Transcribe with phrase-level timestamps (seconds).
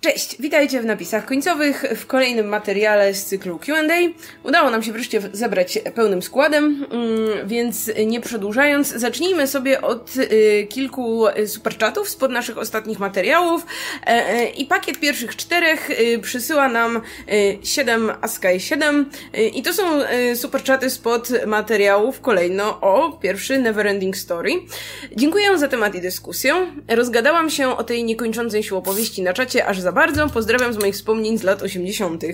[0.00, 3.82] Cześć, witajcie w napisach końcowych w kolejnym materiale z cyklu QA.
[4.42, 10.66] Udało nam się wreszcie zebrać pełnym składem, mm, więc nie przedłużając, zacznijmy sobie od y,
[10.70, 13.66] kilku superchatów spod naszych ostatnich materiałów.
[14.06, 17.02] E, e, I pakiet pierwszych czterech y, przysyła nam
[17.62, 19.10] 7 Askai 7
[19.54, 19.82] i to są
[20.34, 24.50] superchaty spod materiałów kolejno o pierwszy Neverending Story.
[25.16, 26.54] Dziękuję za temat i dyskusję.
[26.88, 30.28] Rozgadałam się o tej niekończącej się opowieści na czacie aż za bardzo.
[30.28, 32.24] Pozdrawiam z moich wspomnień z lat 80.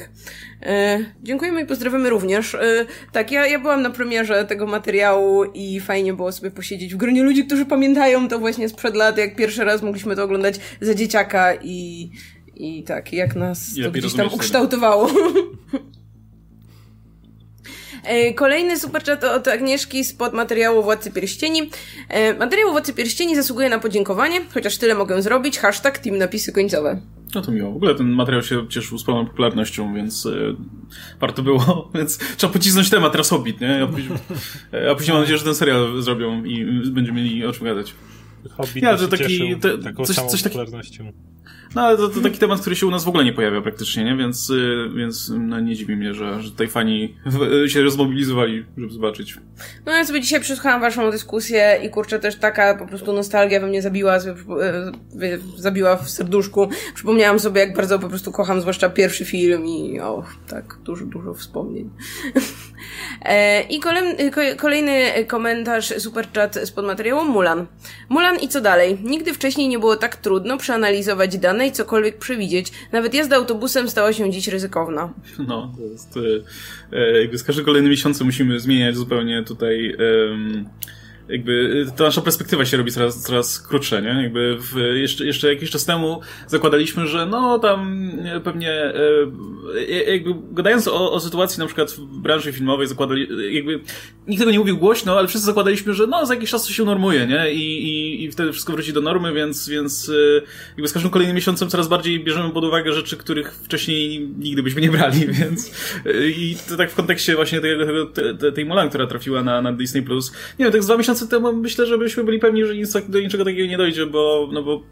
[0.62, 2.54] E, dziękujemy i pozdrawiamy również.
[2.54, 6.96] E, tak, ja, ja byłam na premierze tego materiału i fajnie było sobie posiedzieć w
[6.96, 10.94] gronie ludzi, którzy pamiętają to właśnie sprzed lat, jak pierwszy raz mogliśmy to oglądać za
[10.94, 12.10] dzieciaka i,
[12.54, 15.10] i tak, jak nas to gdzieś tam ukształtowało.
[15.10, 15.14] E,
[18.34, 21.70] kolejny superchat od Agnieszki spod materiału Władcy Pierścieni.
[22.08, 25.58] E, materiał Władcy Pierścieni zasługuje na podziękowanie, chociaż tyle mogę zrobić.
[25.58, 27.00] Hashtag team napisy końcowe.
[27.34, 27.72] No to miło.
[27.72, 30.56] W ogóle ten materiał się cieszył sprawą popularnością, więc y,
[31.20, 33.82] warto było, więc trzeba pocisnąć temat teraz Hobbit, nie?
[33.82, 34.18] A później,
[34.90, 37.94] a później mam nadzieję, że ten serial zrobią i będziemy mieli o czym gadać.
[38.50, 41.12] Hobbit ja, to taki, te, taką coś, coś popularnością.
[41.74, 44.04] No ale to, to, taki temat, który się u nas w ogóle nie pojawia praktycznie,
[44.04, 44.16] nie?
[44.16, 47.16] Więc, y, więc no, nie dziwi mnie, że, że tutaj fani
[47.66, 49.38] się rozmobilizowali, żeby zobaczyć.
[49.86, 53.66] No ja sobie dzisiaj przesłuchałam waszą dyskusję i kurczę też taka po prostu nostalgia we
[53.66, 54.22] mnie zabiła, y,
[55.56, 56.68] zabiła w serduszku.
[56.94, 61.34] Przypomniałam sobie, jak bardzo po prostu kocham zwłaszcza pierwszy film i o, tak, dużo, dużo
[61.34, 61.90] wspomnień.
[63.22, 63.80] E, I
[64.56, 67.66] kolejny komentarz, superchat spod materiału Mulan.
[68.08, 68.98] Mulan i co dalej?
[69.02, 72.72] Nigdy wcześniej nie było tak trudno przeanalizować dane i cokolwiek przewidzieć.
[72.92, 75.12] Nawet jazda autobusem stała się dziś ryzykowna.
[75.48, 76.16] No, to jest...
[76.92, 79.96] E, e, jakby z każdym kolejnym miesiącem musimy zmieniać zupełnie tutaj...
[80.30, 80.64] Um
[81.28, 84.22] jakby ta nasza perspektywa się robi coraz, coraz krótsza, nie?
[84.22, 88.10] Jakby w, jeszcze, jeszcze jakiś czas temu zakładaliśmy, że no tam
[88.44, 93.80] pewnie e, jakby gadając o, o sytuacji na przykład w branży filmowej zakładali, jakby
[94.26, 96.84] nikt tego nie mówił głośno, ale wszyscy zakładaliśmy, że no za jakiś czas to się
[96.84, 97.52] normuje, nie?
[97.52, 100.10] I, i, i wtedy wszystko wróci do normy, więc, więc
[100.68, 104.80] jakby z każdym kolejnym miesiącem coraz bardziej bierzemy pod uwagę rzeczy, których wcześniej nigdy byśmy
[104.80, 105.70] nie brali, więc
[106.36, 110.02] i to tak w kontekście właśnie tego, tego, tej Mulan, która trafiła na, na Disney+.
[110.02, 110.32] Plus.
[110.58, 112.92] Nie wiem, tak z dwa miesiące miesiące temu myślę, że byśmy byli pewni, że nic,
[113.08, 114.82] do niczego takiego nie dojdzie, bo, no bo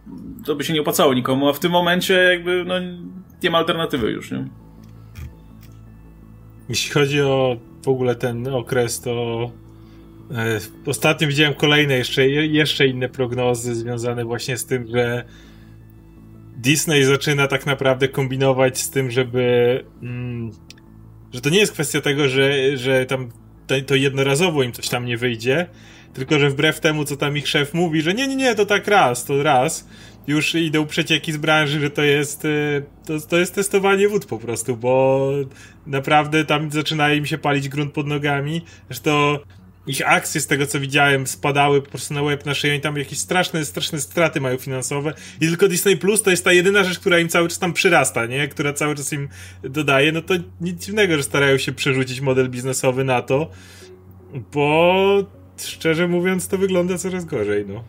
[0.46, 2.74] to by się nie opłacało nikomu, a w tym momencie jakby no,
[3.42, 4.44] nie ma alternatywy już, nie?
[6.68, 9.50] Jeśli chodzi o w ogóle ten okres, to
[10.30, 15.24] e, ostatnio widziałem kolejne jeszcze, jeszcze inne prognozy związane właśnie z tym, że
[16.56, 20.50] Disney zaczyna tak naprawdę kombinować z tym, żeby mm,
[21.32, 23.30] że to nie jest kwestia tego, że, że tam
[23.86, 25.66] to jednorazowo im coś tam nie wyjdzie,
[26.14, 28.88] tylko, że wbrew temu, co tam ich szef mówi, że nie, nie, nie, to tak
[28.88, 29.88] raz, to raz,
[30.26, 34.38] już idą przecieki z branży, że to jest, y, to, to jest testowanie wód po
[34.38, 35.30] prostu, bo
[35.86, 38.62] naprawdę tam zaczyna im się palić grunt pod nogami.
[38.88, 39.38] Zresztą
[39.86, 42.96] ich akcje z tego co widziałem spadały po prostu na łeb na szyję i tam
[42.96, 46.98] jakieś straszne, straszne straty mają finansowe i tylko Disney Plus to jest ta jedyna rzecz,
[46.98, 48.48] która im cały czas tam przyrasta, nie?
[48.48, 49.28] Która cały czas im
[49.62, 53.50] dodaje, no to nic dziwnego, że starają się przerzucić model biznesowy na to,
[54.52, 55.24] bo
[55.56, 57.84] szczerze mówiąc, to wygląda coraz gorzej, no.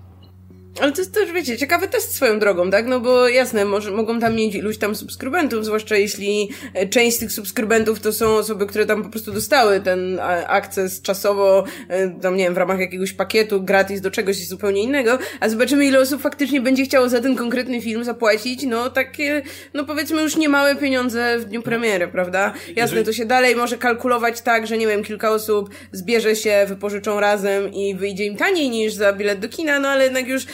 [0.81, 2.87] Ale to jest też, wiecie, ciekawy test swoją drogą, tak?
[2.87, 7.19] No bo jasne, może, mogą tam mieć iluś tam subskrybentów, zwłaszcza jeśli e, część z
[7.19, 12.35] tych subskrybentów to są osoby, które tam po prostu dostały ten akces czasowo, e, tam
[12.35, 16.21] nie wiem, w ramach jakiegoś pakietu gratis do czegoś zupełnie innego, a zobaczymy ile osób
[16.21, 19.41] faktycznie będzie chciało za ten konkretny film zapłacić, no takie,
[19.73, 22.53] no powiedzmy już niemałe pieniądze w dniu premiery, prawda?
[22.75, 27.19] Jasne, to się dalej może kalkulować tak, że nie wiem, kilka osób zbierze się, wypożyczą
[27.19, 30.45] razem i wyjdzie im taniej niż za bilet do kina, no ale jednak już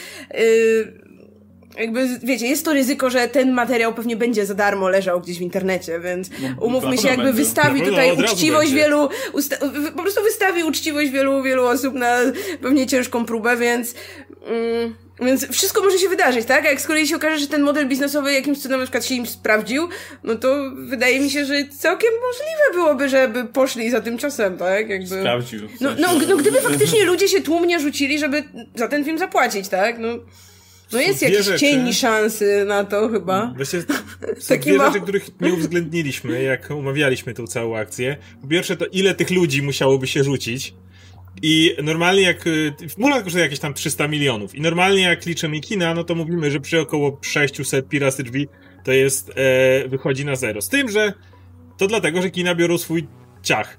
[1.78, 5.42] jakby, wiecie, jest to ryzyko, że ten materiał pewnie będzie za darmo leżał gdzieś w
[5.42, 9.08] internecie, więc no, umówmy się, jakby wystawi tutaj no, uczciwość wielu,
[9.96, 12.16] po prostu wystawi uczciwość wielu, wielu osób na
[12.62, 13.94] pewnie ciężką próbę, więc,
[14.46, 14.94] mm,
[15.26, 16.66] więc wszystko może się wydarzyć, tak?
[16.66, 19.14] A jak z kolei się okaże, że ten model biznesowy jakimś cudem na przykład się
[19.14, 19.88] im sprawdził,
[20.24, 24.88] no to wydaje mi się, że całkiem możliwe byłoby, żeby poszli za tym czasem, tak?
[24.88, 25.06] Jakby...
[25.06, 25.68] Sprawdził.
[25.80, 28.44] No, no, no, gdyby faktycznie ludzie się tłumnie rzucili, żeby
[28.74, 29.98] za ten film zapłacić, tak?
[29.98, 30.08] No.
[30.92, 33.52] No jest jakiś rzeczy, cień szansy na to chyba.
[33.56, 33.80] Właśnie
[34.38, 38.16] są dwie rzeczy, których nie uwzględniliśmy, jak umawialiśmy tą całą akcję.
[38.42, 40.74] Po pierwsze to ile tych ludzi musiałoby się rzucić.
[41.42, 44.54] I normalnie jak, y, Mulan kosztuje jakieś tam 300 milionów.
[44.54, 48.48] I normalnie jak liczymy kina, no to mówimy, że przy około 600 piracy drzwi
[48.84, 50.62] to jest, e, wychodzi na zero.
[50.62, 51.12] Z tym, że
[51.78, 53.08] to dlatego, że kina biorą swój
[53.42, 53.78] ciach.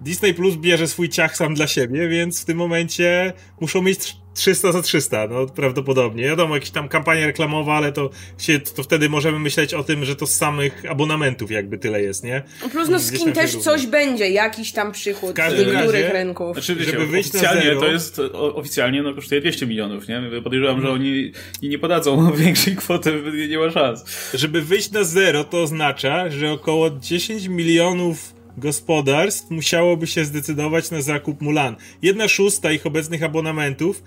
[0.00, 4.72] Disney Plus bierze swój ciach sam dla siebie, więc w tym momencie muszą mieć 300
[4.72, 6.24] za 300, no prawdopodobnie.
[6.24, 10.16] Wiadomo, jakaś tam kampania reklamowa, ale to, się, to wtedy możemy myśleć o tym, że
[10.16, 12.42] to z samych abonamentów jakby tyle jest, nie?
[12.72, 16.56] Plus no skin też coś będzie, jakiś tam przychód z niektórych rynków.
[16.56, 20.22] Znaczy, wiecie, Żeby wyjść oficjalnie na zero, to jest, oficjalnie no kosztuje 200 milionów, nie?
[20.42, 21.32] Podejrzewam, że oni
[21.62, 24.04] nie podadzą większej kwoty, nie ma szans.
[24.34, 31.02] Żeby wyjść na zero to oznacza, że około 10 milionów gospodarstw musiałoby się zdecydować na
[31.02, 31.76] zakup Mulan.
[32.02, 34.02] Jedna szósta ich obecnych abonamentów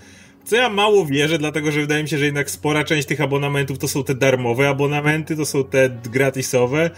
[0.48, 3.78] co ja mało wierzę, dlatego że wydaje mi się, że jednak spora część tych abonamentów
[3.78, 6.90] to są te darmowe abonamenty, to są te gratisowe.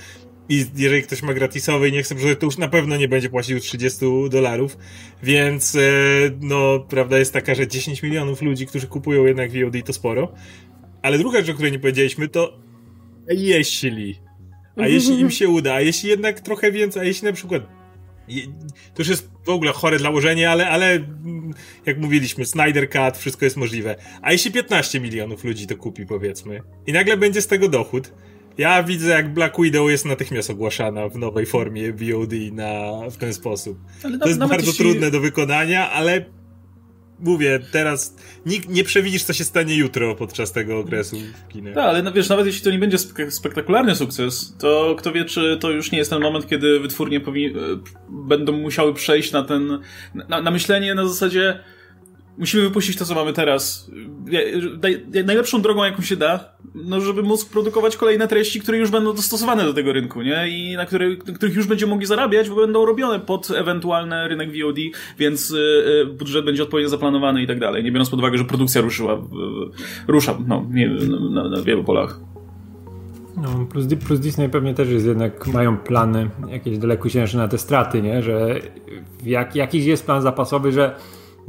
[0.49, 3.59] I jeżeli ktoś ma gratisowy i nie chce to już na pewno nie będzie płacił
[3.59, 3.99] 30
[4.29, 4.77] dolarów.
[5.23, 5.79] Więc, e,
[6.41, 10.33] no, prawda jest taka, że 10 milionów ludzi, którzy kupują jednak VOD, to sporo.
[11.01, 12.57] Ale druga rzecz, o której nie powiedzieliśmy, to
[13.29, 14.19] jeśli
[14.79, 17.63] a jeśli im się uda, a jeśli jednak trochę więcej, a jeśli na przykład
[18.93, 20.99] to już jest w ogóle chore dla ułożenia, ale, ale
[21.85, 23.95] jak mówiliśmy, Snyder Cut, wszystko jest możliwe.
[24.21, 28.11] A jeśli 15 milionów ludzi to kupi, powiedzmy, i nagle będzie z tego dochód,
[28.57, 33.33] ja widzę, jak Black Widow jest natychmiast ogłaszana w nowej formie VOD na, w ten
[33.33, 33.79] sposób.
[34.21, 34.85] to jest bardzo jeśli...
[34.85, 36.25] trudne do wykonania, ale
[37.21, 41.73] mówię, teraz nikt nie przewidzisz, co się stanie jutro podczas tego okresu w kinie.
[41.73, 45.57] Tak, ale wiesz, nawet jeśli to nie będzie spek spektakularny sukces, to kto wie, czy
[45.59, 47.21] to już nie jest ten moment, kiedy wytwórnie
[48.09, 49.79] będą musiały przejść na ten,
[50.29, 51.59] na, na myślenie na zasadzie
[52.39, 53.91] musimy wypuścić to, co mamy teraz.
[55.25, 59.63] Najlepszą drogą, jaką się da, no, żeby móc produkować kolejne treści, które już będą dostosowane
[59.63, 60.47] do tego rynku, nie?
[60.49, 64.49] I na, które, na których już będziemy mogli zarabiać, bo będą robione pod ewentualny rynek
[64.49, 64.77] VOD,
[65.17, 67.83] więc y, y, budżet będzie odpowiednio zaplanowany i tak dalej.
[67.83, 69.21] Nie biorąc pod uwagę, że produkcja ruszyła,
[70.07, 70.89] rusza, no, nie,
[71.31, 72.19] na, na wielu polach.
[73.37, 78.01] No, plus, plus Disney pewnie też jest jednak, mają plany jakieś dalekosiężne na te straty,
[78.01, 78.23] nie?
[78.23, 78.59] Że
[79.25, 80.95] jak, jakiś jest plan zapasowy, że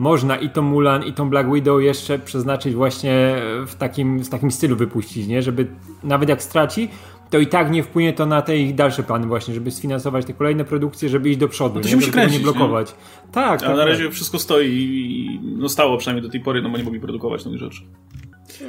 [0.01, 3.37] można i tą Mulan, i tą Black Widow jeszcze przeznaczyć właśnie
[3.67, 5.43] w takim, w takim stylu wypuścić, nie?
[5.43, 5.67] Żeby
[6.05, 6.89] nawet jak straci,
[7.31, 10.33] to i tak nie wpłynie to na te ich dalsze plany właśnie, żeby sfinansować te
[10.33, 12.01] kolejne produkcje, żeby iść do przodu, no to się nie?
[12.01, 12.91] musi kręcić, nie blokować.
[12.91, 13.33] Nie?
[13.33, 14.13] Tak, A tak, na razie tak.
[14.13, 17.61] wszystko stoi i no stało przynajmniej do tej pory, no bo nie mogli produkować nowych
[17.61, 17.83] rzeczy.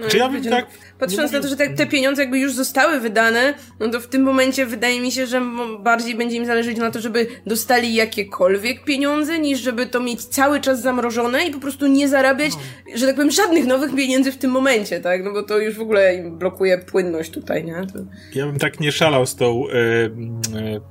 [0.02, 0.66] No, Czy ja bym tak...
[1.00, 4.24] Patrząc na to, że te, te, pieniądze jakby już zostały wydane, no to w tym
[4.24, 5.42] momencie wydaje mi się, że
[5.80, 10.60] bardziej będzie im zależeć na to, żeby dostali jakiekolwiek pieniądze, niż żeby to mieć cały
[10.60, 12.98] czas zamrożone i po prostu nie zarabiać, no.
[12.98, 15.24] że tak powiem, żadnych nowych pieniędzy w tym momencie, tak?
[15.24, 17.74] No bo to już w ogóle im blokuje płynność tutaj, nie?
[17.74, 18.00] To...
[18.34, 19.64] Ja bym tak nie szalał z tą...
[19.68, 20.82] Yy, yy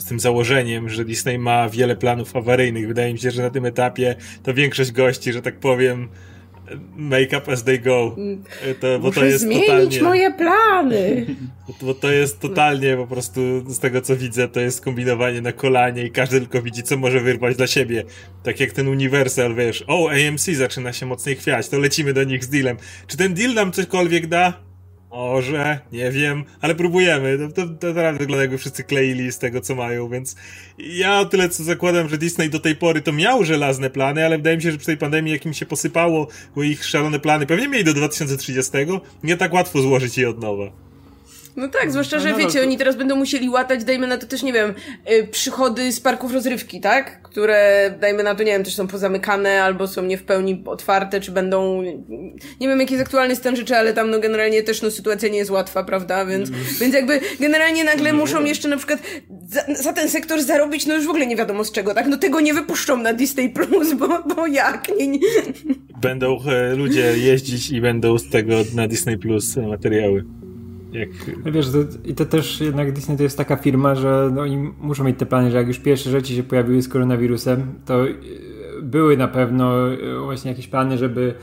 [0.00, 2.88] z tym założeniem, że Disney ma wiele planów awaryjnych.
[2.88, 6.08] Wydaje mi się, że na tym etapie to większość gości, że tak powiem,
[6.96, 8.16] make up as they go.
[8.80, 11.26] To, bo Muszę to jest zmienić totalnie, moje plany.
[11.82, 16.04] Bo to jest totalnie po prostu z tego co widzę, to jest kombinowanie na kolanie
[16.04, 18.04] i każdy tylko widzi, co może wyrwać dla siebie.
[18.42, 22.44] Tak jak ten Universal, wiesz, o, AMC zaczyna się mocniej chwiać, to lecimy do nich
[22.44, 22.76] z dealem.
[23.06, 24.52] Czy ten deal nam cośkolwiek da?
[25.14, 27.38] Może, nie wiem, ale próbujemy.
[27.38, 30.36] To, to, to naprawdę wygląda jakby wszyscy kleili z tego, co mają, więc
[30.78, 34.36] ja o tyle co zakładam, że Disney do tej pory to miał żelazne plany, ale
[34.36, 37.68] wydaje mi się, że przy tej pandemii jakim się posypało, bo ich szalone plany pewnie
[37.68, 38.72] mieli do 2030,
[39.22, 40.70] nie tak łatwo złożyć je od nowa.
[41.56, 42.66] No tak, zwłaszcza, że no, no, wiecie, to...
[42.66, 44.74] oni teraz będą musieli łatać, dajmy na to też, nie wiem,
[45.12, 47.22] y, przychody z parków rozrywki, tak?
[47.22, 51.20] Które, dajmy na to, nie wiem, też są pozamykane albo są nie w pełni otwarte,
[51.20, 51.82] czy będą,
[52.60, 55.38] nie wiem jaki jest aktualny stan rzeczy, ale tam no generalnie też no sytuacja nie
[55.38, 56.26] jest łatwa, prawda?
[56.26, 56.60] Więc, mm.
[56.80, 58.20] więc jakby generalnie nagle mm.
[58.20, 59.00] muszą jeszcze na przykład
[59.48, 62.06] za, za, ten sektor zarobić, no już w ogóle nie wiadomo z czego, tak?
[62.06, 64.88] No tego nie wypuszczą na Disney Plus, bo, bo jak?
[64.98, 65.18] Nie, nie.
[66.00, 70.24] Będą e, ludzie jeździć i będą z tego na Disney Plus materiały.
[70.94, 71.08] Jak...
[71.44, 74.56] No wiesz, to, i to też jednak Disney to jest taka firma, że no, oni
[74.80, 78.14] muszą mieć te plany, że jak już pierwsze rzeczy się pojawiły z koronawirusem, to e,
[78.82, 81.34] były na pewno e, właśnie jakieś plany, żeby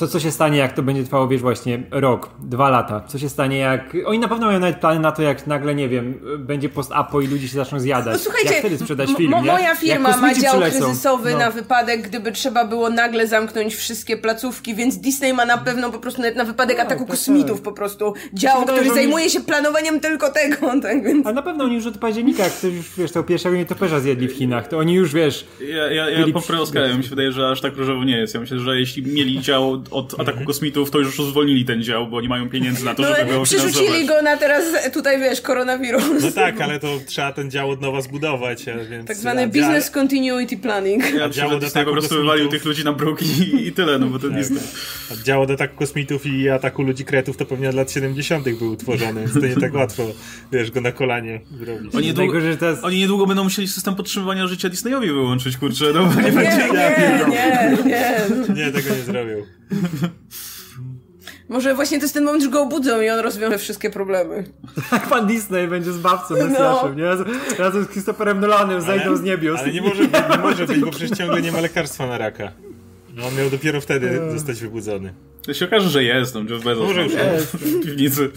[0.00, 3.04] co, co się stanie, jak to będzie trwało, wiesz, właśnie rok, dwa lata?
[3.08, 3.96] Co się stanie, jak...
[4.06, 7.26] Oni na pewno mają nawet plany na to, jak nagle, nie wiem, będzie post-apo i
[7.26, 8.12] ludzie się zaczną zjadać.
[8.12, 9.52] No, słuchajcie, jak wtedy sprzedać film, nie?
[9.52, 10.78] Moja firma ma dział przylecą.
[10.78, 11.38] kryzysowy no.
[11.38, 15.98] na wypadek, gdyby trzeba było nagle zamknąć wszystkie placówki, więc Disney ma na pewno po
[15.98, 17.62] prostu na wypadek no, ataku tak, kosmitów tak.
[17.64, 19.32] po prostu dział, który wydaje, zajmuje oni...
[19.32, 21.26] się planowaniem tylko tego, tak więc...
[21.26, 24.28] A na pewno oni już od października, jak ktoś już, wiesz, tego pierwszego nietoperza zjedli
[24.28, 25.46] w Chinach, to oni już, wiesz...
[25.68, 26.58] Ja, ja, ja poprę
[26.96, 28.34] mi się wydaje, że aż tak różowo nie jest.
[28.34, 30.46] Ja myślę, że jeśli mieli dział od ataku mhm.
[30.46, 33.42] kosmitów, to już zwolnili ten dział, bo nie mają pieniędzy na to, no, żeby go
[33.42, 36.22] Przerzucili go na teraz, tutaj wiesz, koronawirus.
[36.22, 39.08] No tak, ale to trzeba ten dział od nowa zbudować, więc...
[39.08, 41.14] Tak zwany business continuity planning.
[41.14, 44.06] Ja dział od ataku po prostu wywalił tych ludzi na bruk i, i tyle, no
[44.06, 44.36] bo to tak.
[44.36, 44.52] jest...
[45.24, 49.20] Dział od ataku kosmitów i ataku ludzi kretów to pewnie od lat 70 był utworzony,
[49.20, 50.02] więc to nie tak łatwo,
[50.52, 51.94] wiesz, go na kolanie zrobić.
[51.94, 52.62] Oni niedługo, jest...
[52.82, 56.56] oni niedługo będą musieli system podtrzymywania życia Disneyowi wyłączyć, kurczę, no bo nie, nie będzie...
[56.56, 58.54] Nie, nie, nie, nie.
[58.54, 59.59] Nie, tego nie zrobił.
[61.50, 64.44] Może właśnie to jest ten moment, że go obudzą i on rozwiąże wszystkie problemy.
[64.92, 67.04] Jak pan Disney będzie zbawcą, Mesjaszem, nie?
[67.04, 67.26] Razem,
[67.58, 69.60] razem z Christopherem Nolanem zejdą z niebios.
[69.60, 72.52] Ale nie może, być, nie może być, bo przecież ciągle nie ma lekarstwa na raka.
[73.14, 75.14] No, on miał dopiero wtedy zostać wybudzony.
[75.46, 78.30] To się okaże, że jest tam Jeff Bezos Może w już w piwnicy.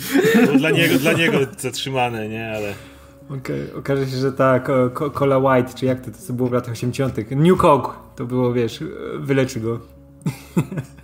[0.46, 2.52] No, dla niego, dla niego zatrzymane, nie?
[2.56, 2.74] Ale...
[3.30, 4.60] Okej, okaże się, że ta
[5.14, 7.32] Cola White, czy jak to, to co było w latach 80.
[7.32, 8.80] New Coke, to było, wiesz,
[9.20, 9.80] wyleczy go.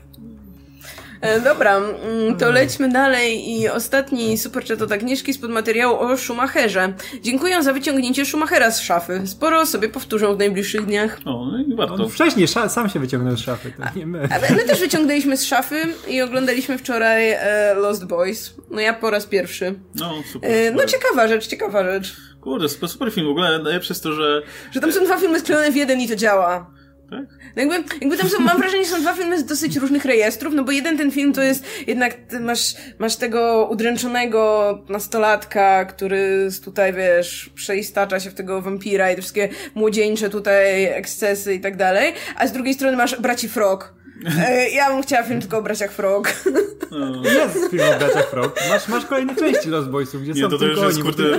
[1.21, 6.93] E, dobra, mm, to lećmy dalej i ostatni superchat od Agnieszki spod materiału o Schumacherze.
[7.21, 9.21] Dziękuję za wyciągnięcie Schumachera z szafy.
[9.25, 11.19] Sporo sobie powtórzą w najbliższych dniach.
[11.25, 11.93] O, no i warto.
[11.93, 14.27] On wcześniej sza- sam się wyciągnął z szafy, to nie my.
[14.31, 18.53] Ale my też wyciągnęliśmy z szafy i oglądaliśmy wczoraj e, Lost Boys.
[18.71, 19.79] No ja po raz pierwszy.
[19.95, 20.51] No, super.
[20.51, 22.15] E, no ciekawa rzecz, ciekawa rzecz.
[22.41, 23.27] Kurde, super, super film.
[23.27, 24.41] W ogóle najlepsze jest to, że...
[24.71, 26.71] Że tam są dwa filmy sklejone w jeden i to działa.
[27.09, 27.39] Tak?
[27.55, 30.53] No jakby, jakby tam są, mam wrażenie, że są dwa filmy z dosyć różnych rejestrów,
[30.53, 36.93] no bo jeden ten film to jest jednak, masz, masz tego udręczonego nastolatka, który tutaj,
[36.93, 42.13] wiesz, przeistacza się w tego wampira i te wszystkie młodzieńcze tutaj ekscesy i tak dalej,
[42.35, 43.98] a z drugiej strony masz braci Frog.
[44.39, 46.33] E, Ja bym chciała film tylko o braciach Frog.
[46.91, 47.23] No.
[47.23, 48.55] Jest film o braciach Frog.
[48.69, 51.05] Masz, masz kolejne części Lost Boysów, gdzie Nie, są to, to już tylko jest, oni.
[51.05, 51.37] kurde...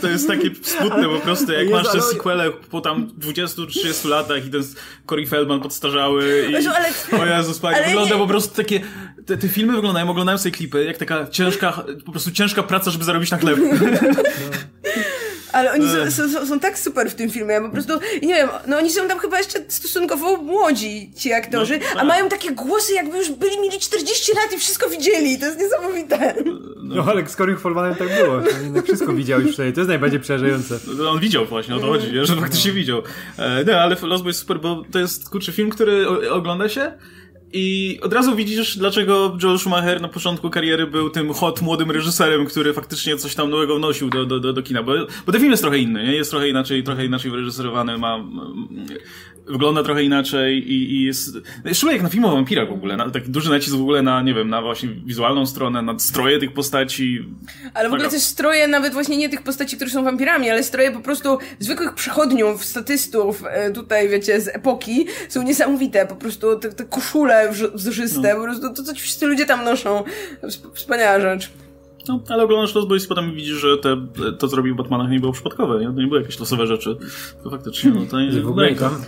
[0.00, 4.08] To jest takie smutne po prostu, jak Jezu, masz te ale- sequele po tam 20-30
[4.08, 4.62] latach i ten
[5.08, 6.52] Corey Feldman podstarzały i...
[6.52, 8.80] Jezu, ale- O Jezus, Panie, ale wygląda nie- po prostu takie...
[9.26, 13.04] Te, te filmy wyglądają, oglądałem sobie klipy, jak taka ciężka, po prostu ciężka praca, żeby
[13.04, 13.58] zarobić na chleb.
[15.56, 18.34] Ale oni są, są, są, są tak super w tym filmie, ja po prostu, nie
[18.34, 22.06] wiem, no oni są tam chyba jeszcze stosunkowo młodzi, ci aktorzy, No, a tak.
[22.06, 26.34] mają takie głosy, jakby już byli, mieli 40 lat i wszystko widzieli, to jest niesamowite.
[26.82, 28.34] No ale z Corey Feldmanem tak było.
[28.36, 29.72] On jednak wszystko widział już wtedy.
[29.72, 30.78] To jest najbardziej przerażające.
[30.98, 33.02] No, On widział właśnie, o to chodzi, że faktycznie widział.
[33.38, 36.92] E, No, ale Lost Boys super, bo to jest, kurczę, film, który ogląda się
[37.52, 42.46] i od razu widzisz, dlaczego Joel Schumacher na początku kariery był tym hot, młodym reżyserem,
[42.46, 44.92] który faktycznie coś tam nowego wnosił do, do, do, do kina, bo,
[45.26, 46.12] bo ten film jest trochę inny, nie?
[46.12, 48.24] Jest trochę inaczej, trochę inaczej wyreżyserowany, ma...
[49.48, 51.30] Wygląda trochę inaczej i, i jest...
[51.72, 54.22] Szczególnie jak na film o wampirach w ogóle, na, taki duży nacisk w ogóle na,
[54.22, 57.24] nie wiem, na właśnie wizualną stronę, na stroje tych postaci.
[57.74, 60.90] Ale w ogóle też stroje nawet właśnie nie tych postaci, które są wampirami, ale stroje
[60.92, 66.72] po prostu zwykłych przechodniów, statystów, e, tutaj wiecie, z epoki, są niesamowite, po prostu te,
[66.72, 68.36] te koszule wzorzyste, No.
[68.36, 70.04] po prostu to, co ci wszyscy ludzie tam noszą,
[70.42, 71.50] Wsp- wspaniała rzecz.
[72.08, 74.06] No, ale oglądasz Boys i potem widzisz, że te,
[74.38, 75.86] to, co robił Batmanach, nie było przypadkowe, nie?
[75.86, 76.96] To nie były jakieś losowe rzeczy.
[77.44, 79.02] To faktycznie, no to nie W ogóle tam,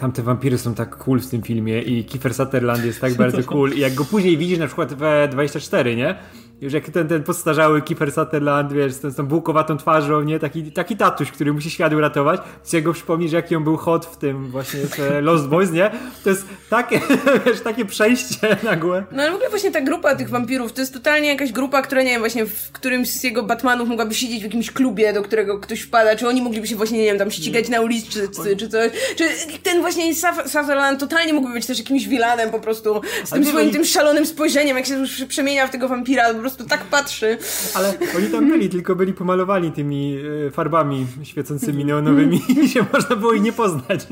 [0.00, 3.42] tam te wampiry są tak cool w tym filmie i Kiefer Sutherland jest tak bardzo
[3.42, 6.14] cool i jak go później widzisz na przykład w 24, nie?
[6.60, 10.38] Już jak ten, ten podstarzały Kiefer Sutherland, wiesz, z tą, z tą bułkowatą twarzą, nie?
[10.38, 12.40] Taki, taki tatuś, który musi świat uratować.
[12.72, 15.90] Jak go przypomnisz, jaki on był hot w tym właśnie w e, Lost Boys, nie?
[16.24, 17.00] To jest takie,
[17.46, 19.04] wiesz, takie przejście nagłe.
[19.12, 22.02] No ale w ogóle właśnie ta grupa tych wampirów, to jest totalnie jakaś grupa, która
[22.02, 25.58] nie wiem, właśnie w którymś z jego Batmanów mogłaby siedzieć w jakimś klubie, do którego
[25.58, 28.56] ktoś wpada, czy oni mogliby się właśnie, nie wiem, tam ścigać na ulicy, czy, czy,
[28.56, 28.90] czy coś.
[29.16, 29.24] Czy
[29.62, 30.14] ten właśnie
[30.46, 34.26] Sutherland totalnie mógłby być też jakimś vilanem po prostu, z tym nie, swoim tym szalonym
[34.26, 37.38] spojrzeniem, jak się już przemienia w tego wampira, prostu tak patrzy.
[37.74, 43.16] Ale oni tam byli, tylko byli pomalowani tymi e, farbami świecącymi neonowymi i się można
[43.16, 44.06] było ich nie poznać?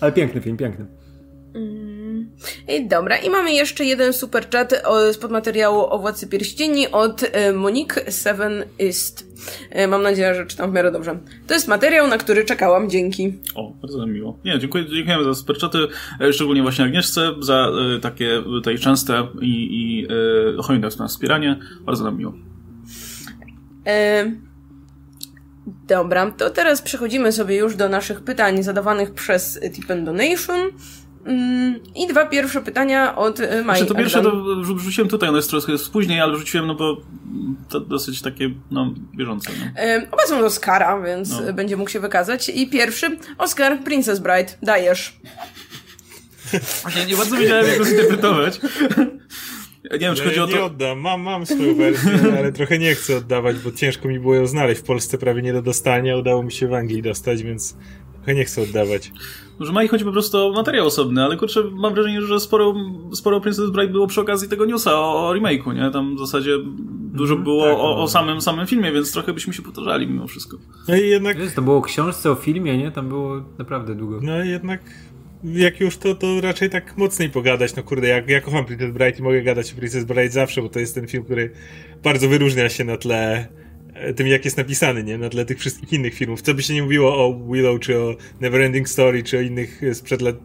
[0.00, 0.86] Ale piękny film, piękny.
[2.88, 7.52] Dobra, i mamy jeszcze jeden super chat o, spod materiału o Władcy Pierścieni od e,
[7.52, 9.32] Monique Seven Ist.
[9.70, 11.18] E, mam nadzieję, że czytam w miarę dobrze.
[11.46, 13.32] To jest materiał, na który czekałam, dzięki.
[13.54, 14.38] O, bardzo miło.
[14.44, 15.78] Nie, dziękuję, dziękujemy za superczaty,
[16.20, 20.06] e, szczególnie właśnie Agnieszce, za e, takie tutaj częste i, i
[20.58, 21.58] e, hojne wspieranie.
[21.80, 22.32] Bardzo nam miło.
[23.86, 24.32] E,
[25.88, 30.58] dobra, to teraz przechodzimy sobie już do naszych pytań zadawanych przez Tip and Donation.
[31.26, 33.76] Mm, I dwa pierwsze pytania od e, Mai.
[33.76, 36.96] Znaczy, to pierwsze to wrzu- wrzuciłem tutaj, ono jest troszkę później, ale wrzuciłem, no bo
[37.68, 39.50] to dosyć takie, no, bieżące.
[39.60, 39.80] No.
[39.82, 41.52] E, Oba są Oscara, więc No.
[41.52, 42.48] będzie mógł się wykazać.
[42.48, 45.16] I pierwszy, Oscar, Princess Bride, dajesz.
[46.82, 48.60] Właśnie nie bardzo wiedziałem, jak go zinterpretować.
[49.92, 50.64] Nie wiem, czy chodzi Ja o nie to...
[50.64, 54.46] oddam, mam, mam swoją wersję, ale trochę nie chcę oddawać, bo ciężko mi było ją
[54.46, 54.80] znaleźć.
[54.80, 57.76] W Polsce prawie nie do dostania, udało mi się w Anglii dostać, więc
[58.22, 59.12] trochę nie chcę oddawać.
[59.60, 62.74] Że Mai chodzi po prostu o materiał osobny, ale kurczę, mam wrażenie, że sporo,
[63.14, 65.90] sporo Princess Bride było przy okazji tego newsa o, o remake'u, nie?
[65.90, 66.58] Tam w zasadzie
[67.12, 68.02] dużo było tak, o, no.
[68.02, 70.56] o samym, samym filmie, więc trochę byśmy się powtarzali mimo wszystko.
[70.88, 72.90] No i jednak, Wiesz, to było o książce, o filmie, nie?
[72.90, 74.20] Tam było naprawdę długo.
[74.22, 74.80] no i jednak
[75.44, 77.76] jak już to, to raczej tak mocniej pogadać.
[77.76, 80.68] No kurde, ja, ja kocham Princess Bride i mogę gadać o Princess Bride zawsze, bo
[80.68, 81.50] to jest ten film, który
[82.02, 83.48] bardzo wyróżnia się na tle
[84.16, 85.18] tym, jak jest napisany, nie?
[85.18, 86.42] Na tle tych wszystkich innych filmów.
[86.42, 89.94] Co by się nie mówiło o Willow, czy o Neverending Story, czy o innych e,
[89.94, 90.36] sprzed lat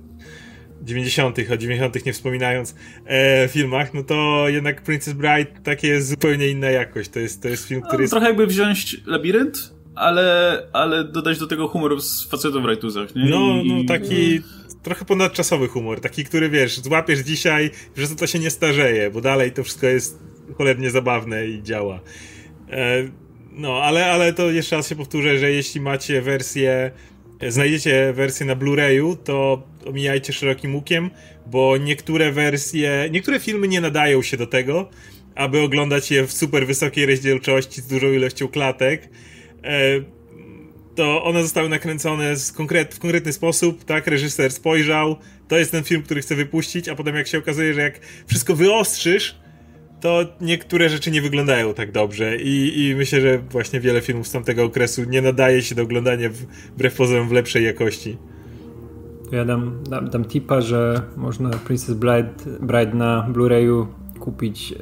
[0.82, 2.06] 90., o 90.
[2.06, 2.76] nie wspominając,
[3.06, 7.10] e, filmach, no to jednak Princess Bride takie jest zupełnie inna jakość.
[7.10, 8.12] To jest, to jest film, który no, jest...
[8.12, 13.30] Trochę jakby wziąć labirynt, ale, ale dodać do tego humor z facetów w rajtuzach, nie?
[13.30, 14.42] No, no taki
[14.84, 19.52] trochę ponadczasowy humor, taki, który wiesz, złapiesz dzisiaj, że to się nie starzeje, bo dalej
[19.52, 20.20] to wszystko jest
[20.58, 22.00] cholernie zabawne i działa.
[22.70, 23.04] E,
[23.58, 26.92] no, ale, ale to jeszcze raz się powtórzę, że jeśli macie wersję,
[27.48, 31.10] znajdziecie wersję na Blu-rayu, to omijajcie szerokim łukiem,
[31.48, 34.90] bo niektóre wersje, niektóre filmy nie nadają się do tego,
[35.36, 39.10] aby oglądać je w super wysokiej rozdzielczości z dużą ilością klatek.
[39.64, 40.02] E,
[40.96, 44.08] to one zostały nakręcone konkret, w konkretny sposób, tak?
[44.08, 47.82] Reżyser spojrzał, to jest ten film, który chce wypuścić, a potem jak się okazuje, że
[47.82, 49.36] jak wszystko wyostrzysz,
[50.02, 54.32] to niektóre rzeczy nie wyglądają tak dobrze i, i myślę, że właśnie wiele filmów z
[54.32, 56.30] tamtego okresu nie nadaje się do oglądania
[56.76, 58.18] wbrew pozorom w lepszej jakości.
[59.32, 63.88] Ja dam, dam, dam tipa, że można Princess Bride, Bride na Blu-rayu
[64.20, 64.74] kupić.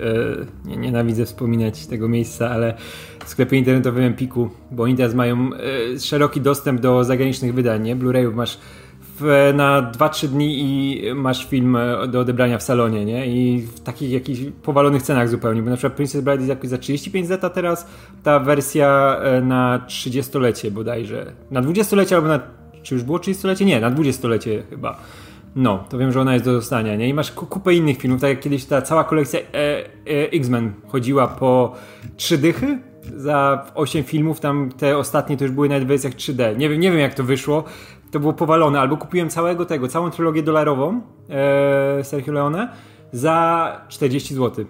[0.65, 2.77] Nie, nienawidzę wspominać tego miejsca, ale
[3.25, 7.95] w sklepie internetowym Empiku, bo oni teraz mają e, szeroki dostęp do zagranicznych wydań, nie?
[7.95, 8.57] Blu-rayów masz
[9.19, 13.27] w, na 2-3 dni i masz film e, do odebrania w salonie, nie?
[13.27, 16.77] I w takich jakichś powalonych cenach zupełnie, bo na przykład Princess Bride jest jakoś za
[16.77, 17.87] 35 zeta teraz,
[18.23, 21.33] ta wersja e, na 30-lecie bodajże.
[21.51, 22.39] Na 20-lecie albo na...
[22.83, 23.65] Czy już było 30-lecie?
[23.65, 24.97] Nie, na 20-lecie chyba.
[25.55, 27.09] No, to wiem, że ona jest do dostania, nie?
[27.09, 29.85] I masz kupę innych filmów, tak jak kiedyś ta cała kolekcja e, e,
[30.31, 31.75] X-Men chodziła po
[32.17, 32.79] trzy dychy
[33.15, 36.57] za 8 filmów, tam te ostatnie to już były w wersjach 3D.
[36.57, 37.63] Nie wiem, nie wiem jak to wyszło,
[38.15, 42.69] to było powalone, albo kupiłem całego tego, całą trylogię dolarową e, Sergio Leone
[43.11, 44.65] za 40 zł.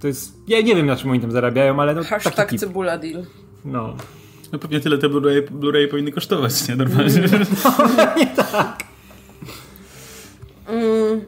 [0.00, 2.60] To jest, ja nie wiem na czym oni tam zarabiają, ale no Hashtag taki tip.
[2.60, 3.24] cebula deal.
[3.64, 3.96] No.
[4.52, 6.76] No pewnie tyle te Blu-ray, Blu-ray powinny kosztować, nie?
[6.76, 7.12] Normalnie.
[8.16, 8.84] nie tak.
[10.68, 11.20] Mm.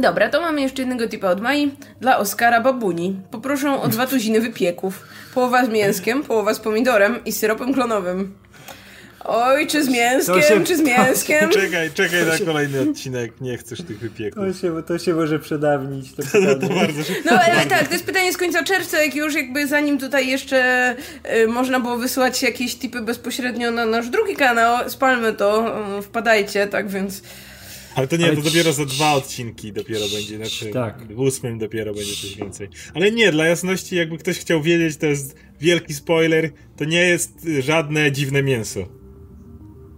[0.00, 1.72] Dobra, to mamy jeszcze jednego typa od Mai.
[2.00, 3.20] Dla Oskara Babuni.
[3.30, 5.04] Poproszę o dwa tuziny wypieków.
[5.34, 8.41] Połowa z mięskiem, połowa z pomidorem i syropem klonowym.
[9.24, 11.50] Oj, czy z mięskiem, się- czy z mięskiem?
[11.60, 14.42] Czekaj, czekaj na kolejny odcinek, nie chcesz tych wypieków.
[14.46, 16.12] To się, to się może przedawnić.
[16.14, 16.74] To To pytanie.
[16.74, 17.22] bardzo szybko.
[17.30, 20.94] No ale tak, to jest pytanie z końca czerwca, jak już jakby zanim tutaj jeszcze
[21.42, 26.66] y, można było wysłać jakieś tipy bezpośrednio na nasz drugi kanał, spalmy to, y, wpadajcie,
[26.66, 27.22] tak więc...
[27.94, 31.14] Ale to nie, Ale to dopiero za dwa odcinki dopiero będzie, znaczy Tak.
[31.14, 32.68] w ósmym dopiero będzie coś więcej.
[32.94, 37.44] Ale nie, dla jasności, jakby ktoś chciał wiedzieć, to jest wielki spoiler, to nie jest
[37.46, 39.01] y, żadne dziwne mięso.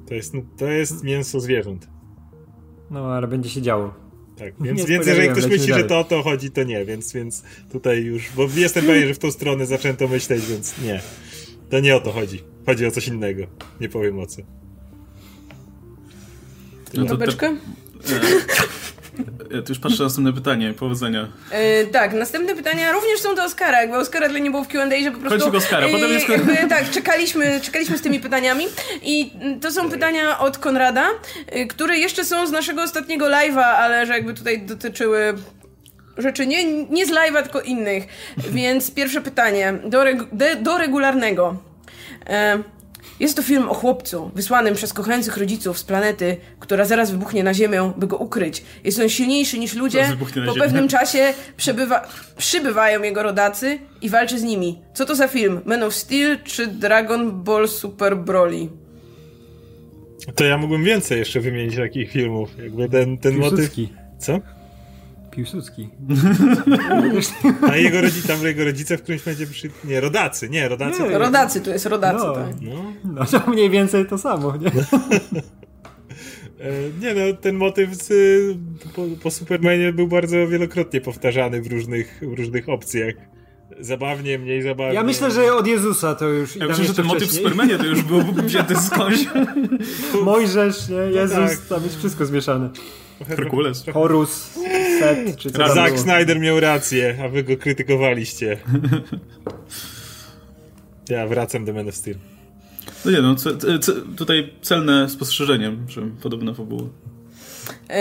[0.08, 1.88] To jest, to jest mięso zwierząt.
[2.90, 3.94] No, ale będzie się działo.
[4.36, 5.88] Tak, Nie więc, więc jeżeli ktoś myśli, że dalej.
[5.88, 9.18] to o to chodzi, to nie, więc, więc tutaj już, bo jestem pewien, że w
[9.18, 11.00] tą stronę zaczęto myśleć, więc nie.
[11.70, 12.42] To nie o to chodzi.
[12.66, 13.42] Chodzi o coś innego.
[13.80, 14.42] Nie powiem o co.
[16.94, 17.56] No to te, Babeczkę?
[19.50, 20.74] ja tu już patrzę na następne pytanie.
[20.79, 21.29] Powodzenia.
[21.50, 25.03] E, tak, następne pytania również są do Oskara, jakby Oskara dla nie było w Q&A,
[25.05, 25.38] że po prostu...
[25.40, 28.64] Kończyk Oskara, potem jest- jakby, tak, czekaliśmy, czekaliśmy z tymi pytaniami
[29.03, 31.07] i to są pytania od Konrada,
[31.57, 35.35] y, które jeszcze są z naszego ostatniego live'a, ale że jakby tutaj dotyczyły
[36.18, 38.05] rzeczy nie, nie z live'a, tylko innych.
[38.37, 41.57] Więc pierwsze pytanie do, reg- de- do regularnego.
[42.27, 42.59] E,
[43.20, 47.55] jest to film o chłopcu wysłanym przez kochających rodziców z planety, która zaraz wybuchnie na
[47.55, 48.62] Ziemię, by go ukryć.
[48.85, 50.16] Jest on silniejszy niż ludzie.
[50.20, 50.53] Po Ziemię.
[50.59, 54.83] pewnym czasie przebywa, przybywają jego rodacy i walczy z nimi.
[54.94, 55.61] Co to za film?
[55.64, 58.68] Man of Steel czy Dragon Ball Super Broly?
[60.35, 62.50] To ja mógłbym więcej jeszcze wymienić takich filmów.
[62.59, 63.70] Jakby ten, ten motyw.
[64.18, 64.40] Co?
[65.34, 65.88] Piłsudski.
[67.70, 69.70] A jego rodzice, tam jego rodzice w którymś momencie przy...
[69.84, 71.02] Nie, rodacy, nie, rodacy.
[71.02, 71.10] Nie.
[71.10, 72.32] to- Rodacy, tu jest rodacy, No.
[72.34, 72.46] tak.
[72.60, 74.70] No, No to mniej więcej to samo, nie?
[76.60, 78.12] E, Nie no, ten motyw z,
[78.94, 83.14] po, po Supermanie był bardzo wielokrotnie powtarzany w różnych, w różnych opcjach.
[83.80, 84.94] Zabawnie, mniej zabawnie.
[84.94, 86.56] Ja myślę, że od Jezusa to już...
[86.56, 87.32] Ja myślę, że ten motyw w.
[87.32, 89.24] Supermanie to już był wzięty skądś.
[90.24, 90.96] Mojżesz, nie?
[90.96, 91.58] Jezus, tak.
[91.68, 92.70] tam jest wszystko zmieszane.
[93.28, 93.84] Herkules.
[93.92, 94.58] Horus,
[94.98, 95.98] Set, czy co Zack.
[95.98, 98.57] Snyder miał rację, a wy go krytykowaliście.
[101.09, 102.16] Ja wracam do Man of Steel.
[103.04, 103.35] No nie no,
[104.16, 106.88] tutaj celne spostrzeżenie, że podobna fabuła.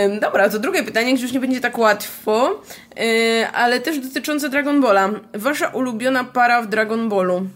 [0.04, 2.62] Ym, dobra, to drugie pytanie, gdzie już nie będzie tak łatwo,
[2.96, 5.10] yy, ale też dotyczące Dragon Balla.
[5.34, 7.48] Wasza ulubiona para w Dragon Ballu.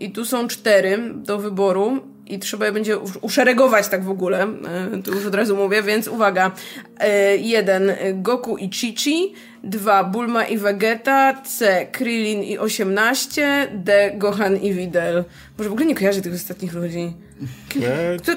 [0.00, 2.13] I tu są cztery do wyboru.
[2.26, 6.08] I trzeba je będzie uszeregować tak w ogóle, e, to już od razu mówię, więc
[6.08, 6.50] uwaga.
[6.98, 9.32] E, jeden, Goku i Chichi,
[9.64, 15.24] dwa, Bulma i Vegeta, C, Krillin i 18, D, Gohan i Videl.
[15.58, 17.12] Może w ogóle nie kojarzę tych ostatnich ludzi.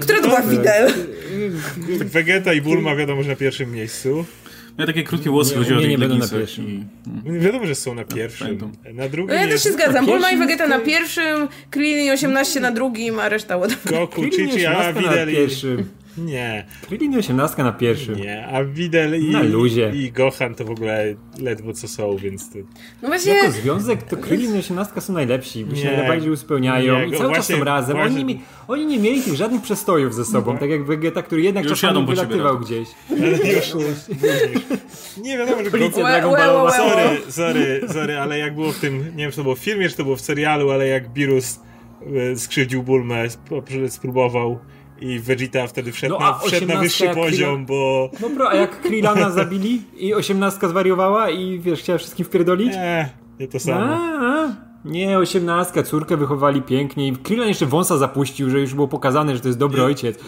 [0.02, 0.94] Która to była Videl?
[2.06, 4.26] Vegeta i Bulma wiadomo, że na pierwszym miejscu.
[4.78, 6.68] Ja takie krótkie włosy Nie, chodziło o nie, będą na pierwszym.
[7.26, 8.48] i- Wiadomo, że są na pierwszym.
[8.48, 8.72] pamiętam.
[8.94, 10.06] Na drugim No ja też się zgadzam.
[10.06, 13.94] Bulma i pierwszym Vegeta na pierwszym, Krillin i 18 na drugim, a reszta whatever.
[14.00, 14.46] Goku, Chichi, a
[14.94, 15.90] 18 na pierwszym.
[16.18, 18.16] Nie, Krillin i 18 na pierwszym.
[18.16, 18.48] nie.
[18.48, 19.92] A Videl i, Na luzie.
[19.96, 22.60] i Gohan to w ogóle ledwo co są, więc to...
[23.02, 25.98] No właśnie, Jako związek to Krillin i 18 są najlepsi, bo się Nie.
[25.98, 27.98] najbardziej uzupełniają Nie, i go- cały właśnie- czas są razem.
[27.98, 31.64] właśnie- Oni, oni nie mieli tych żadnych przestojów ze sobą, tak jak Vegeta, który jednak
[31.66, 32.60] Już czasami wylatywał no.
[32.60, 32.88] gdzieś.
[33.12, 33.74] Ale już,
[35.24, 36.36] nie wiadomo, że Policja Goku...
[36.36, 36.72] Dragon łe.
[36.72, 39.90] Sorry, sorry, sorry, ale jak było w tym, nie wiem czy to było w filmie,
[39.90, 41.60] czy to było w serialu, ale jak Birus
[42.32, 44.60] e, skrzywdził Bulmę, sp- spróbował
[45.02, 48.10] i Vegeta wtedy wszedł, No, na, a wszedł na 18 wyższy poziom, bo...
[48.22, 52.74] No bro, a jak Krillana zabili i 18 zwariowała i wiesz, chciała wszystkim wpierdolić?
[52.74, 53.94] Nie, nie to A, samo.
[53.94, 54.56] a.
[54.86, 59.42] Nie, 18, córkę wychowali pięknie i Krillan jeszcze wąsa zapuścił, że już było pokazane, że
[59.42, 60.20] to jest dobry ojciec.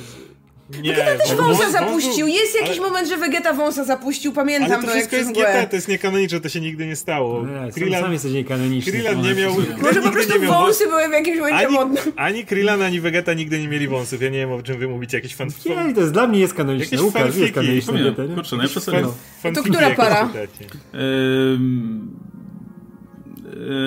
[0.82, 2.28] Nie, też bo- wąsa wąs- zapuścił.
[2.28, 4.32] Jest jakiś ale- moment, że Vegeta wąsa zapuścił.
[4.34, 5.54] Pamiętam Ale to, to jak wszystko jest przez mgłę.
[5.62, 7.46] GT, to jest niekanoniczne, to się nigdy nie stało.
[7.46, 8.92] Nie, Krillan, sam jesteś niekanoniczny.
[8.92, 9.56] Krillan nie miał...
[9.82, 12.02] Może po prostu wąsy były w jakimś momencie Ani, modne.
[12.16, 14.22] ani Krillan, ani Vegeta nigdy nie mieli wąsów.
[14.22, 15.18] Ja nie wiem, o czym wy mówicie.
[15.18, 15.50] Jakieś fan...
[15.66, 16.86] Nie, to jest dla mnie jest kanoniczne.
[16.86, 17.54] Jakieś Łukasz, jest fanfiki.
[17.54, 18.36] kanoniczne.
[18.36, 19.12] Kurczę, no ja przesadziłem.
[19.42, 20.28] fanfiki To która para?
[20.28, 20.66] czytacie.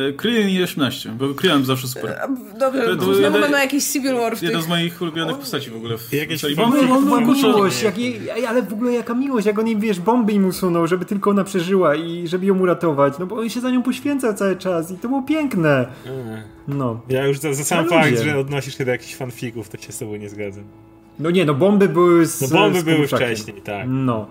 [0.09, 2.19] E, Krillin i 18, bo Krillin zawsze super.
[2.59, 4.49] Dobrze, To- to znowu jeden- będą jakieś Civil War w tych...
[4.49, 6.57] Jeden z moich ulubionych postaci w ogóle w Jakieś serii.
[6.57, 6.87] fanfiki.
[6.87, 10.01] Bo- On miłość, jak jej, ej, ale w ogóle jaka miłość, jak on im, wiesz,
[10.01, 13.61] bomby im usunął, żeby tylko ona przeżyła i żeby ją uratować, no bo on się
[13.61, 15.87] za nią poświęcał cały czas i to było piękne.
[16.69, 17.01] No.
[17.09, 18.25] Ja już za, za sam No fakt, ludzie.
[18.25, 20.65] że odnosisz się do jakichś fanfików, to się z tobą nie zgadzam.
[21.19, 23.87] No nie, no bomby były z No bomby z były wcześniej, tak.
[23.88, 24.27] No.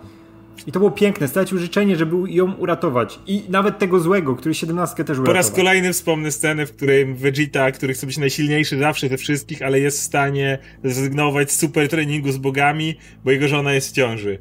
[0.68, 3.20] I to było piękne, stracił życzenie, żeby ją uratować.
[3.28, 5.34] I nawet tego złego, który 17 też Po uratował.
[5.34, 9.80] raz kolejny wspomnę scenę, w której Vegeta, który chce być najsilniejszy zawsze ze wszystkich, ale
[9.80, 12.96] jest w stanie zrezygnować z super treningu z bogami,
[13.26, 14.40] bo jego żona jest w ciąży.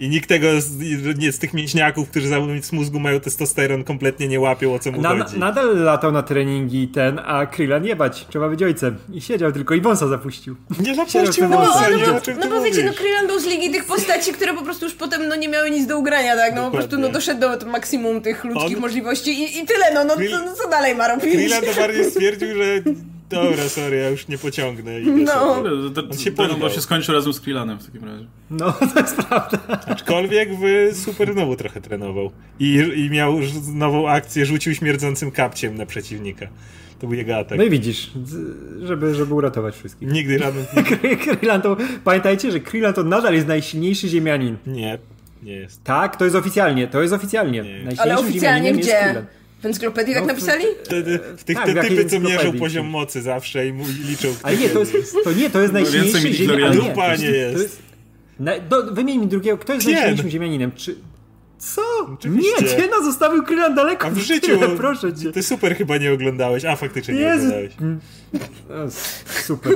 [0.00, 0.70] I nikt tego z,
[1.18, 2.28] nie, z tych mięśniaków, którzy
[2.62, 5.38] z mózgu mają testosteron, kompletnie nie łapią, o co mu Na, chodzi.
[5.38, 8.96] nadal latał na treningi ten, a Krilla nie bać, trzeba być ojcem.
[9.12, 10.56] I siedział tylko i wąsa zapuścił.
[10.80, 12.92] Nie zapuścił No, wąsa, no, nie bo, o czym no ty bo wiecie, no.
[12.92, 15.86] Krillin był z ligi tych postaci, które po prostu już potem no, nie miały nic
[15.86, 16.54] do ugrania, tak?
[16.54, 17.36] No po prostu no, Dokładnie.
[17.36, 20.52] doszedł do maksimum tych ludzkich On- możliwości i, i tyle, no, no Krill- co, no
[20.54, 21.24] co dalej ma robić?
[21.24, 22.64] Krillin to bardziej stwierdził, że
[23.28, 25.00] dobra, sorry, ja już nie pociągnę.
[25.00, 25.32] Idę No.
[25.32, 25.70] sobie.
[25.70, 28.24] Dobra, to- On się się skończył razem z Krillanem w takim razie.
[28.50, 29.58] No, to jest prawda.
[29.86, 32.30] Aczkolwiek w Super znowu trochę trenował.
[32.60, 33.40] I, I miał
[33.74, 36.46] nową akcję, rzucił śmierdzącym kapciem na przeciwnika.
[37.00, 37.58] To był jego atak.
[37.58, 38.10] No i widzisz,
[38.82, 40.08] żeby, żeby uratować wszystkich.
[40.12, 40.64] Nigdy żaden...
[41.40, 44.56] Krillan to, pamiętajcie, że Krillan to nadal jest najsilniejszy ziemianin.
[44.66, 44.98] Nie,
[45.42, 45.84] nie jest.
[45.84, 47.62] Tak, to jest oficjalnie, to jest oficjalnie.
[47.62, 47.70] Nie.
[47.72, 49.04] Najsilniejszym Ale oficjalnie ziemianinem jest gdzie?
[49.04, 49.26] Krillan.
[49.62, 50.64] W encyklopedii tak No, w- napisali?
[50.84, 54.28] Wtedy, w tych Tak, te typy, co mierzą poziom mocy zawsze i mu- i liczą,
[54.38, 54.92] kto Ale nie, to jest,
[55.24, 56.80] to nie, to jest Więcej najsilniejszy ziemianin.
[56.80, 57.82] Dupa nie to jest.
[58.40, 59.94] Na, do, wymień mi drugiego, kto jest Tien.
[59.94, 60.72] najsilniejszym ziemianinem?
[60.76, 60.94] Czy...
[61.58, 61.82] Co?
[62.14, 62.64] Oczywiście.
[62.64, 64.06] Nie, Tiena zostawił Krillan daleko.
[64.06, 65.32] A w życiu, Tyle, proszę cię.
[65.32, 67.46] ty super chyba nie oglądałeś, a faktycznie nie Jezu.
[67.46, 67.72] oglądałeś.
[68.70, 68.90] O,
[69.42, 69.72] Super.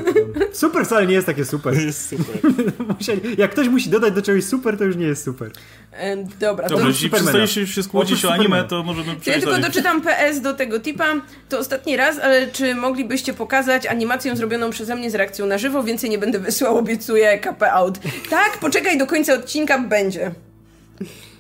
[0.53, 1.75] Super wcale nie jest takie super.
[1.81, 2.53] Jest super.
[2.99, 5.51] Musieli, jak ktoś musi dodać do czegoś super, to już nie jest super.
[5.93, 6.75] E, dobra, to...
[6.75, 9.67] Oprócz jeśli przestaliście się skłócić o anime, to możemy To ja przejść tylko dalej.
[9.71, 11.05] doczytam PS do tego tipa.
[11.49, 15.83] To ostatni raz, ale czy moglibyście pokazać animację zrobioną przeze mnie z reakcją na żywo?
[15.83, 17.99] Więcej nie będę wysyłał, obiecuję, KP out.
[18.31, 20.31] Tak, poczekaj do końca odcinka, będzie.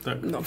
[0.04, 0.18] Tak.
[0.22, 0.42] No.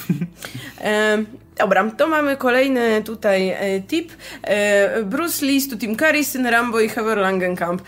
[0.81, 1.17] E,
[1.59, 4.11] dobra, to mamy kolejny tutaj e, tip.
[4.43, 7.81] E, Bruce Lee, Stu Tim Curry, syn Rambo i Heather Langenkamp.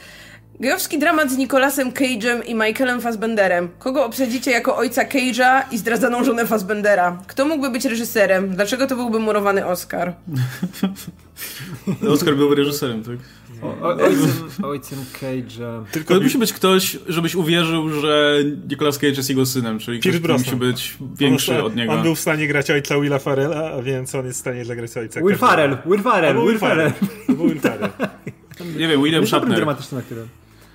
[0.59, 3.69] Gejowski dramat z Nicolasem Cage'em i Michaelem Fassbenderem.
[3.79, 7.17] Kogo obsadzicie jako ojca Cage'a i zdradzaną żonę Fassbendera?
[7.27, 8.49] Kto mógłby być reżyserem?
[8.55, 10.13] Dlaczego to byłby murowany Oscar?
[12.13, 13.15] Oscar był reżyserem, tak?
[13.61, 14.29] O, ojcem,
[14.63, 15.83] ojcem Cage'a.
[15.91, 18.37] Tylko To musi być ktoś, żebyś uwierzył, że
[18.69, 20.55] Nicolas Cage jest jego synem, czyli ktoś, Pierce który Brosnan.
[20.55, 21.93] musi być większy on, od niego.
[21.93, 24.97] On był w stanie grać ojca Willa Farrella, a więc on jest w stanie zagrać
[24.97, 25.37] ojca Will.
[25.37, 26.91] Farrell, Will Farrell, Will Farrell.
[27.29, 27.89] Will Farrell.
[28.77, 29.55] Nie wiem, William Shatner.
[29.57, 30.27] dramatycznym aktorem.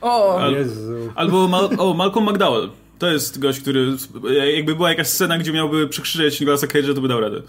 [0.03, 1.13] O, Al- Jezu.
[1.15, 2.71] Albo Mal o, Malcolm McDowell.
[2.99, 3.87] To jest gość, który
[4.55, 7.43] jakby była jakaś scena, gdzie miałby przekrzyczeć Nicolasa Cage'a, to by dał radę.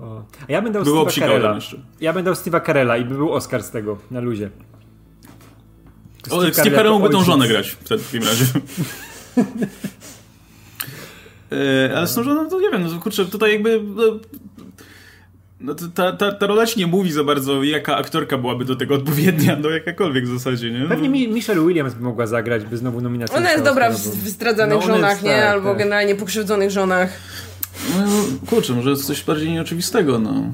[0.00, 0.22] O.
[0.48, 1.54] A ja będę Było Steve'a Carella.
[1.54, 1.76] jeszcze.
[2.00, 4.50] Ja będę Steve'a Carella i by był Oscar z tego, na luzie.
[6.30, 8.44] O, Steve Steve Carell mógłby tą żonę grać w takim razie.
[11.52, 13.82] E, ale z tą żoną, to nie wiem, no kurczę, tutaj jakby...
[13.96, 14.02] No,
[15.60, 18.76] No to ta, ta, ta rola ci nie mówi za bardzo, jaka aktorka byłaby do
[18.76, 20.78] tego odpowiednia, do jakakolwiek w zasadzie, nie?
[20.78, 20.88] No.
[20.88, 24.28] Pewnie Mi- Michelle Williams by mogła zagrać, by znowu nominację Ona jest dobra w w
[24.28, 25.30] zdradzanych No, ona żonach, jest, nie?
[25.30, 25.78] tak, Albo tak.
[25.78, 27.12] generalnie pokrzywdzonych żonach.
[27.96, 28.06] No,
[28.46, 30.52] kurczę, może jest coś bardziej nieoczywistego, no.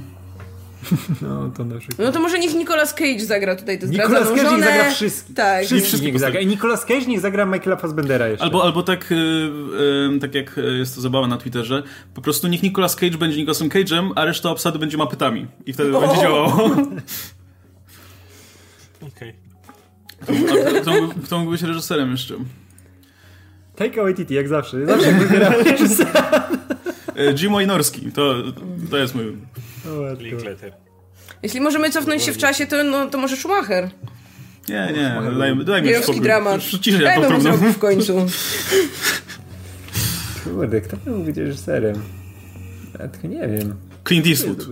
[1.22, 1.98] No, to na przykład.
[1.98, 4.56] No to może niech Nicolas Cage zagra tutaj tę Nicolas zdradzaną Cage żonę.
[4.56, 5.36] niech zagra wszystkich.
[5.36, 5.58] Tak.
[5.64, 6.40] Wszystkich wszystkich niech zagra.
[6.40, 8.44] I Nicolas Cage niech zagra Michaela Fassbendera jeszcze.
[8.44, 9.14] Albo, albo tak, y,
[10.16, 11.82] y, tak jak jest to zabawa na Twitterze,
[12.14, 15.46] po prostu niech Nicolas Cage będzie Nicolasem Cage'em, a reszta obsady będzie mapetami.
[15.66, 16.46] I wtedy to będzie działało.
[19.16, 19.34] Okej.
[20.22, 22.34] Kto, kto, mógł- kto mógł być reżyserem jeszcze?
[23.76, 24.86] Taika Waititi, jak zawsze.
[24.86, 26.48] Zawsze jak wybieramy reżysera.
[27.42, 28.34] Jim Wynorski, to,
[28.90, 29.36] to jest mój...
[30.18, 30.72] Linkletter.
[31.42, 33.90] Jeśli możemy cofnąć się w czasie, to, no, to może Schumacher.
[34.68, 36.22] Nie, nie, daj, daj mi Gejowski spokój.
[36.22, 36.60] dramat.
[36.60, 38.26] Ciszej Ja to zrobił w końcu.
[40.44, 42.02] Kurde, kto by mógł być reżyserem?
[42.98, 43.74] Ja tylko nie wiem.
[44.08, 44.60] Clint Eastwood.
[44.60, 44.64] E,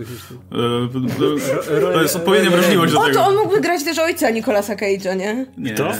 [1.93, 3.25] to- jest odpowiednia wrażliwość do O, to tego.
[3.25, 5.45] on mógłby grać też ojca Nicolasa Cage'a, nie?
[5.57, 5.91] Nie, Kto?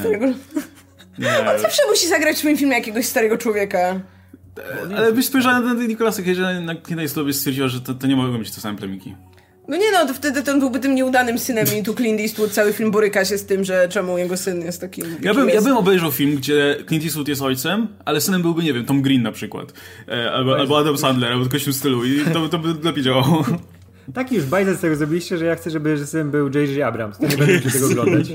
[1.19, 1.52] nie.
[1.54, 3.99] On zawsze musi zagrać w swoim filmie jakiegoś starego człowieka.
[4.98, 8.08] Ale byś spojrzała na ten Nicolasa Cage'a, na Clint Eastwood byś stwierdziła, że to, to
[8.08, 9.16] nie mogą być te same plemiki.
[9.68, 12.74] No nie no, to wtedy ten byłby tym nieudanym synem i tu Clint Eastwood cały
[12.74, 15.06] film boryka się z tym, że czemu jego syn jest takim...
[15.22, 15.68] Ja bym, ja jest.
[15.68, 19.22] bym obejrzał film, gdzie Clint Eastwood jest ojcem, ale synem byłby, nie wiem, Tom Green
[19.22, 19.74] na przykład.
[20.08, 23.04] E, albo, albo Adam Sandler, albo coś w tym stylu i to, to by lepiej
[23.04, 23.46] działało.
[24.13, 26.82] Taki już bajzel z tego zrobiliście, że ja chcę, żeby reżyserem był J.J.
[26.88, 27.18] Abrams.
[27.18, 28.30] To nie będę musiał tego oglądać.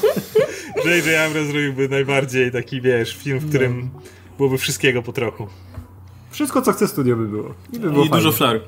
[0.86, 1.30] J.J.
[1.30, 3.90] Abrams zrobiłby najbardziej taki, wiesz, film, w którym
[4.38, 5.46] byłoby wszystkiego po trochu.
[6.30, 7.54] Wszystko, co chce studio by było.
[7.72, 8.60] I by było I dużo flar.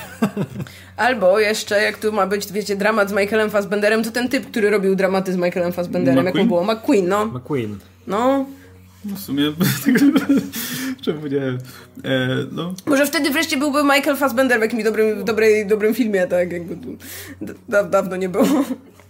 [0.96, 4.70] Albo jeszcze, jak tu ma być, wiecie, dramat z Michaelem Fassbenderem, to ten typ, który
[4.70, 6.48] robił dramaty z Michaelem Fassbenderem, jak mu McQueen?
[6.48, 6.74] było?
[6.74, 7.26] McQueen, no.
[7.26, 7.78] McQueen.
[8.06, 8.46] No.
[9.04, 9.52] W sumie,
[11.04, 11.42] czemu nie?
[11.42, 11.58] E,
[12.52, 12.74] no.
[12.86, 16.52] Może wtedy wreszcie byłby Michael Fassbender w jakimś dobrym, dobrej, dobrym filmie, tak?
[16.52, 16.76] Jakby
[17.68, 18.46] da, dawno nie było.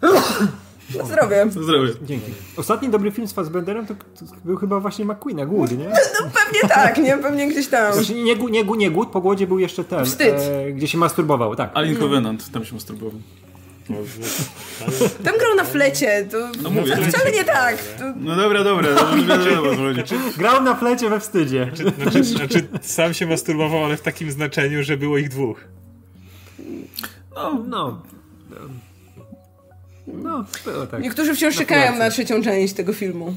[0.99, 1.47] Na zdrowie.
[1.51, 1.93] Zdrowie.
[2.03, 2.33] Dzięki.
[2.57, 5.85] Ostatni dobry film z Fassbenderem to, to był chyba właśnie McQueen, Głód, nie?
[6.21, 7.19] No pewnie tak, nie?
[7.19, 7.95] Pewnie gdzieś tam.
[7.95, 10.05] Znaczy, nie, Głód- nie, nie Głód, po głodzie był jeszcze ten.
[10.05, 10.35] Wstyd.
[10.35, 11.71] E, gdzie się masturbował, tak.
[11.75, 13.21] Alien Covenant, tam się masturbował.
[15.25, 16.97] Tam grał na flecie, to No mówię.
[16.97, 17.77] wcale nie tak.
[17.79, 18.05] To...
[18.17, 20.15] No dobra, dobra, no o co chodzi.
[20.39, 21.71] Grał na flecie we wstydzie.
[22.03, 25.61] Znaczy, znaczy, sam się masturbował, ale w takim znaczeniu, że było ich dwóch.
[27.35, 28.03] No, no.
[30.23, 31.03] No, było tak.
[31.03, 33.35] Niektórzy wciąż czekają na trzecią część tego filmu.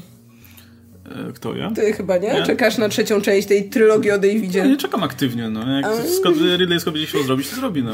[1.28, 1.70] E, Kto ja?
[1.70, 2.32] Ty chyba, nie?
[2.32, 2.42] Nie.
[2.42, 4.66] Czekasz na trzecią część tej trylogii o Ja Davidzie.
[4.68, 5.70] nie czekam aktywnie, no.
[5.80, 5.86] Jak
[6.20, 7.92] Scott, Ridley Scott będzie chciał zrobić, to zrobi, no.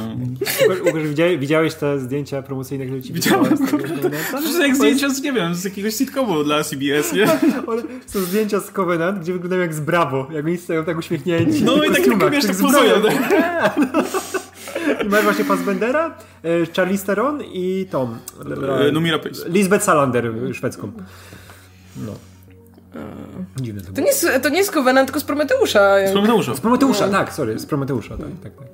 [0.86, 1.02] Łukasz,
[1.38, 4.10] widziałeś, te zdjęcia promocyjne, które ci Widziałem, wysłałem z tego kurde.
[4.10, 4.52] Covenanta?
[4.58, 7.26] To jak zdjęcia z, nie wiem, z jakiegoś sitcomu dla CBS, nie?
[8.12, 11.64] Są zdjęcia z Covenant, gdzie wyglądają jak z Brawo, jak oni stoją tak uśmiechnięci.
[11.64, 12.94] No i tak, tak wiesz, tak zbroją.
[12.94, 13.76] pozują, tak?
[15.04, 18.18] I masz właśnie Fassbendera, e, Charlie Theron i Tom.
[18.88, 19.18] E, Numira.
[19.46, 20.92] Lisbeth Salander, e, szwedzką.
[21.96, 22.12] No.
[23.60, 26.08] Dziwne to To nie, jest, to nie jest Covenant, tylko z Prometeusza.
[26.08, 26.54] Z Prometeusza.
[26.54, 28.66] Z Prometeusza, tak, sorry, z Prometeusza, tak, tak, tak.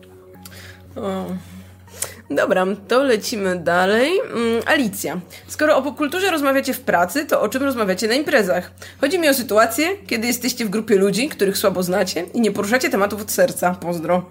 [1.04, 1.26] O.
[2.30, 4.10] Dobra, to lecimy dalej.
[4.20, 5.20] Mm, Alicja.
[5.46, 8.70] Skoro o popkulturze rozmawiacie w pracy, to o czym rozmawiacie na imprezach?
[9.00, 12.90] Chodzi mi o sytuację, kiedy jesteście w grupie ludzi, których słabo znacie i nie poruszacie
[12.90, 13.74] tematów od serca.
[13.74, 14.24] Pozdro.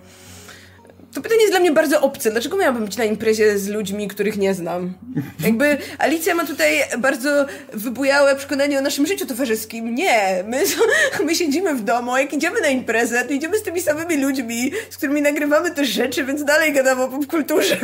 [1.16, 2.32] To pytanie jest dla mnie bardzo obce.
[2.32, 4.94] Dlaczego miałabym być na imprezie z ludźmi, których nie znam?
[5.40, 9.96] Jakby Alicja ma tutaj bardzo wybujałe przekonanie o naszym życiu towarzyskim.
[9.96, 10.64] Nie, my,
[11.26, 14.72] my siedzimy w domu, a jak idziemy na imprezę, to idziemy z tymi samymi ludźmi,
[14.90, 17.78] z którymi nagrywamy też rzeczy, więc dalej gadamy o popkulturze.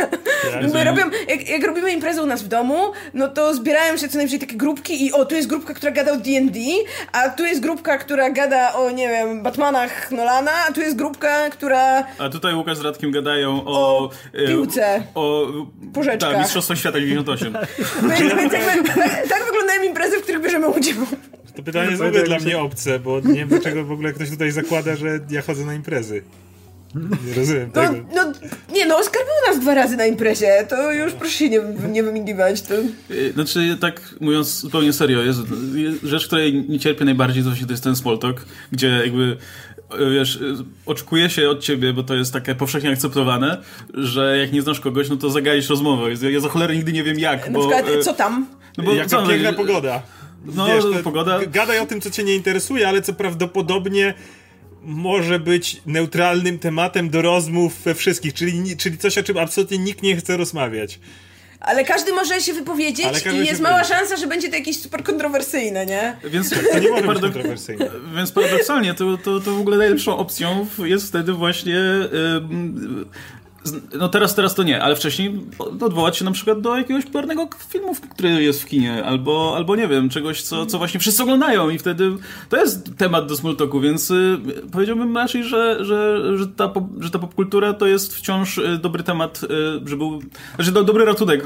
[0.74, 2.78] My robią, jak, jak robimy imprezę u nas w domu,
[3.14, 6.12] no to zbierają się co najwyżej takie grupki i o, tu jest grupka, która gada
[6.12, 6.60] o D&D,
[7.12, 11.50] a tu jest grupka, która gada o, nie wiem, Batmanach Nolana, a tu jest grupka,
[11.50, 12.04] która...
[12.18, 14.00] A tutaj Łukasz z Radkiem gadają o...
[14.00, 15.04] O e, piłce.
[15.16, 15.48] O...
[15.94, 16.32] Puszeczkach.
[16.32, 17.54] Tak, Mistrzostwo Świata 98.
[18.20, 20.96] Więc, więc jakby, tak, tak wyglądają imprezy, w których bierzemy udział.
[21.56, 24.30] To pytanie jest w ogóle dla mnie obce, bo nie wiem dlaczego w ogóle ktoś
[24.30, 26.24] tutaj zakłada, że ja chodzę na imprezy.
[27.28, 27.96] Nie rozumiem No, tego.
[28.16, 28.32] no,
[28.74, 32.04] nie no, Oskar był nas dwa razy na imprezie, to już proszę się nie, nie
[32.04, 32.62] wymigiwać.
[32.62, 32.76] To...
[32.76, 35.40] E, Znaczy, tak mówiąc zupełnie serio, jest,
[35.74, 39.38] jest rzecz, której nie cierpię najbardziej, to to jest ten small talk, gdzie jakby
[40.12, 40.40] wiesz, e,
[40.86, 43.58] oczekuje się od ciebie, bo to jest takie powszechnie akceptowane,
[43.94, 46.10] że jak nie znasz kogoś, no to zagaisz rozmowę.
[46.32, 47.60] Ja za cholerę nigdy nie wiem jak, Na bo...
[47.60, 48.48] przykład, e, co tam?
[48.78, 50.02] No bo Jaka co, piękna no, pogoda.
[50.46, 51.40] No, Wiesz, to pogoda...
[51.46, 54.14] Gadaj o tym, co cię nie interesuje, ale co prawdopodobnie
[54.84, 60.04] może być neutralnym tematem do rozmów we wszystkich, czyli, czyli coś, o czym absolutnie nikt
[60.04, 61.00] nie chce rozmawiać.
[61.62, 65.86] Ale każdy może się wypowiedzieć i jest mała szansa, że będzie to jakieś super kontrowersyjne,
[65.86, 66.18] nie?
[66.24, 67.90] Więc, To nie może być kontrowersyjne.
[68.16, 71.80] Więc paradoksalnie to, to, to w ogóle najlepszą opcją jest wtedy właśnie
[72.38, 73.06] ym,
[74.00, 77.96] No teraz, teraz to nie, ale wcześniej odwołać się na przykład do jakiegoś popularnego filmu,
[78.10, 81.80] który jest w kinie, albo, albo nie wiem, czegoś, co, co właśnie wszyscy oglądają i
[81.80, 82.12] wtedy
[82.50, 84.38] to jest temat do small talku, więc y,
[84.72, 89.42] powiedziałbym raczej, że, że, że, ta, że ta popkultura to jest wciąż y, dobry temat,
[89.86, 90.22] że był,
[90.60, 91.44] że do, dobry ratunek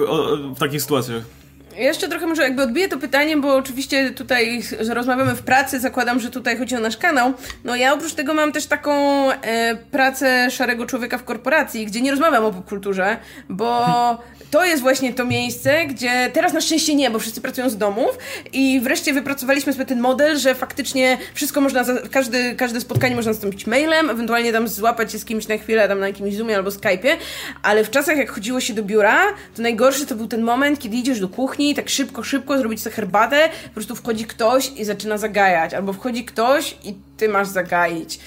[0.56, 1.45] w takich sytuacjach.
[1.78, 6.20] Jeszcze trochę może jakby odbiję to pytanie, bo oczywiście tutaj, że rozmawiamy w pracy, zakładam,
[6.20, 7.34] że tutaj chodzi o nasz kanał.
[7.64, 8.92] No ja oprócz tego mam też taką
[9.32, 13.18] e, pracę szarego człowieka w korporacji, gdzie nie rozmawiam o popkulturze,
[13.50, 13.86] bo
[14.52, 18.18] to jest właśnie to miejsce, gdzie teraz na szczęście nie, bo wszyscy pracują z domów
[18.54, 23.34] i wreszcie wypracowaliśmy sobie ten model, że faktycznie wszystko można, za, każdy, każde spotkanie można
[23.34, 26.70] zastąpić mailem, ewentualnie tam złapać się z kimś na chwilę, tam na jakimś Zoomie albo
[26.70, 27.16] Skype'ie,
[27.64, 29.22] ale w czasach jak chodziło się do biura,
[29.56, 32.96] to najgorszy to był ten moment, kiedy idziesz do kuchni, tak szybko, szybko zrobić sobie
[32.96, 38.20] herbatę, po prostu wchodzi ktoś i zaczyna zagajać, albo wchodzi ktoś i ty masz zagaić,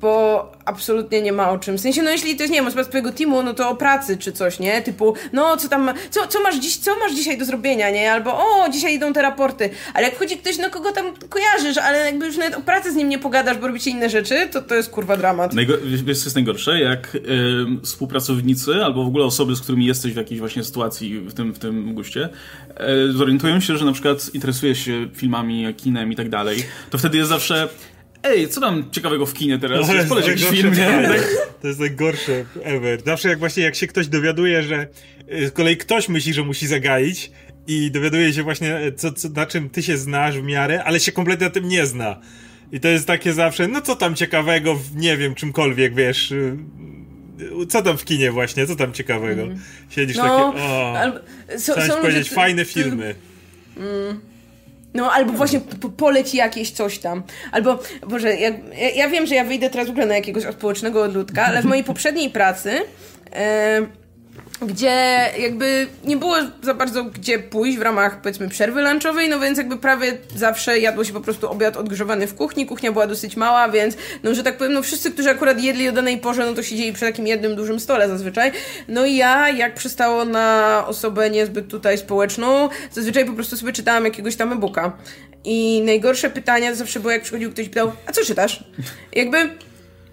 [0.00, 1.76] bo absolutnie nie ma o czym.
[1.78, 4.16] W sensie, no jeśli to jest, nie wiem, z twojego teamu, no to o pracy
[4.16, 4.82] czy coś, nie?
[4.82, 8.12] Typu, no co tam, co, co, masz dziś, co masz dzisiaj do zrobienia, nie?
[8.12, 9.70] Albo, o, dzisiaj idą te raporty.
[9.94, 12.94] Ale jak wchodzi ktoś, no kogo tam kojarzysz, ale jakby już nawet o pracy z
[12.94, 15.54] nim nie pogadasz, bo robicie inne rzeczy, to to jest kurwa dramat.
[15.54, 16.80] Najgo- wiesz, co jest najgorsze?
[16.80, 17.16] Jak
[17.82, 21.58] współpracownicy albo w ogóle osoby, z którymi jesteś w jakiejś właśnie sytuacji w tym, w
[21.58, 22.28] tym guście,
[23.08, 27.18] y, zorientują się, że na przykład interesujesz się filmami, kinem i tak dalej, to wtedy
[27.18, 27.68] jest zawsze
[28.22, 29.88] Ej, co tam ciekawego w kinie teraz?
[29.88, 31.08] No, Poleć jakiś film, nie?
[31.62, 33.00] To jest najgorsze ever.
[33.06, 34.86] Zawsze jak właśnie jak się ktoś dowiaduje, że
[35.32, 37.30] y, z kolei ktoś myśli, że musi zagaić
[37.66, 41.12] i dowiaduje się właśnie, co, co, na czym ty się znasz w miarę, ale się
[41.12, 42.20] kompletnie na tym nie zna.
[42.72, 46.30] I to jest takie zawsze, no co tam ciekawego w, nie wiem, czymkolwiek, wiesz...
[46.32, 46.56] y,
[47.68, 48.66] Co tam w kinie właśnie?
[48.66, 49.42] Co tam ciekawego?
[49.42, 49.60] Mhm.
[49.90, 51.18] Siedzisz No, takie, o, albo,
[51.58, 53.14] so, chciałem są powiedzieć, ludzie- fajne filmy.
[54.94, 57.22] No, albo właśnie po, poleci jakieś coś tam.
[57.52, 58.50] Albo, Boże, ja,
[58.94, 61.84] ja, wiem, że ja wyjdę teraz w ogóle na jakiegoś społecznego odludka, ale w mojej
[61.84, 62.80] poprzedniej pracy,
[63.32, 63.86] e,
[64.62, 69.58] gdzie jakby nie było za bardzo gdzie pójść w ramach, powiedzmy, przerwy lunchowej, no więc
[69.58, 73.68] jakby prawie zawsze jadło się po prostu obiad odgrzewany w kuchni, kuchnia była dosyć mała,
[73.68, 76.62] więc, no, że tak powiem, no wszyscy, którzy akurat jedli o danej porze, no to
[76.62, 78.52] siedzieli przy takim jednym dużym stole zazwyczaj.
[78.88, 84.04] No i ja, jak przystało na osobę niezbyt tutaj społeczną, zazwyczaj po prostu sobie czytałam
[84.04, 84.92] jakiegoś tam e-booka.
[85.44, 88.64] I najgorsze pytania zawsze było, jak przychodził ktoś i pytał, a co czytasz?
[89.12, 89.50] Jakby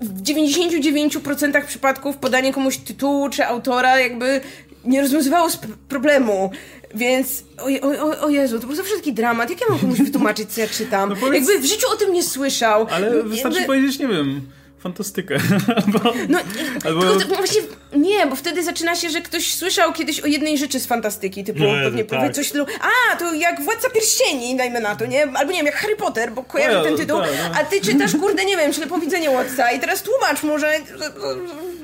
[0.01, 4.41] w 99% przypadków podanie komuś tytułu czy autora jakby
[4.85, 5.49] nie rozwiązywało
[5.89, 6.51] problemu.
[6.95, 9.49] Więc, o, o, o Jezu, to był zawsze taki dramat.
[9.49, 11.09] Jak ja mam komuś wytłumaczyć, co ja czytam?
[11.09, 12.87] No powiedz- Jakby w życiu o tym nie słyszał.
[12.91, 14.41] Ale wystarczy Jakby- powiedzieć, nie wiem,
[14.85, 15.37] fantastykę.
[15.85, 16.39] Albo, No,
[16.85, 17.61] albo tylko właśnie,
[17.93, 21.59] nie, bo wtedy zaczyna się, że ktoś słyszał kiedyś o jednej rzeczy z fantastyki, typu
[21.59, 22.19] No, pewnie tak.
[22.19, 25.23] powie coś w stylu, a, to jak Władca Pierścieni, dajmy na to, nie?
[25.23, 27.59] Albo nie wiem, jak Harry Potter, bo kojarzę No, ten tytuł, tak, no.
[27.59, 30.73] a ty czytasz, kurde, nie wiem, Ślepowidzenie Watsa i teraz tłumacz mu, że...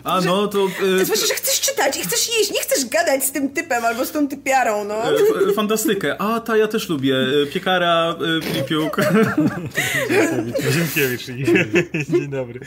[0.03, 0.67] A no, to...
[0.79, 3.85] To y, znaczy, że chcesz czytać i chcesz jeść, nie chcesz gadać z tym typem
[3.85, 4.95] albo z tą typiarą, no.
[4.95, 6.21] e, f- fantastykę.
[6.21, 7.15] A, ta ja też lubię.
[7.43, 8.97] E, Piekara, e, Filipiuk.
[10.71, 11.25] Ziemkiewicz.
[12.09, 12.59] Dzień dobry.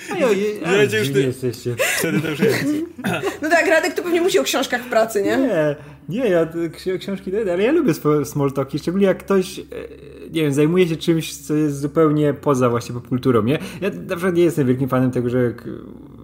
[0.59, 1.77] Słuchajcie, już ty- jesteście.
[1.99, 2.65] Wtedy to już jest.
[3.43, 5.37] No tak, Radek to pewnie musi o książkach w pracy, nie?
[5.37, 5.77] Nie,
[6.09, 6.49] nie, ja
[6.99, 7.93] książki daję, ale ja lubię
[8.25, 9.63] small talki, szczególnie jak ktoś, e,
[10.33, 13.59] nie wiem, zajmuje się czymś, co jest zupełnie poza właśnie popkulturą, nie?
[13.81, 15.69] Ja na przykład nie jestem wielkim fanem tego, że jak,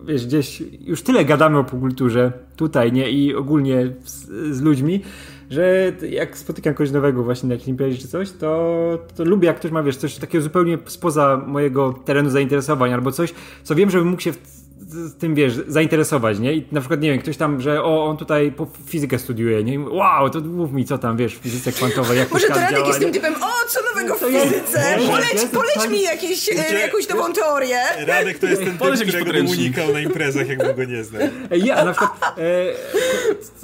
[0.07, 3.11] wiesz, gdzieś już tyle gadamy o popkulturze tutaj, nie?
[3.11, 5.03] I ogólnie z, z ludźmi,
[5.51, 9.57] że jak spotykam kogoś nowego właśnie na jakiejś imprezie czy coś, to, to lubię jak
[9.57, 14.09] ktoś ma, wiesz, coś takiego zupełnie spoza mojego terenu zainteresowań albo coś, co wiem, żebym
[14.09, 14.60] mógł się w,
[14.91, 16.55] z tym, wiesz, zainteresować, nie?
[16.55, 19.75] I na przykład, nie wiem, ktoś tam, że o, on tutaj po fizykę studiuje, nie?
[19.75, 22.71] I wow, to mów mi, co tam, wiesz, w fizyce kwantowej, jak Może to Radek
[22.71, 23.15] działa, jest tym nie?
[23.15, 26.79] typem, o, co nowego w To ja- fizyce, poleć, poleć tak- mi jakieś, e, Wiecie,
[26.79, 27.77] jakąś nową teorię.
[28.07, 31.23] Radek to jest ten typ, którego bym unikał na imprezach, jakbym go nie znał.
[31.51, 32.35] Ja na przykład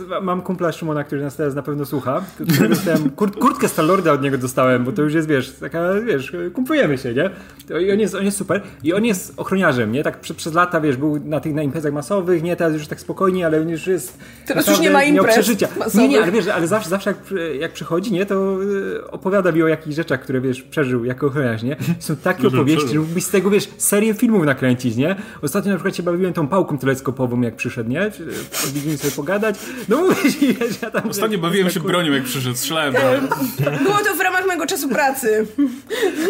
[0.08, 2.22] e, mam kumpla Szymona, który nas teraz na pewno słucha.
[2.34, 6.32] którego Dostałem, kur, kurtkę Star-Lorda od niego dostałem, bo to już jest, wiesz, taka, wiesz,
[6.54, 7.30] kumplujemy się, nie?
[7.80, 8.62] I on jest, on jest super.
[8.82, 10.02] I on jest ochroniarzem, nie?
[10.02, 12.56] Tak prze, przez lata, wiesz, był na tych na imprezach masowych, nie?
[12.56, 14.18] Teraz już tak spokojnie, ale on już jest...
[14.46, 15.68] Teraz naprawdę już nie ma imprez przeżycia.
[15.72, 16.10] Nie, masowych.
[16.10, 17.18] nie, ale wiesz, ale zawsze, zawsze jak,
[17.60, 18.26] jak przychodzi, nie?
[18.26, 18.58] To
[18.98, 21.76] e, opowiada mi o jakichś rzeczach, które, wiesz, przeżył jako ochroniarz, nie?
[21.98, 22.94] Są takie Dużo opowieści, przeżył.
[22.94, 25.16] że mógłbyś z tego, wiesz, serię filmów nakręcić, nie?
[25.42, 28.10] Ostatnio na przykład się bawiłem tą pałką teleskopową, jak przyszedł, nie?
[28.68, 29.56] Odwiedzimy sobie pogadać.
[29.88, 31.08] No mówisz, wiesz, ja tam...
[31.10, 32.56] Ostatnio bawiłem się bronią, jak przyszedł.
[32.56, 32.94] Strzelałem.
[33.82, 35.46] Było to w ramach mojego czasu pracy.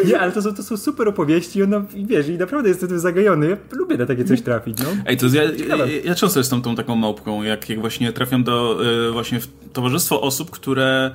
[0.07, 2.89] Nie, ale to są, to są super opowieści i, ono, i wiesz, i naprawdę jestem
[2.89, 3.49] tym zagajony.
[3.49, 4.76] Ja lubię na takie coś trafić.
[4.79, 5.03] No.
[5.07, 8.79] Ej, to ja, ja, ja często jestem tą taką małpką, jak, jak właśnie trafiam do
[9.09, 11.11] y, właśnie w towarzystwo osób, które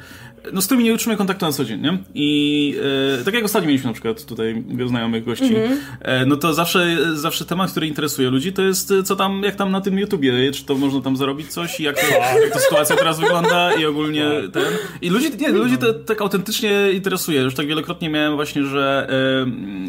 [0.53, 1.97] no z którymi nie utrzymuję kontaktu na co dzień, nie?
[2.13, 2.75] I
[3.19, 5.55] e, tak jak ostatnio mieliśmy na przykład tutaj znajomych gości,
[6.01, 9.71] e, no to zawsze, zawsze temat, który interesuje ludzi, to jest co tam, jak tam
[9.71, 12.07] na tym YouTubie, czy to można tam zarobić coś i jak, to,
[12.41, 14.63] jak ta sytuacja teraz wygląda i ogólnie ten...
[15.01, 17.41] I ludzi, nie, ludzi to tak autentycznie interesuje.
[17.41, 19.07] Już tak wielokrotnie miałem właśnie, że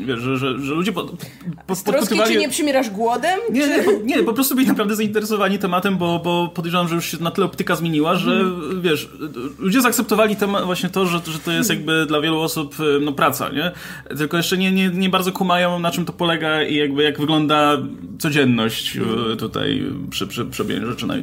[0.01, 1.11] e, wiesz, że, że, że ludzie po,
[1.67, 3.41] po, Z troski, czy nie przymierasz głodem?
[3.53, 3.69] nie, czy...
[3.69, 7.19] nie, po, nie, po prostu byli naprawdę zainteresowani tematem, bo, bo podejrzewam, że już się
[7.21, 8.45] na tyle optyka zmieniła, że
[8.81, 9.09] wiesz,
[9.59, 13.49] ludzie zaakceptowali temat, właśnie to, że, że to jest jakby dla wielu osób no, praca,
[13.49, 13.73] nie?
[14.17, 17.79] Tylko jeszcze nie, nie, nie bardzo kumają, na czym to polega i jakby jak wygląda
[18.19, 18.97] codzienność
[19.33, 21.17] y, tutaj przy, przy, przy robieniu rzeczy na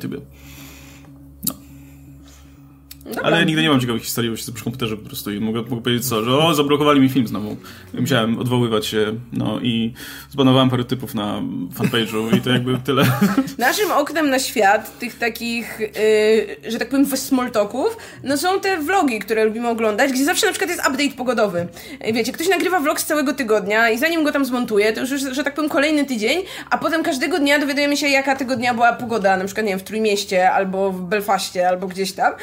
[3.09, 3.25] YouTubie.
[3.25, 5.81] Ale nigdy nie mam ciekawych historii, bo siedzę przy komputerze po prostu i mogę, mogę
[5.81, 7.57] powiedzieć co, że o, zablokowali mi film znowu.
[7.93, 9.93] Musiałem odwoływać się, no i
[10.29, 11.41] zbanowałem parę typów na
[11.79, 13.03] fanpage'u i to jakby tyle.
[13.57, 18.77] Naszym oknem na świat, tych takich, yy, że tak powiem, small talków, no są te
[18.77, 21.67] vlogi, które lubimy oglądać, gdzie zawsze na przykład jest update pogodowy.
[22.13, 25.43] Wiecie, ktoś nagrywa vlog z całego tygodnia i zanim go tam zmontuje, to już, że
[25.43, 29.37] tak powiem, kolejny tydzień, a potem każdego dnia dowiadujemy się, jaka tego dnia była pogoda,
[29.37, 32.33] na przykład, nie wiem, w Trójmieście, albo w Belfaście, albo gdzieś tam.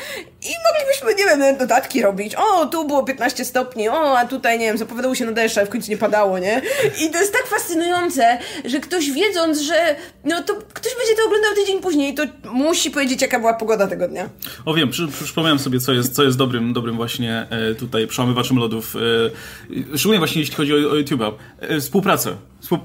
[0.43, 2.35] I moglibyśmy, nie wiem, dodatki robić.
[2.35, 5.67] O, tu było 15 stopni, o, a tutaj, nie wiem, zapowiadało się na deszcz, ale
[5.67, 6.63] w końcu nie padało, nie?
[7.05, 11.55] I to jest tak fascynujące, że ktoś wiedząc, że no to ktoś będzie to oglądał
[11.55, 14.29] tydzień później, to musi powiedzieć, jaka była pogoda tego dnia.
[14.65, 18.57] O wiem, przy, przypomniałem sobie, co jest, co jest dobrym, dobrym właśnie e, tutaj przełamywaczem
[18.57, 18.97] lodów.
[19.95, 21.33] E, szczególnie właśnie jeśli chodzi o, o YouTube'a.
[21.61, 22.37] E, współpracę.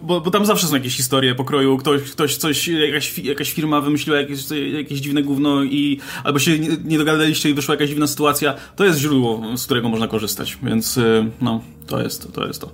[0.02, 4.20] Bo, bo tam zawsze są jakieś historie pokroju, ktoś, ktoś coś, jakaś, jakaś firma wymyśliła
[4.20, 4.40] jakieś,
[4.74, 8.54] jakieś dziwne gówno i albo się nie, nie dogadaliście i wyszła jakaś dziwna sytuacja.
[8.76, 10.58] To jest źródło, z którego można korzystać.
[10.64, 12.48] Więc e, no, to jest to.
[12.48, 12.70] Jest to.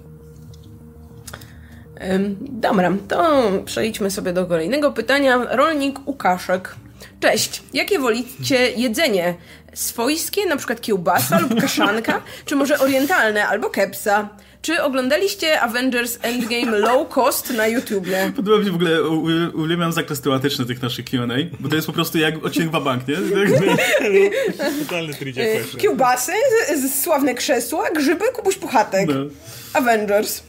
[2.39, 5.55] Dobra, to przejdźmy sobie do kolejnego pytania.
[5.55, 6.75] Rolnik Łukaszek.
[7.19, 9.35] Cześć, jakie wolicie jedzenie?
[9.73, 12.21] Swojskie, na przykład kiełbasa lub kaszanka?
[12.45, 14.29] Czy może orientalne albo kepsa?
[14.61, 18.31] Czy oglądaliście Avengers Endgame Low Cost na YouTubie?
[18.35, 19.03] Podoba mi się w ogóle,
[19.53, 21.27] uwielbiam zakres tematyczny tych naszych Q&A,
[21.59, 23.15] bo to jest po prostu jak odcinek Wabank, nie?
[24.57, 25.79] Tak, Totalny trydziak właśnie.
[25.79, 26.31] Kiełbasy,
[27.03, 29.07] sławne krzesła, grzyby, Kubuś Puchatek.
[29.09, 29.15] No.
[29.73, 30.43] Avengers.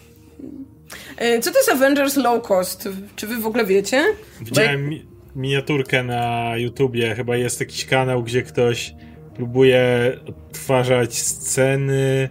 [1.37, 2.89] Y, Co to jest Avengers Low Cost?
[3.17, 4.05] Czy wy w ogóle wiecie?
[4.41, 5.07] Widziałem mi
[5.37, 8.95] miniaturkę na YouTubie, chyba jest jakiś kanał, gdzie ktoś
[9.37, 12.29] próbuje odtwarzać sceny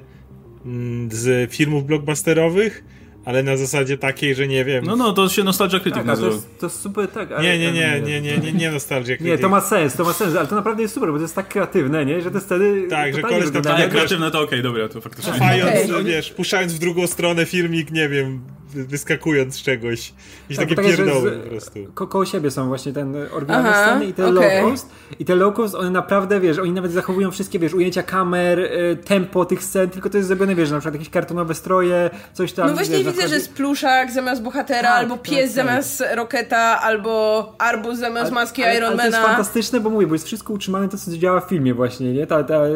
[1.12, 2.84] z filmów blockbusterowych,
[3.26, 4.86] ale na zasadzie takiej, że nie wiem.
[4.86, 6.32] No, no, to się Nostalgia Critic Tak, a to nazywa.
[6.36, 7.32] jest, to jest super, tak.
[7.32, 9.16] ale- Nie, nie, nie, nie, nie, nie, nie nostalgia.
[9.20, 11.36] Nie, to ma sens, to ma sens, ale to naprawdę jest super, bo to jest
[11.36, 12.22] tak kreatywne, nie?
[12.22, 14.90] Że te sceny Tak, że koleś tam wyglądają A jak jak- kreatywne, to okej, dobra,
[14.90, 15.34] to faktycznie.
[15.34, 16.06] Cofając, Okej.
[16.06, 18.42] wiesz, puszczając w drugą stronę filmik, nie wiem,
[18.86, 20.14] wyskakując z czegoś.
[20.44, 21.80] Jakieś Tak, takie tak pierdoły z- po prostu.
[21.94, 24.62] Ko koło siebie są właśnie ten oryginalne Aha, sceny i te okej.
[24.62, 24.90] low cost.
[25.20, 28.98] I te low cost, one naprawdę, wiesz, oni nawet zachowują wszystkie, wiesz, ujęcia kamer, y,
[29.06, 32.68] tempo tych scen, tylko to jest zrobione, wiesz, na przykład jakieś kartonowe stroje, coś tam.
[32.68, 35.66] No właśnie wiesz, widzę, że jest pluszak zamiast bohatera, Tak, albo tak, pies tak.
[35.66, 39.06] zamiast Roketa, albo arbuz zamiast maski ale, ale to Ironmana.
[39.10, 42.28] jest fantastyczne, bo mówię, bo jest wszystko utrzymane to, co działa w filmie właśnie, nie?
[42.28, 42.70] Ta, ta e,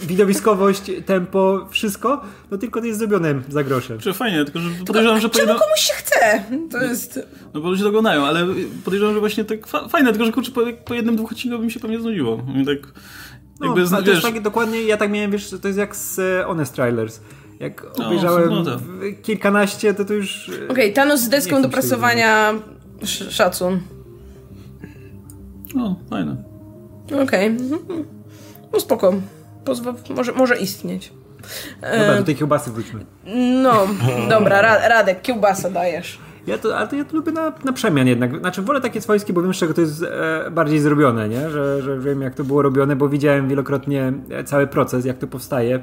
[0.00, 2.20] widowiskowość, tempo, wszystko,
[2.50, 3.98] no tylko to jest zrobione za grosze.
[3.98, 5.60] Czy fajnie, tylko że podejrzewam, że Czemu jedno...
[5.64, 6.42] komuś się chce?
[6.70, 7.20] To jest...
[7.54, 8.46] No bo ludzie to oglądają, ale
[8.84, 11.64] podejrzewam, że właśnie tak fa fajne, tylko że kurczę, po, po jednym, dwóch odcinkach by
[11.66, 12.42] mi się pewnie znudziło.
[12.62, 12.78] I tak...
[13.60, 15.96] No, Jakby, zna- to jest wiesz, tak dokładnie, ja tak miałem, wiesz, to jest jak
[15.96, 17.20] z e, Honest Trailers.
[17.60, 18.64] Jak No, obejrzałem no
[19.22, 20.50] kilkanaście, to to już...
[20.68, 22.54] e, Okej, Thanos z deską do prasowania...
[23.02, 23.80] Sz szacun.
[25.74, 26.36] no, fajne.
[27.22, 27.46] Okej.
[27.46, 28.04] Mhm.
[28.72, 29.14] No spoko.
[29.64, 31.12] Pozwa może, może istnieć.
[31.82, 33.04] Dobra, do tej kiełbasy wróćmy.
[33.62, 33.86] No,
[34.28, 36.18] dobra, Ra Radek, kiełbasa dajesz.
[36.46, 38.38] Ja to, ale to ja to lubię na, na przemian jednak.
[38.38, 41.50] Znaczy wolę takie swojskie, bo wiem z czego to jest e, bardziej zrobione, nie?
[41.50, 45.26] Że, że wiem jak to było robione, bo widziałem wielokrotnie e, cały proces, jak to
[45.26, 45.80] powstaje.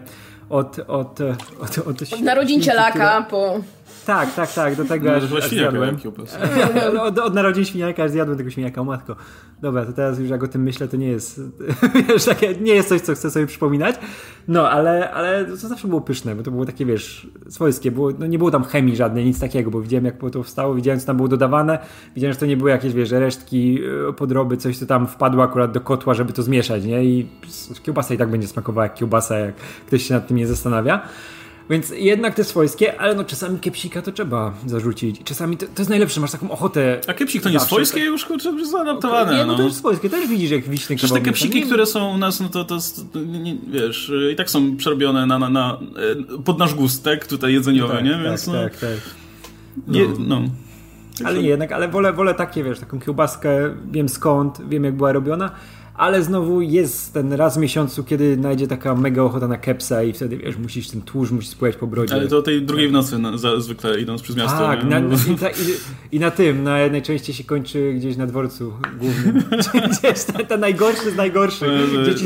[0.49, 3.59] Od, od, e, od, od, Od narodzin cielaka po...
[4.09, 5.89] Tak, tak, tak, do tego No, aż, zjadłem.
[5.89, 6.37] jak kiełbasa.
[7.01, 9.15] od, od narodzin świniaka aż zjadłem tego świniaka, o matko.
[9.61, 11.41] Dobra, to teraz już jak o tym myślę, to nie jest
[12.09, 13.95] wiesz, takie, nie jest coś, co chcę sobie przypominać.
[14.47, 17.91] No, ale, ale to zawsze było pyszne, bo to było takie, wiesz, swojskie.
[17.91, 20.99] Było, no, nie było tam chemii żadnej, nic takiego, bo widziałem jak to powstało, widziałem
[20.99, 21.79] co tam było dodawane,
[22.15, 23.79] widziałem, że to nie były jakieś, wiesz, resztki,
[24.09, 27.03] e, podroby, coś co tam wpadło akurat do kotła, żeby to zmieszać, nie?
[27.05, 27.27] I
[27.83, 29.55] kiełbasa i tak będzie smakowała jak kiełbasa, jak
[29.87, 31.01] ktoś się nad tym nie zastanawia.
[31.69, 35.21] Więc jednak te swojskie, ale no czasami kepsika to trzeba zarzucić.
[35.23, 37.01] Czasami to, to jest najlepsze, masz taką ochotę.
[37.07, 39.57] A kiepsik to nie Zawsze swojskie już, kurczę, już zaadaptowane, Nie, no no.
[39.57, 42.49] to jest swojskie, też widzisz jak wiśny Przecież te kepsiki, które są u nas, no
[42.49, 42.77] to, to,
[43.13, 45.79] to nie, wiesz, i tak są przerobione na, na, na,
[46.37, 48.11] e, pod nasz gustek tutaj jedzeniowy, tak, nie?
[48.11, 48.89] tak, Więc no, tak, tak.
[49.87, 50.41] nie, no.
[51.25, 55.51] Ale jednak, ale wolę, wolę takie, wiesz, taką kiełbaskę, wiem skąd, wiem jak była robiona,
[55.99, 60.13] ale znowu jest ten raz w miesiącu, kiedy najdzie taka mega ochota na kepsa i
[60.13, 62.13] wtedy, wiesz, musisz ten tłuszcz, musisz spływać po brodzie.
[62.13, 64.57] Ale to o tej drugiej w nocy na, za, zwykle idąc przez miasto.
[64.59, 65.53] Tak, na, i, ta, i,
[66.11, 69.43] i na tym, na, najczęściej się kończy gdzieś na dworcu głównym.
[69.99, 71.69] gdzieś ten, ten najgorszy z najgorszych,
[72.01, 72.25] gdzie, ci,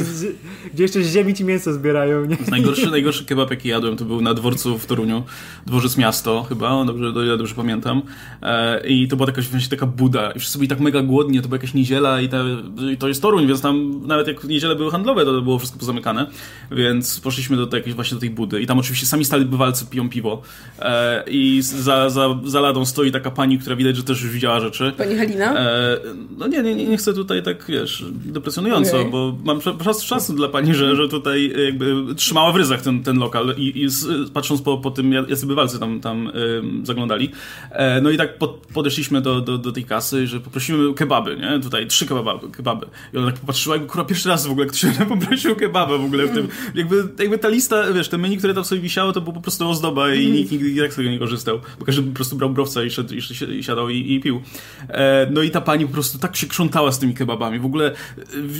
[0.73, 2.37] gdzie jeszcze z ziemi ci mięso zbierają, nie?
[2.49, 5.23] Najgorszy, najgorszy kebab jaki jadłem to był na dworcu w Toruniu,
[5.65, 8.01] dworzec miasto chyba, dobrze, ile dobrze pamiętam.
[8.41, 11.47] E, I to była taka, właśnie taka buda i wszyscy byli tak mega głodni, to
[11.47, 12.45] była jakaś niedziela i, te,
[12.93, 16.27] i to jest Toruń, więc tam nawet jak niedziele były handlowe, to było wszystko pozamykane,
[16.71, 19.85] więc poszliśmy do, tej, jakiejś właśnie do tej budy i tam oczywiście sami stali bywalcy
[19.85, 20.41] piją piwo
[20.79, 24.59] e, i za, za, za ladą stoi taka pani, która widać, że też już widziała
[24.59, 24.93] rzeczy.
[24.97, 25.59] Pani Halina?
[25.59, 25.97] E,
[26.37, 29.11] no nie, nie, nie chcę tutaj tak, wiesz, deprecjonująco, Okej.
[29.11, 29.59] bo mam
[30.07, 33.87] czas, dla pani, że, że tutaj jakby trzymała w ryzach ten, ten lokal i, i
[34.33, 37.31] patrząc po, po tym, jacy bywalcy tam, tam ym, zaglądali.
[37.71, 41.59] E, no i tak pod, podeszliśmy do, do, do tej kasy, że poprosimy kebaby, nie?
[41.59, 42.51] Tutaj trzy kebaby.
[42.51, 42.85] kebaby.
[43.13, 46.25] I ona tak popatrzyła, jakby kurwa pierwszy raz w ogóle ktoś poprosił kebaba w ogóle
[46.27, 46.47] w tym.
[46.75, 49.69] Jakby, jakby ta lista, wiesz, te menu, które tam sobie wisiało, to było po prostu
[49.69, 52.83] ozdoba i nikt nigdy i tak tego nie korzystał, bo każdy po prostu brał browca
[52.83, 53.13] i, szedł,
[53.57, 54.41] i, siadał i, i pił.
[54.89, 57.59] E, no i ta pani po prostu tak się krzątała z tymi kebabami.
[57.59, 57.95] W ogóle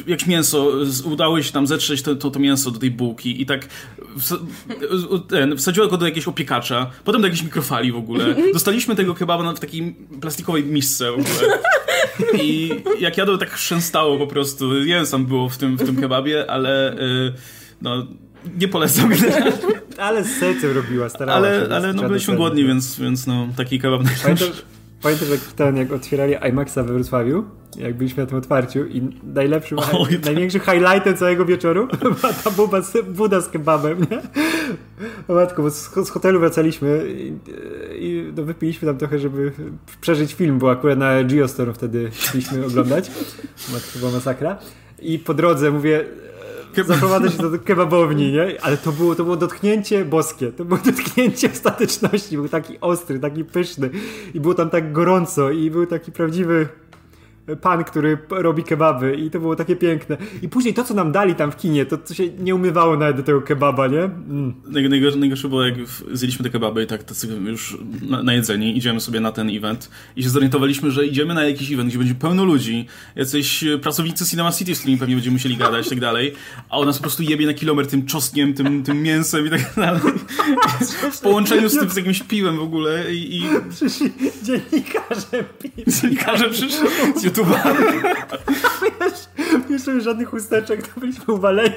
[0.08, 0.72] jak mięso,
[1.06, 3.68] udało się tam zetrzeć to, to, to mięso do tej bułki i tak
[4.18, 4.40] wsa-
[5.28, 8.36] ten, wsadziła go do jakiegoś opiekacza, potem do jakiejś mikrofali w ogóle.
[8.54, 11.60] Dostaliśmy tego kebaba na- w takiej plastikowej misce w ogóle.
[12.44, 12.70] I
[13.00, 14.70] jak jadłem, tak chrzęstało po prostu.
[15.12, 17.34] Tam było w tym, w tym kebabie, ale y,
[17.82, 18.08] no,
[18.60, 19.12] nie polecam.
[19.98, 21.48] Ale z sercem robiła, starała się.
[21.48, 24.52] Ale, więc ale no, byliśmy głodni, więc, więc no, taki kebab najlepszy.
[25.04, 27.44] Pamiętasz, jak ten, jak otwierali IMAXa we Wrocławiu?
[27.78, 30.26] Jak byliśmy na tym otwarciu i najlepszym, Oj, tak.
[30.26, 34.22] największym highlightem całego wieczoru była ta buba z, buda z kebabem, nie?
[35.28, 37.34] O matko, bo z, z hotelu wracaliśmy i,
[37.92, 39.52] i no, wypiliśmy tam trochę, żeby
[40.02, 43.12] przeżyć film, bo akurat na Geostorm wtedy chcieliśmy oglądać.
[43.74, 44.58] Matko, to była masakra.
[45.00, 46.06] I po drodze mówię,
[46.86, 48.58] Zaprowadzę się do kebabowni, nie?
[48.62, 50.52] Ale to było, to było dotknięcie boskie.
[50.52, 52.36] To było dotknięcie ostateczności.
[52.36, 53.90] Był taki ostry, taki pyszny.
[54.34, 56.68] I było tam tak gorąco i był taki prawdziwy
[57.62, 60.18] pan, który robi kebaby i to było takie piękne.
[60.42, 63.18] I później to, co nam dali tam w kinie, to, to się nie umywało nawet
[63.18, 64.04] do tego kebaba, nie?
[64.04, 64.54] Mm.
[64.72, 65.76] Naj- Najgorsze, najgorsze było, jak
[66.12, 69.90] zjedliśmy te kebaby i tak tacy już na, na jedzenie, idziemy sobie na ten event
[70.16, 74.26] i się zorientowaliśmy, że idziemy na jakiś event, gdzie będzie pełno ludzi, jacyś e, pracownicy
[74.26, 76.34] Cinema City, z którymi pewnie będziemy musieli gadać i tak dalej,
[76.70, 79.74] a on nas po prostu jebie na kilometr tym czosnkiem, tym, tym mięsem i tak
[79.76, 80.02] dalej.
[81.12, 84.12] W połączeniu z tym, z jakimś piłem w ogóle i, i Przyszli
[84.44, 86.02] dziennikarze pić.
[86.02, 86.88] dziennikarze przyszli
[87.34, 87.76] YouTube'a.
[89.70, 91.76] Nie szło żadnych chusteczek, to byliśmy uwaleni.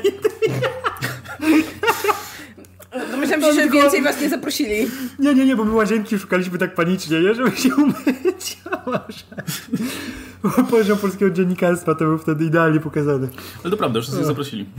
[3.11, 4.91] Domyślam się, że więcej was nie zaprosili.
[5.19, 7.35] Nie, nie, nie, bo my łazienki szukaliśmy tak panicznie, nie?
[7.35, 8.57] Żeby się umyć.
[10.71, 13.29] Poziom polskiego dziennikarstwa to był wtedy idealnie pokazany.
[13.65, 14.67] Ale to prawda, wszyscy zaprosili.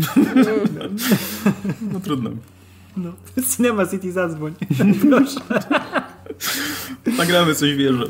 [1.93, 2.29] No trudno.
[2.97, 3.13] No.
[3.55, 4.53] Cinema City zadzwoń.
[5.09, 5.39] Proszę.
[7.17, 8.05] Nagramy coś wierzę.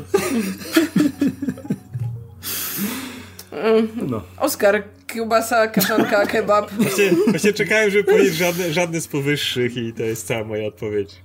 [4.08, 4.22] No.
[4.38, 6.70] Oskar, kiełbasa, kaszanka, kebab.
[6.70, 11.16] Właśnie, właśnie czekałem, żeby powiedzieć żadne, żadne z powyższych i to jest cała moja odpowiedź.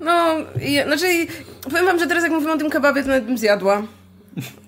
[0.00, 1.06] No, i, znaczy,
[1.62, 3.82] powiem wam, że teraz jak mówimy o tym kebabie, to nawet bym zjadła.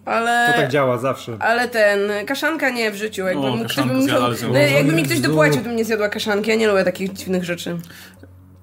[0.04, 0.52] Ale...
[0.54, 1.36] To tak działa zawsze.
[1.40, 3.26] Ale ten, kaszanka nie w życiu.
[3.26, 6.08] Jakby, O, mu ktoś by musiał, no, jakby mi ktoś dopłacił, to bym nie zjadła
[6.08, 6.50] kaszanki.
[6.50, 7.78] Ja nie lubię takich dziwnych rzeczy.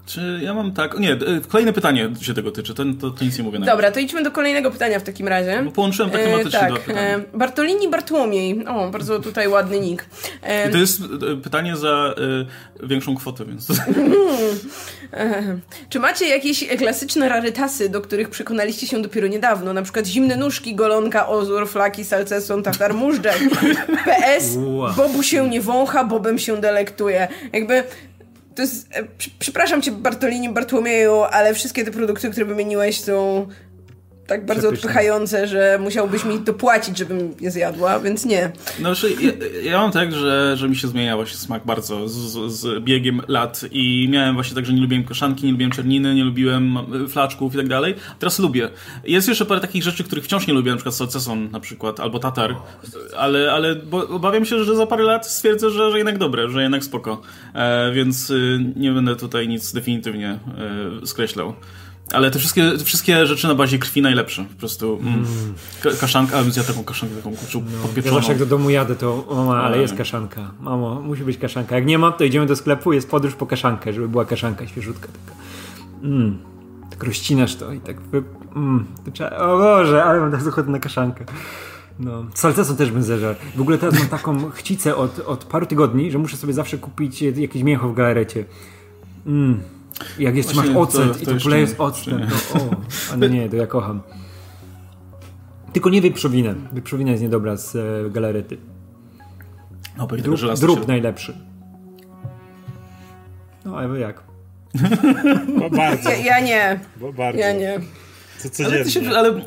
[0.07, 0.99] Czy ja mam tak...
[0.99, 3.91] Nie, e, kolejne pytanie się tego tyczy, to, to, to nic nie mówię na Dobra,
[3.91, 5.61] to idźmy do kolejnego pytania w takim razie.
[5.65, 7.01] Bo połączyłem tak tematycznie tak, dwa pytania.
[7.01, 8.65] e, Bartolini Bartłomiej.
[8.67, 10.05] O, bardzo tutaj ładny nick.
[10.43, 12.13] E, I to jest e, pytanie za
[12.81, 13.67] e, większą kwotę, więc...
[15.13, 19.73] e, czy macie jakieś klasyczne rarytasy, do których przekonaliście się dopiero niedawno?
[19.73, 23.39] Na przykład zimne nóżki, golonka, ozur, flaki, salceson, tatar, móżdżek.
[24.05, 24.93] PS, Wow.
[24.93, 27.27] Bobu się nie wącha, Bobem się delektuje.
[27.53, 27.83] Jakby...
[28.57, 29.03] To jest, e,
[29.39, 33.47] przepraszam cię Bartolini Bartłomieju, ale wszystkie te produkty, które wymieniłeś są
[34.27, 34.89] tak bardzo Przepyszne.
[34.89, 38.51] odpychające, że musiałbyś mi dopłacić, żebym je zjadła, więc nie.
[38.79, 39.31] No, ja,
[39.71, 43.21] ja mam tak, że, że mi się zmienia właśnie smak bardzo z, z, z biegiem
[43.27, 47.07] lat i miałem właśnie tak, że nie lubiłem koszanki, nie lubiłem czerniny, nie lubiłem e,
[47.07, 47.95] flaczków i tak dalej.
[48.19, 48.69] Teraz lubię.
[49.03, 52.19] Jest jeszcze parę takich rzeczy, których wciąż nie lubię, na przykład salceson na przykład, albo
[52.19, 52.55] tatar,
[53.17, 56.61] ale, ale bo obawiam się, że za parę lat stwierdzę, że, że jednak dobre, że
[56.61, 57.21] jednak spoko.
[57.53, 60.39] E, więc y, nie będę tutaj nic definitywnie
[61.01, 61.53] e, skreślał.
[62.13, 64.45] Ale te wszystkie, te wszystkie rzeczy na bazie krwi najlepsze.
[64.45, 65.25] Po prostu mm.
[65.83, 68.15] Ka- kaszanka, ja taką kaszankę taką kurczę, Ja podpieczoną.
[68.15, 69.81] zawsze jak do domu jadę, to o, mama, ale Oj.
[69.81, 70.51] jest kaszanka.
[70.61, 71.75] Mamo, musi być kaszanka.
[71.75, 75.07] Jak nie mam, to idziemy do sklepu, jest podróż po kaszankę, żeby była kaszanka świeżutka
[75.07, 75.37] taka.
[76.03, 76.37] Mm.
[76.89, 78.01] Tak rozcinasz to i tak...
[78.01, 78.23] Wy...
[78.55, 79.37] Mm, to trzeba...
[79.37, 81.25] O Boże, ale mam tak ochotę na kaszankę.
[81.99, 83.35] No, salcesą też bym zeżarł.
[83.55, 87.21] W ogóle teraz mam taką chcicę od, od paru tygodni, że muszę sobie zawsze kupić
[87.21, 88.45] jakieś mięcho w galarecie.
[89.25, 89.61] Mm.
[90.19, 91.77] Jak jeszcze Właśnie masz ocet to- to i to polejesz nie.
[91.77, 92.69] octem, to o,
[93.13, 94.01] ale nie, to ja kocham.
[95.73, 96.55] Tylko nie wieprzowinę.
[96.73, 98.57] Wieprzowina jest niedobra z e, galarety.
[99.97, 101.33] No, tego Drób, drób się- najlepszy.
[103.65, 104.23] No, ale wy jak?
[105.59, 107.39] Bo bardzo, Ja, ja nie, bo bardzo.
[107.39, 107.79] ja nie.
[108.51, 109.17] Co Ale, ty się, codziennie.
[109.17, 109.41] ale, e,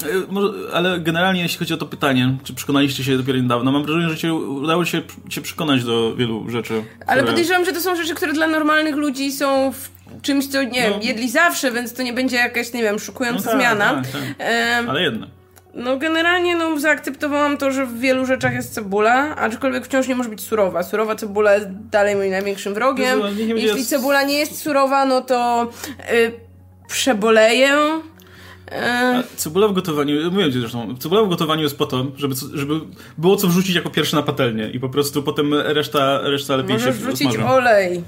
[0.72, 4.16] ale generalnie jeśli chodzi o to pytanie, czy przekonaliście się dopiero niedawno, mam wrażenie, że
[4.16, 6.84] cię, udało się cię przekonać do wielu rzeczy.
[7.06, 9.90] Ale które- podejrzewam, że to są rzeczy, które dla normalnych ludzi są w
[10.22, 11.02] czymś, co, nie wiem, No.
[11.02, 13.94] jedli zawsze, więc to nie będzie jakaś, nie wiem, szokująca No tak, zmiana.
[13.94, 14.48] tak, tak.
[14.88, 15.26] Ale jedno.
[15.74, 20.28] No generalnie no, zaakceptowałam to, że w wielu rzeczach jest cebula, aczkolwiek wciąż nie może
[20.28, 20.82] być surowa.
[20.82, 23.20] Surowa cebula jest dalej moim największym wrogiem.
[23.36, 25.68] Jezu, Jeśli cebula nie jest surowa, no to
[26.12, 26.32] y,
[26.88, 27.70] przeboleję.
[29.36, 32.74] Cebula w gotowaniu, mówiłem ci zresztą, cebula w gotowaniu jest po to, żeby, żeby
[33.18, 36.96] było co wrzucić jako pierwsze na patelnię i po prostu potem reszta, reszta lepiej możesz
[36.96, 38.04] się wrzucić olej.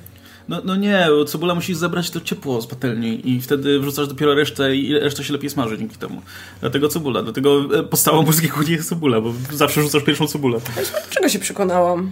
[0.49, 4.77] No, no nie, cebula musi zabrać to ciepło z patelni i wtedy wrzucasz dopiero resztę
[4.77, 6.23] i reszta się lepiej smaży dzięki temu.
[6.61, 10.59] Dlatego cebula, dlatego e, podstawą polskiej kuchni jest cebula, bo zawsze rzucasz pierwszą cebulę.
[10.59, 12.11] Do czego się przekonałam?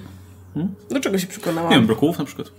[0.54, 0.74] Hmm?
[0.90, 1.70] Do czego się przekonałam?
[1.70, 2.52] Nie wiem, brokułów na przykład.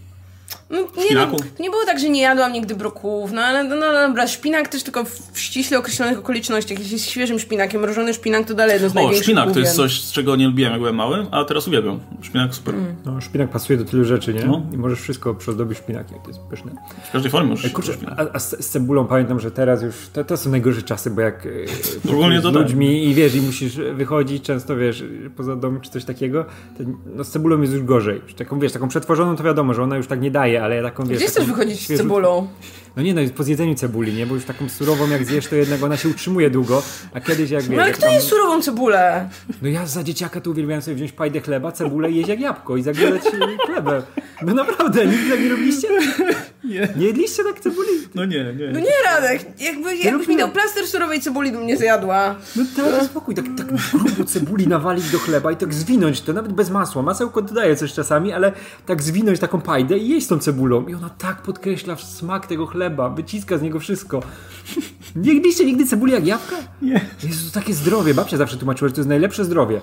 [0.72, 1.38] No, nie, no, Szpinaku?
[1.60, 4.84] nie było tak, że nie jadłam nigdy brokułów, no ale no, no dobra, szpinak też
[4.84, 6.80] tylko w, ściśle określonych okolicznościach.
[6.80, 9.64] Jeśli jest świeżym szpinakiem, mrożony szpinak to dalej jedno z O, największych szpinak to gówien.
[9.64, 12.00] jest coś, z czego nie lubiłem jak byłem mały, a teraz uwielbiam.
[12.22, 12.76] Szpinak super.
[12.76, 12.96] Mm.
[13.06, 14.46] No, szpinak pasuje do tylu rzeczy, nie?
[14.46, 14.62] No.
[14.74, 16.72] I możesz wszystko przyozdobić szpinakiem, to jest pyszne.
[17.10, 18.20] W każdej formie możesz Kurczę, szpinak.
[18.20, 21.22] a, a z, z cebulą pamiętam, że teraz już, to, to są najgorsze czasy, bo
[21.22, 21.50] jak e,
[22.12, 22.62] Ogólnie z to tak.
[22.62, 25.04] ludźmi i wiesz, i musisz wychodzić często, wiesz,
[25.38, 26.46] poza dom czy coś takiego,
[26.78, 26.84] to
[27.16, 28.22] no, z cebulą jest już gorzej.
[28.24, 30.84] Już taką, wiesz, taką przetworzoną to wiadomo, że ona już tak nie daje, ale ja
[30.84, 31.18] taką, wiesz...
[31.18, 32.48] Gdzie chcesz wychodzić z cebulą?
[32.96, 34.26] No nie, no po zjedzeniu cebuli, nie?
[34.26, 36.84] Bo już taką surową jak zjesz, to jednak ona się utrzymuje długo,
[37.14, 37.70] a kiedyś jak wiesz...
[37.70, 39.30] No ale jak kto tam- je surową cebulę?
[39.62, 42.78] No ja za dzieciaka to uwielbiałem sobie wziąć pajdę chleba, cebulę i jeść jak jabłko
[42.78, 44.02] i zagryzać e, chlebem.
[44.42, 45.88] No naprawdę, nigdy tak nie robiliście?
[46.64, 46.90] Nie.
[46.96, 47.90] Nie jedliście tak cebuli?
[48.16, 48.68] No nie, nie.
[48.68, 52.36] No nie Radek, jakby, jakbyś mi dał plaster surowej cebuli, bym nie zjadła.
[52.56, 56.54] No daj spokój, tak, tak grubo cebuli nawalić do chleba i tak zwinąć to, nawet
[56.54, 57.02] bez masła.
[57.02, 58.52] Masełko dodaję coś czasami, ale
[58.86, 60.88] tak zwinąć taką pajdę i jeść tą cebulą.
[60.88, 64.24] I ona tak podkreśla smak tego chleba, wyciska z niego wszystko.
[65.16, 66.56] Nie jedliście nigdy cebuli jak jabłka?
[66.82, 67.02] Nie.
[67.24, 68.14] Jezu, to takie zdrowie.
[68.14, 69.82] Babcia zawsze tłumaczyła, że to jest najlepsze zdrowie.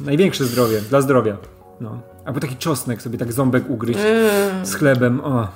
[0.00, 1.36] Największe zdrowie, dla zdrowia.
[1.80, 2.00] No.
[2.24, 4.00] Albo taki czosnek sobie, tak ząbek ugryźć
[4.62, 5.20] z chlebem.
[5.20, 5.48] O.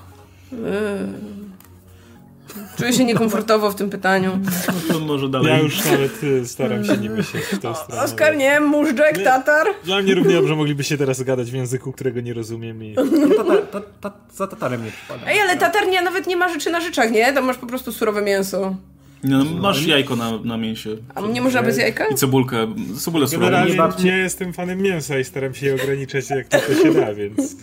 [2.76, 4.38] Czuję się niekomfortowo w tym pytaniu.
[4.68, 5.48] No to może dalej.
[5.48, 8.02] Ja już nawet y, staram się nie myśleć w tą stronę.
[8.02, 9.66] Oskar, nie, móżdżek, tatar.
[9.84, 12.94] Dla mnie równie dobrze mogliby się teraz gadać w języku, którego nie rozumiem i...
[13.36, 15.26] Tata, ta, ta, za tatarem nie przypada.
[15.26, 17.32] Ej, ale tatar nie, nawet nie ma rzeczy na rzeczach, nie?
[17.32, 18.76] Tam masz po prostu surowe mięso.
[19.24, 20.96] No, masz jajko na, na mięsie.
[21.14, 22.06] A nie można bez jajka?
[22.06, 22.74] I cebulkę.
[22.98, 23.46] Cebulę surową.
[23.46, 27.14] Generalnie Nie nie jestem fanem mięsa i staram się je ograniczać jak tylko się da,
[27.14, 27.56] więc...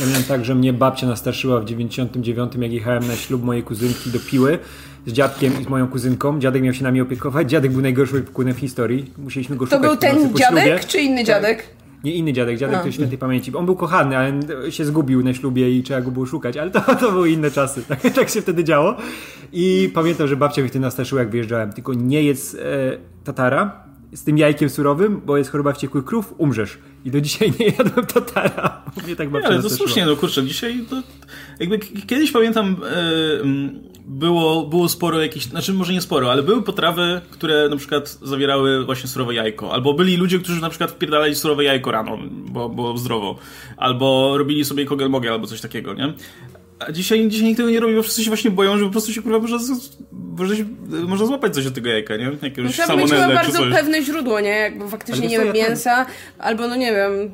[0.00, 4.10] Ja miałem tak, że mnie babcia nastraszyła w 99, jak jechałem na ślub mojej kuzynki
[4.10, 4.58] do Piły
[5.06, 6.40] z dziadkiem i z moją kuzynką.
[6.40, 7.50] Dziadek miał się nami opiekować.
[7.50, 9.12] Dziadek był najgorszym opiekunem w historii.
[9.18, 11.66] Musieliśmy go To szukać był po nocy ten dziadek, czy inny dziadek?
[12.04, 13.56] Nie inny dziadek, dziadek to świętej pamięci.
[13.56, 14.32] On był kochany, ale
[14.72, 17.82] się zgubił na ślubie i trzeba go było szukać, ale to, to były inne czasy.
[17.88, 18.96] Tak, tak się wtedy działo.
[19.52, 21.72] I pamiętam, że babcia mnie wtedy nastraszyła, jak wyjeżdżałem.
[21.72, 22.58] Tylko nie jedz e,
[23.24, 23.84] tatara
[24.14, 26.78] z tym jajkiem surowym, bo jest choroba wściekłych krów, umrzesz.
[27.04, 28.82] I do dzisiaj nie jadłem tatara.
[29.04, 31.02] Mnie tak Nie, ale to słusznie, no kurczę, dzisiaj to
[31.60, 37.20] jakby kiedyś pamiętam e, było, było sporo jakichś, znaczy może nie sporo, ale były potrawy,
[37.30, 41.64] które na przykład zawierały właśnie surowe jajko, albo byli ludzie, którzy na przykład wpierdalali surowe
[41.64, 43.36] jajko rano, bo było zdrowo,
[43.76, 46.12] albo robili sobie kogel albo coś takiego, nie?
[46.78, 49.12] A dzisiaj, dzisiaj nikt tego nie robi, bo wszyscy się właśnie boją, że po prostu
[49.12, 49.58] się kurwa można,
[50.38, 50.64] można, się,
[51.06, 52.30] można złapać coś od tego jajka, nie?
[52.42, 54.48] Jakiegoś Trzeba mieć chyba bardzo pewne źródło, nie?
[54.48, 56.06] Jakby faktycznie, nie wiem, mięsa,
[56.38, 57.30] albo no nie wiem,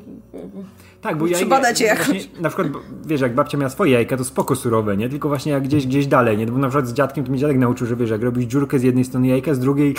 [1.01, 2.05] Tak, bo ja, Przebadać je jakoś.
[2.07, 2.67] właśnie, Na przykład,
[3.05, 5.09] wiesz, jak babcia miała swoje jajka, to spoko surowe, nie?
[5.09, 6.45] Tylko właśnie jak gdzieś, gdzieś dalej, nie?
[6.45, 8.79] No Bo na przykład z dziadkiem to mi dziadek nauczył, że wiesz, jak robisz dziurkę
[8.79, 9.95] z jednej strony jajka, z drugiej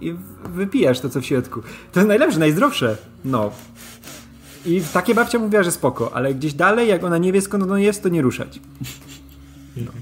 [0.00, 0.14] i
[0.44, 1.60] wypijasz to, co w środku.
[1.92, 2.96] To jest najlepsze, najzdrowsze.
[3.24, 3.50] No.
[4.66, 7.78] I takie babcia mówiła, że spoko, ale gdzieś dalej, jak ona nie wie skąd ono
[7.78, 8.60] jest, to nie ruszać.
[9.76, 9.92] No.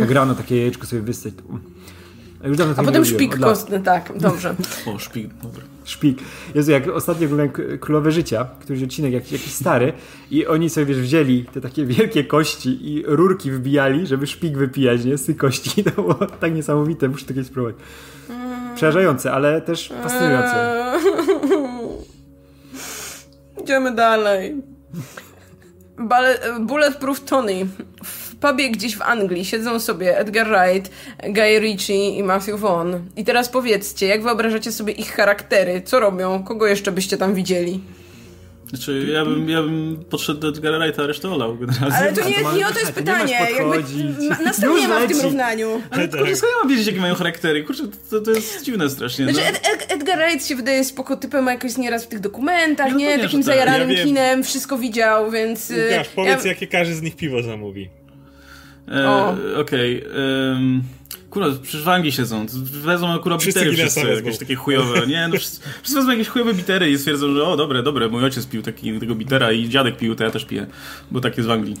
[0.00, 1.34] Tak rano takie jajeczko sobie wystać.
[2.44, 3.50] już dawno a potem szpik od lat.
[3.50, 4.54] kostny, tak, dobrze.
[4.86, 5.62] O, szpik, dobra.
[5.84, 6.18] Szpik.
[6.54, 9.92] Jezu, jak ostatnio oglądałem Królowe Życia, któryś odcinek jakiś, jakiś stary
[10.30, 15.04] i oni sobie, wiesz, wzięli te takie wielkie kości i rurki wbijali, żeby szpik wypijać,
[15.04, 15.18] nie?
[15.18, 15.84] Z tych kości.
[15.84, 17.76] To było tak niesamowite, muszę to kiedyś spróbować.
[18.74, 20.92] Przerażające, ale też fascynujące.
[23.62, 24.56] Idziemy dalej.
[25.98, 27.66] Bale, bulletproof Tony.
[28.04, 30.90] W pubie gdzieś w Anglii siedzą sobie Edgar Wright,
[31.28, 32.94] Guy Ritchie i Matthew Vaughn.
[33.16, 35.82] I teraz powiedzcie, jak wyobrażacie sobie ich charaktery?
[35.84, 36.42] Co robią?
[36.44, 37.80] Kogo jeszcze byście tam widzieli?
[38.68, 41.96] Znaczy, ja bym, ja bym podszedł do Edgara Wrighta, a resztę olał generalnie.
[41.96, 43.32] Ale to nie, nie o to jest pytanie.
[43.32, 45.82] Jakby, ma- nas tam nie ma w tym równaniu.
[45.90, 47.64] Ale kurczę, skąd ja mam wiedzieć, jakie mają charaktery?
[47.64, 49.24] Kurczę, to, to jest dziwne strasznie.
[49.24, 49.48] Znaczy, no.
[49.58, 52.96] Ed, Ed, Edgar Wright się wydaje spoko typem, a jakoś nieraz w tych dokumentach, No
[52.98, 53.18] nie?
[53.18, 53.46] Takim tak.
[53.46, 55.70] zajaranym Ja kinem, wszystko widział, więc...
[55.70, 57.90] y, Łukasz, powiedz ja- jakie każdy z nich piwo zamówi.
[58.88, 59.36] E, O.
[59.60, 60.04] Okej.
[60.54, 60.82] em,
[61.32, 62.46] Kurwa, przecież w Anglii siedzą.
[62.82, 64.26] Wezmą akurat Wszyscy bitery Guinnessa wszyscy, wezmą.
[64.26, 65.06] jakieś takie chujowe.
[65.06, 68.24] Nie, no wszyscy, wszyscy wezmą jakieś chujowe bitery i stwierdzą, że o, dobre, dobre, mój
[68.24, 70.66] ojciec pił taki, tego bitera i dziadek pił, to ja też piję.
[71.10, 71.76] Bo tak jest w Anglii.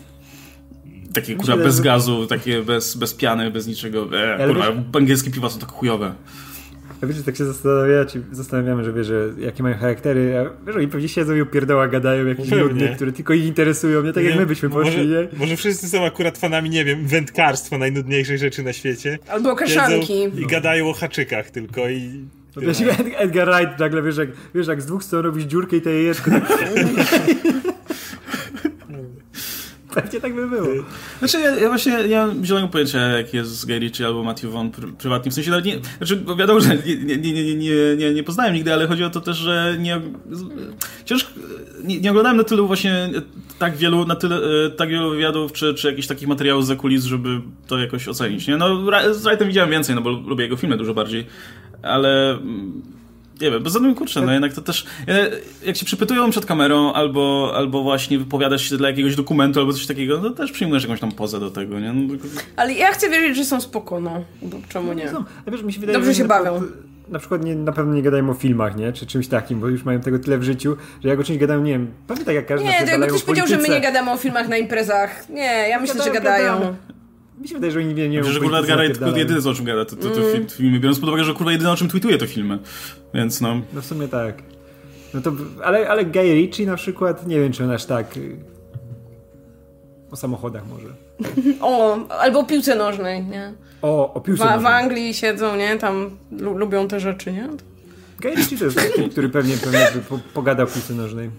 [1.14, 4.08] Takie kurwa bez gazu, takie bez, bez piany, bez niczego.
[4.18, 6.14] E, kurwa, angielskie piwa są tak chujowe.
[7.02, 10.76] Ja wiesz, że tak się zastanawiacie, zastanawiamy, że wiesz, że jakie mają charaktery, a wiesz,
[10.76, 14.34] oni pewnie siedzą i opierdoła gadają jakieś nudne, które tylko ich interesują, nie tak jak
[14.34, 15.28] Nie, my byśmy poszli, może, nie?
[15.38, 19.18] może wszyscy są akurat fanami, nie wiem, wędkarstwa, najnudniejszej rzeczy na świecie.
[19.28, 20.22] Albo kaszanki.
[20.36, 22.24] I gadają o haczykach tylko i...
[22.56, 22.78] No wiesz,
[23.18, 26.30] Edgar Wright nagle, wiesz jak, wiesz, jak z dwóch stron robisz dziurkę i to jajeczko.
[30.02, 30.68] Pewnie tak by było.
[31.18, 34.70] Znaczy, ja, ja właśnie nie mam zielonego pojęcia, jak jest Guy Ritchie albo Matthew Vaughn
[34.70, 35.30] pr prywatnie.
[35.30, 38.72] W sensie, nawet nie, znaczy, wiadomo, że nie, nie, nie, nie, nie, nie, poznałem nigdy,
[38.72, 40.00] ale chodzi o to też, że nie,
[41.04, 41.30] ciężko,
[41.84, 43.10] nie, nie oglądałem na tylu właśnie
[43.58, 44.36] tak wielu, na tyle,
[44.66, 48.48] e, tak wielu wywiadów, czy, czy jakichś takich materiałów za kulis, żeby to jakoś ocenić,
[48.48, 48.56] nie?
[48.56, 51.26] No, z Wrightem widziałem więcej, no bo lubię jego filmy dużo bardziej,
[51.82, 52.38] ale...
[53.42, 54.86] Nie wiem, bo zatem kurczę, no jednak to też.
[55.66, 59.86] Jak się przypytują przed kamerą, albo, albo właśnie wypowiadasz się dla jakiegoś dokumentu, albo coś
[59.86, 61.92] takiego, no też przyjmujesz jakąś tam pozę do tego, nie?
[61.92, 64.24] No, tylko- Ale ja chcę wierzyć, że są spoko, no.
[64.42, 65.12] Bo czemu nie?
[65.12, 66.62] No, a wiesz, mi się wydaje, Dobrze że się bawią.
[67.08, 68.92] Na przykład nie, na pewno nie gadają o filmach, nie?
[68.92, 71.62] Czy czymś takim, bo już mają tego tyle w życiu, że jak o czymś gadają,
[71.62, 74.10] nie wiem, pewnie tak jak każdy Nie, to jakby ktoś powiedział, że my nie gadamy
[74.10, 75.28] o filmach na imprezach.
[75.28, 76.76] Nie, ja myślę, że Gadają, gadają.
[77.42, 79.36] Mi się wydaje, że oni nie, nie Że o kurwa polityce Edgar Wright tylko napierdalają.
[79.36, 80.32] jedyne o czym gada, to, to, to Mm.
[80.32, 82.58] film, filmy, biorąc pod uwagę, że kurwa jedyne o czym tweetuje to filmy.
[83.14, 83.60] Więc no.
[83.72, 84.42] No w sumie tak.
[85.14, 85.32] No to,
[85.64, 88.16] ale, ale Guy Ritchie na przykład, nie wiem czy on aż tak...
[88.16, 88.36] y,
[90.10, 90.88] O samochodach może.
[91.60, 93.52] O, albo o piłce nożnej, nie?
[93.82, 94.72] O, o W, piłce w nożnej.
[94.72, 95.76] Anglii siedzą, nie?
[95.78, 97.48] Tam lu lubią te rzeczy, nie?
[98.22, 101.30] Guy Ritchie to jest taki, który pewnie, pewnie by po, pogadał o piłce nożnej.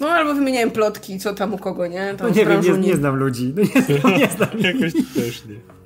[0.00, 2.14] No albo wymieniałem plotki, co tam u kogo, nie?
[2.18, 3.54] Tam No nie wiem, nie, nie znam ludzi.
[3.56, 4.48] No nie znam, nie znam.
[4.58, 5.76] Jakoś też nie.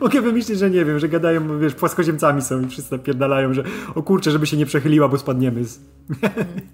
[0.00, 4.02] Mogę wymyślić, że nie wiem, że gadają, wiesz, płaskoziemcami są i wszyscy napierdalają, że o
[4.02, 5.64] kurczę, żeby się nie przechyliła, bo spadniemy.
[5.64, 5.80] Z...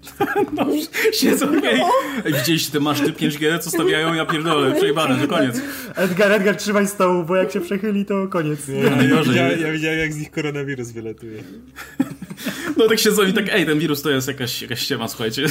[1.19, 1.81] Siedzą okej.
[2.25, 4.13] Ej, widzieliście te maszty 5G, co stawiają?
[4.13, 5.61] Ja pierdolę, przejebane, to koniec.
[5.95, 8.67] Edgar, Edgar, trzymaj stołu, bo jak się przechyli, to koniec.
[8.67, 9.25] Nie, ja, najgorzej.
[9.25, 11.43] widziałem, ja widziałem, jak z nich koronawirus wylatuje.
[12.77, 15.45] No tak siedzą i tak, ej, ten wirus to jest jakaś, jakaś ściema, słuchajcie.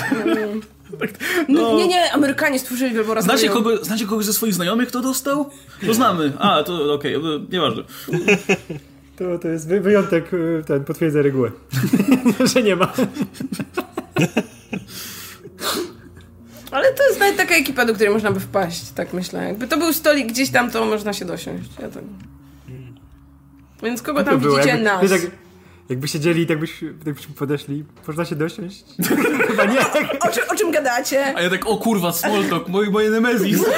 [1.49, 1.77] No.
[1.77, 3.23] Nie, nie, Amerykanie stworzyli wybory.
[3.23, 5.51] Znacie, kogo, znacie kogoś ze swoich znajomych, kto dostał?
[5.87, 6.33] To znamy.
[6.39, 7.83] A, to okej, okay, nieważne.
[9.17, 11.51] To, to jest wy- wyjątek, y, ten potwierdza regułę.
[12.55, 12.93] że nie ma.
[16.71, 19.45] Ale to jest nawet taka ekipa, do której można by wpaść, tak myślę.
[19.45, 21.71] Jakby to był stolik gdzieś tam, to można się dosiąść.
[21.83, 22.05] Ja tak...
[23.83, 25.23] Więc kogo tam To było, widzicie jakby, nas?
[25.89, 28.85] Jakby siedzieli i tak, byś, tak byśmy podeszli, można się dosiąść?
[29.49, 29.81] Chyba nie.
[30.21, 31.37] O, czy, o czym gadacie?
[31.37, 33.65] A ja tak, o kurwa, Smoltok, mój, moje Nemezis.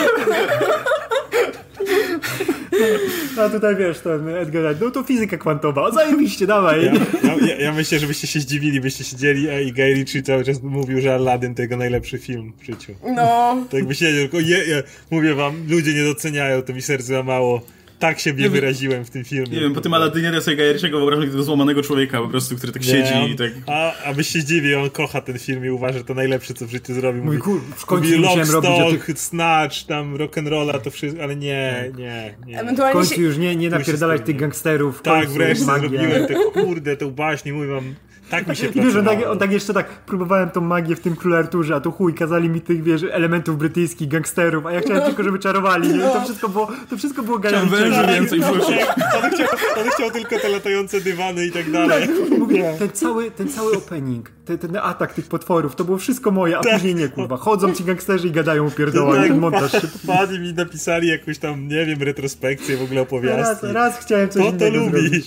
[3.40, 6.84] A tutaj wiesz, ten Edgar, no to fizyka kwantowa, o zajebiście, dawaj.
[6.84, 6.92] Ja,
[7.22, 10.44] ja, ja, ja myślę, że byście się zdziwili, byście siedzieli a i Guy Ritchie cały
[10.44, 12.94] czas mówił, że Aladdin to jego najlepszy film w życiu.
[13.16, 17.06] No, To jakby siedział, tylko je, je, mówię wam, ludzie nie doceniają, to mi serce
[17.06, 17.60] złamało.
[18.00, 19.50] Tak się nie wyraziłem w tym filmie.
[19.50, 22.72] Nie wiem, po tym Aladynie ja sobie Gajerciego wyobrażam tego złamanego człowieeka po prostu, który
[22.72, 23.50] tak Nie, siedzi on, i tak...
[23.66, 26.66] A, a byś się dziwi, on kocha ten film i uważa, że to najlepsze, co
[26.66, 27.24] w życiu zrobił.
[27.24, 29.18] Mój kur, w końcu mówi musiałem Lock, robić tych...
[29.18, 32.56] Snatch, tam rock'n'rolla, to wszystko, ale nie, nie, nie.
[32.56, 33.22] W ewentualnie końcu się...
[33.22, 34.98] już nie, nie napierdalać tych gangsterów.
[34.98, 35.88] w Tak, wreszcie magia.
[35.88, 37.94] zrobiłem te kurde, tą baśnię, mówię wam,
[38.30, 41.00] tak mi się I wiesz, on tak, on tak jeszcze tak, próbowałem tą magię w
[41.00, 44.80] tym Królu Arturze, a tu chuj, kazali mi tych, wiesz, elementów brytyjskich, gangsterów, a ja
[44.80, 45.96] chciałem tylko, żeby czarowali, nie?
[45.96, 48.02] I to wszystko było, to wszystko było Chciałem gajownicze.
[48.02, 48.86] węży więcej wrzucić.
[49.24, 49.46] On chciał,
[49.84, 52.08] on chciał tylko te latające dywany i tak dalej.
[52.38, 56.58] Mówię, ten cały, ten cały opening, ten, ten atak tych potworów, to było wszystko moje,
[56.58, 57.36] a później nie, kurwa.
[57.36, 59.80] Chodzą ci gangsterzy i gadają pierdoła i ten montaż się...
[59.80, 63.66] Wpadli mi napisali jakąś tam, nie wiem, retrospekcję, w ogóle Raz, opowiastki.
[63.66, 65.26] raz chciałem coś To to zrobić.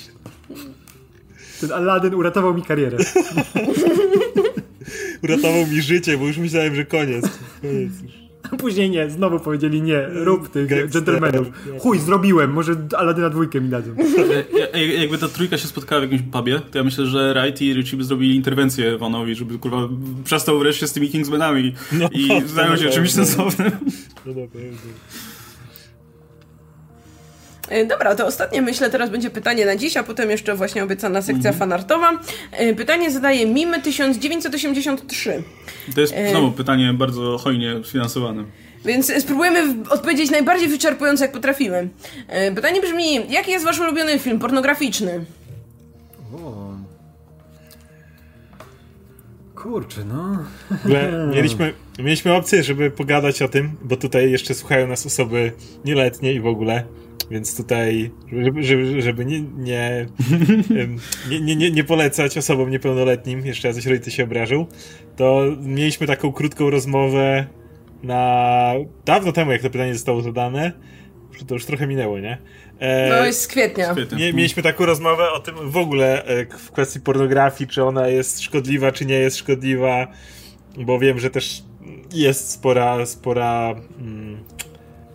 [1.67, 2.97] Ten Aladdin uratował mi karierę.
[5.23, 7.25] Uratował mi życie, bo już myślałem, że koniec.
[7.61, 8.11] Koniec już.
[8.51, 11.47] A później nie, znowu powiedzieli nie, rób tych dżentelmenów.
[11.79, 13.95] Chuj, zrobiłem, może Aladyna dwójkę mi dadzą.
[14.99, 17.97] Jakby ta trójka się spotkała w jakimś pubie, to ja myślę, że Wright i Richie
[17.97, 19.89] by zrobili interwencję Vanowi, żeby kurwa
[20.23, 23.71] przestał wreszcie z tymi Kingsmanami no, i zajął się czymś sensownym.
[24.25, 25.32] No dobra, E,
[27.87, 31.49] dobra, to ostatnie myślę teraz będzie pytanie na dziś, a potem jeszcze właśnie obiecana sekcja
[31.49, 31.59] mhm.
[31.59, 32.19] fanartowa.
[32.51, 35.43] E, pytanie zadaje Mimy 1983.
[35.95, 38.43] To jest e, znowu pytanie bardzo hojnie sfinansowane.
[38.85, 41.89] Więc spróbujemy odpowiedzieć najbardziej wyczerpująco, jak potrafimy.
[42.55, 45.25] Pytanie brzmi, jaki jest wasz ulubiony film pornograficzny?
[46.33, 46.73] O.
[49.55, 50.45] Kurczę, no.
[51.35, 55.51] Mieliśmy, mieliśmy opcję, żeby pogadać o tym, bo tutaj jeszcze słuchają nas osoby
[55.85, 56.83] nieletnie i w ogóle.
[57.33, 58.11] Więc tutaj,
[58.43, 60.07] żeby, żeby, żeby nie, nie,
[61.41, 64.65] nie, nie, nie polecać osobom niepełnoletnim, jeszcze ja coś rodzice się obrażą,
[65.15, 67.45] to mieliśmy taką krótką rozmowę
[68.03, 68.73] na
[69.05, 70.71] dawno temu, jak to pytanie zostało zadane.
[71.47, 72.37] To już trochę minęło, nie?
[72.79, 73.95] E, no jest z kwietnia.
[74.17, 78.41] Mie, mieliśmy taką rozmowę o tym w ogóle e, w kwestii pornografii, czy ona jest
[78.41, 80.07] szkodliwa, czy nie jest szkodliwa,
[80.77, 81.63] bo wiem, że też
[82.13, 84.43] jest spora, spora mm,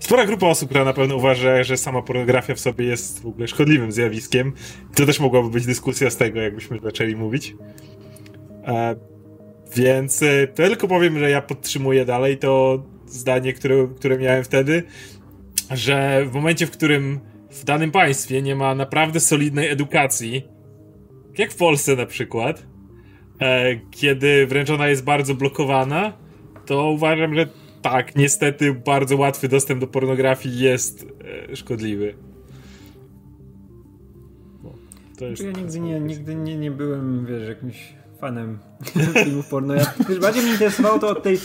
[0.01, 3.49] spora grupa osób, która na pewno uważa, że sama pornografia w sobie jest w ogóle
[3.49, 4.53] szkodliwym zjawiskiem.
[4.95, 7.57] To też mogłaby być dyskusja z tego, jakbyśmy zaczęli mówić.
[8.67, 8.97] E,
[9.77, 14.83] więc e, tylko powiem, że ja podtrzymuję dalej to zdanie, które, które miałem wtedy,
[15.71, 17.21] że w momencie, w którym
[17.51, 20.43] w danym państwie nie ma naprawdę solidnej edukacji,
[21.39, 22.67] jak w Polsce na przykład,
[23.41, 26.13] e, kiedy wręcz ona jest bardzo blokowana,
[26.67, 27.49] to uważam, że
[27.83, 31.07] tak, niestety bardzo łatwy dostęp do pornografii jest
[31.51, 32.15] e, szkodliwy.
[34.65, 34.71] No,
[35.19, 35.43] to jest...
[35.43, 38.59] Ja nigdy nie, nigdy nie, nie byłem, wiesz, jakimś fanem
[39.25, 39.75] filmów porno.
[39.75, 41.39] Ja, bardziej mnie interesowało to od tej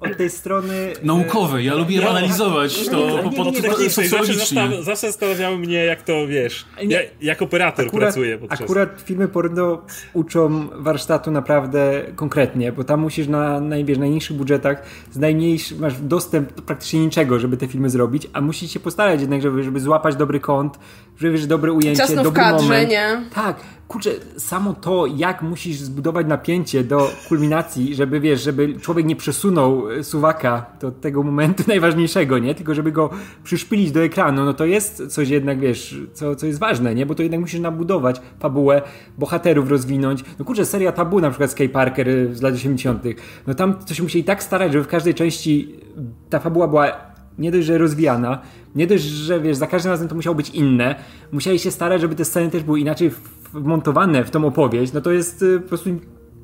[0.00, 0.92] od tej strony...
[1.02, 4.68] E, Naukowej, ja lubię ja, analizować to po prostu socjologicznie.
[4.82, 8.60] Zawsze zastanawiało mnie, jak to, wiesz, ja, jak operator akurat, pracuje podczas...
[8.60, 9.82] Akurat filmy porno
[10.12, 14.82] uczą warsztatu naprawdę konkretnie, bo tam musisz na, na wiesz, najniższych budżetach
[15.12, 19.20] z najmniejszych, masz dostęp do praktycznie niczego, żeby te filmy zrobić, a musisz się postarać
[19.20, 20.78] jednak, żeby, żeby złapać dobry kąt,
[21.20, 22.90] żeby wiesz, dobre ujęcie, Ciasno dobry w kadrze, moment.
[22.90, 23.22] Nie?
[23.34, 23.56] Tak,
[23.88, 29.90] kurczę, samo to, jak musisz zbudować napięcie do kulminacji, żeby wiesz, żeby człowiek nie przesunął
[29.90, 32.54] e, suwaka do tego momentu najważniejszego, nie?
[32.54, 33.10] Tylko żeby go
[33.44, 37.06] przyszpilić do ekranu, no to jest coś jednak, wiesz, co, co jest ważne, nie?
[37.06, 38.82] Bo to jednak musisz nabudować fabułę,
[39.18, 40.24] bohaterów rozwinąć.
[40.38, 43.04] No kurczę, seria Tabu na przykład Sky Parker e, z lat 80.
[43.46, 45.74] No tam coś musieli tak starać, żeby w każdej części
[46.30, 48.38] ta fabuła była nie dość, że rozwijana,
[48.74, 50.94] nie dość, że wiesz, za każdym razem to musiało być inne,
[51.32, 53.10] musieli się starać, żeby te sceny też były inaczej
[53.52, 55.90] wmontowane w tą opowieść, no to jest y, po prostu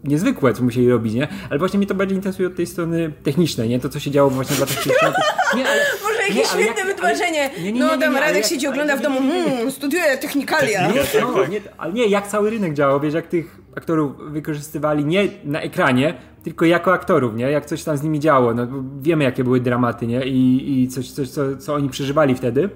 [0.04, 1.28] niezwykłe, co musieli robić, nie?
[1.50, 3.80] Ale właśnie mnie to bardziej interesuje od tej strony technicznej, nie?
[3.80, 5.16] To, co się działo właśnie w latach 60.
[5.56, 5.80] Nie, ale,
[6.28, 7.50] Może jakieś nie, świetne jak, wytłumaczenie.
[7.62, 10.88] Nie, nie, no, tam Radek siedzi, ogląda w domu, hmm, studiuje technikalia.
[10.92, 15.28] Nie, no, nie, ale nie, jak cały rynek działał, wiesz, jak tych aktorów wykorzystywali nie
[15.44, 17.44] na ekranie, tylko jako aktorów, nie?
[17.50, 18.54] Jak coś tam z nimi działo.
[18.54, 18.66] No,
[19.00, 20.26] wiemy, jakie były dramaty, nie?
[20.26, 22.70] I, i coś, coś co, co oni przeżywali wtedy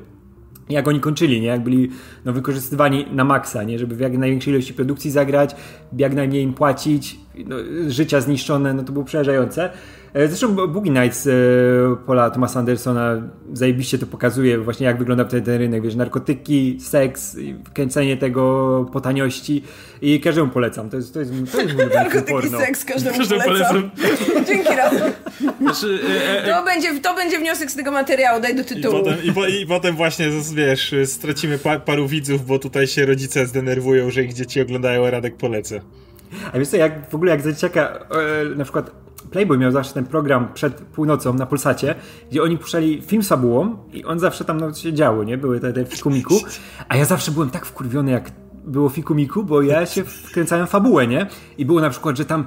[0.71, 1.47] jak oni kończyli, nie?
[1.47, 1.91] Jak byli
[2.25, 3.79] no, wykorzystywani na maksa, nie?
[3.79, 5.57] Żeby w jak największej ilości produkcji zagrać,
[5.99, 7.57] jak najmniej im płacić, no,
[7.89, 9.71] życia zniszczone, no to było przerażające.
[10.15, 11.31] E, zresztą Boogie Nights e,
[12.07, 17.37] Paula Thomasa Andersona zajebiście to pokazuje właśnie jak wygląda wtedy ten rynek, wiesz, narkotyki, seks,
[17.75, 19.63] kręcenie tego po taniości
[20.03, 20.91] i każdemu polecam.
[20.91, 22.59] To jest, to jest, to jest mój Narkotyki, porno.
[22.59, 23.91] seks, każdemu, każdemu polecam.
[23.91, 24.45] polecam.
[24.49, 25.11] Dzięki Rafał.
[25.61, 28.99] Znaczy, e, e, to, będzie, to będzie wniosek z tego materiału, daj do tytułu.
[28.99, 33.07] I potem, i, po, i potem właśnie, wiesz, stracimy pa, paru widzów, bo tutaj się
[33.07, 35.81] rodzice zdenerwują, że ich dzieci oglądają, a Radek polecę.
[36.53, 38.07] A wiesz co, jak w ogóle jak za dzieciaka
[38.43, 38.91] e, na przykład
[39.31, 41.95] Playboy miał zawsze ten program przed północą na Pulsacie,
[42.31, 45.39] gdzie oni puszczali film z fabułą i on zawsze tam no, się działo, nie?
[45.39, 46.35] Były te, te fikumiku,
[46.89, 48.31] a ja zawsze byłem tak wkurwiony, jak
[48.65, 51.27] było fikumiku, bo ja się wkręcałem w fabułę, nie?
[51.59, 52.47] I było na przykład, że tam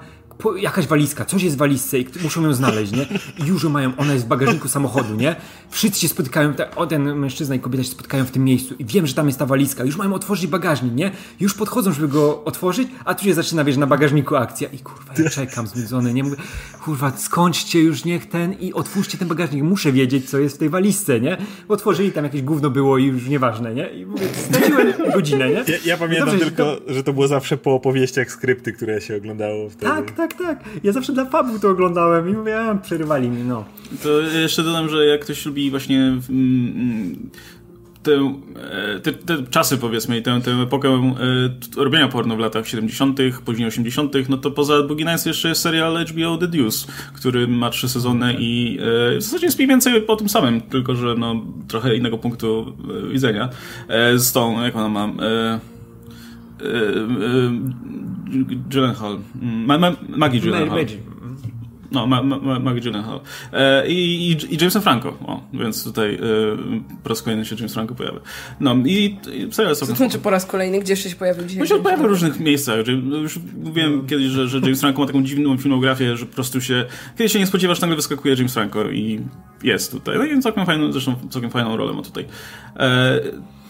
[0.55, 3.05] jakaś walizka, coś jest w walizce i muszą ją znaleźć, nie?
[3.45, 5.35] I już ją mają, ona jest w bagażniku samochodu, nie?
[5.69, 9.07] Wszyscy się spotykają, o ten mężczyzna i kobieta się spotkają w tym miejscu i wiem,
[9.07, 11.11] że tam jest ta walizka, już mają otworzyć bagażnik, nie?
[11.39, 15.13] Już podchodzą, żeby go otworzyć, a tu się zaczyna, wiesz, na bagażniku akcja i kurwa,
[15.23, 16.23] ja czekam znudzony, nie?
[16.23, 16.35] Mówię,
[16.83, 20.69] kurwa, skończcie już, niech ten i otwórzcie ten bagażnik, muszę wiedzieć, co jest w tej
[20.69, 21.37] walizce, nie?
[21.67, 23.89] Otworzyli, tam jakieś gówno było i już nieważne, nie?
[23.89, 25.53] I mówię, straciłem godzinę, nie?
[25.53, 26.93] Ja, ja pamiętam Dobrze, tylko, że to...
[26.93, 29.91] że to było zawsze po opowieściach skrypty, które się oglądało wtedy.
[29.91, 30.63] Tak, tak, tak, tak.
[30.83, 33.65] Ja zawsze dla fabu to oglądałem i mówię, przerywali mi, no.
[34.03, 37.29] To jeszcze dodam, że jak ktoś lubi właśnie mm,
[38.03, 38.35] tę,
[38.95, 43.19] e, te, te, czasy powiedzmy i tę, tę epokę e, robienia porno w latach 70.,
[43.45, 47.69] później 80., no to poza Boogie Nights jeszcze jest serial HBO The Deuce, który ma
[47.69, 48.79] trzy sezony i
[49.15, 52.73] e, w zasadzie jest mniej więcej po tym samym, tylko że no trochę innego punktu
[53.05, 53.49] e, widzenia.
[54.15, 55.09] Z tą, jak ona ma...
[58.69, 59.19] Gyllenhaal.
[59.41, 60.85] Ma, ma, Maggie Gyllenhaal.
[61.93, 63.19] No, ma, ma, Maggie Gyllenhaal.
[63.53, 65.09] E, i, i, Jamesem Franco.
[65.09, 66.19] O, więc tutaj e,
[67.03, 68.19] po raz kolejny się James Franco pojawia.
[68.59, 70.79] No i, i serial Co to znaczy po raz kolejny?
[70.79, 71.61] Gdzie jeszcze się pojawił dzisiaj?
[71.61, 72.87] On się pojawia w różnych miejscach.
[73.21, 74.03] Już mówiłem no.
[74.03, 76.85] kiedyś, że, że James Franco ma taką dziwną filmografię, że po prostu się...
[77.17, 79.21] Kiedy się nie spodziewasz, nagle wyskakuje James Franco i
[79.63, 80.17] jest tutaj.
[80.17, 82.25] No i całkiem fajną, zresztą całkiem fajną rolę ma tutaj.
[82.77, 83.19] E,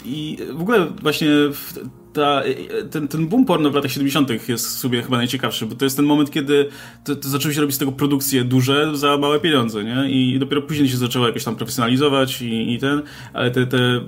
[0.05, 1.27] I w ogóle właśnie...
[1.27, 1.73] W,
[2.13, 2.43] ta,
[2.91, 4.49] ten, ten boom porno w latach 70.
[4.49, 6.69] jest sobie chyba najciekawszy, bo to jest ten moment, kiedy
[7.03, 10.09] to, to zaczęły się robić z tego produkcje duże za małe pieniądze, nie?
[10.09, 13.01] I dopiero później się zaczęło jakoś tam profesjonalizować i, i ten,
[13.33, 14.01] ale te, te,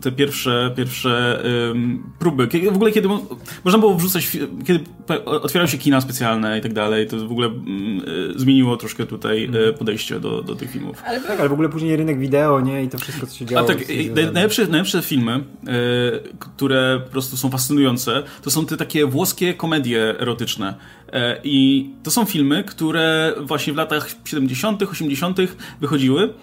[0.00, 3.08] te pierwsze, pierwsze um, próby, kiedy, w ogóle kiedy
[3.64, 4.80] można było wrzucać, kiedy
[5.24, 8.00] otwierały się kina specjalne i tak dalej, to w ogóle um,
[8.36, 9.74] zmieniło troszkę tutaj mm.
[9.74, 11.02] podejście do, do tych filmów.
[11.06, 12.84] Ale, tak, ale w ogóle później rynek wideo, nie?
[12.84, 13.64] I to wszystko, co się działo.
[13.64, 13.78] A tak,
[14.32, 20.20] najlepsze, najlepsze filmy, y, które po prostu są fascynujące, to są te takie włoskie komedie
[20.20, 20.74] erotyczne.
[21.12, 25.38] E, I to są filmy, które właśnie w latach 70., 80.
[25.80, 26.34] wychodziły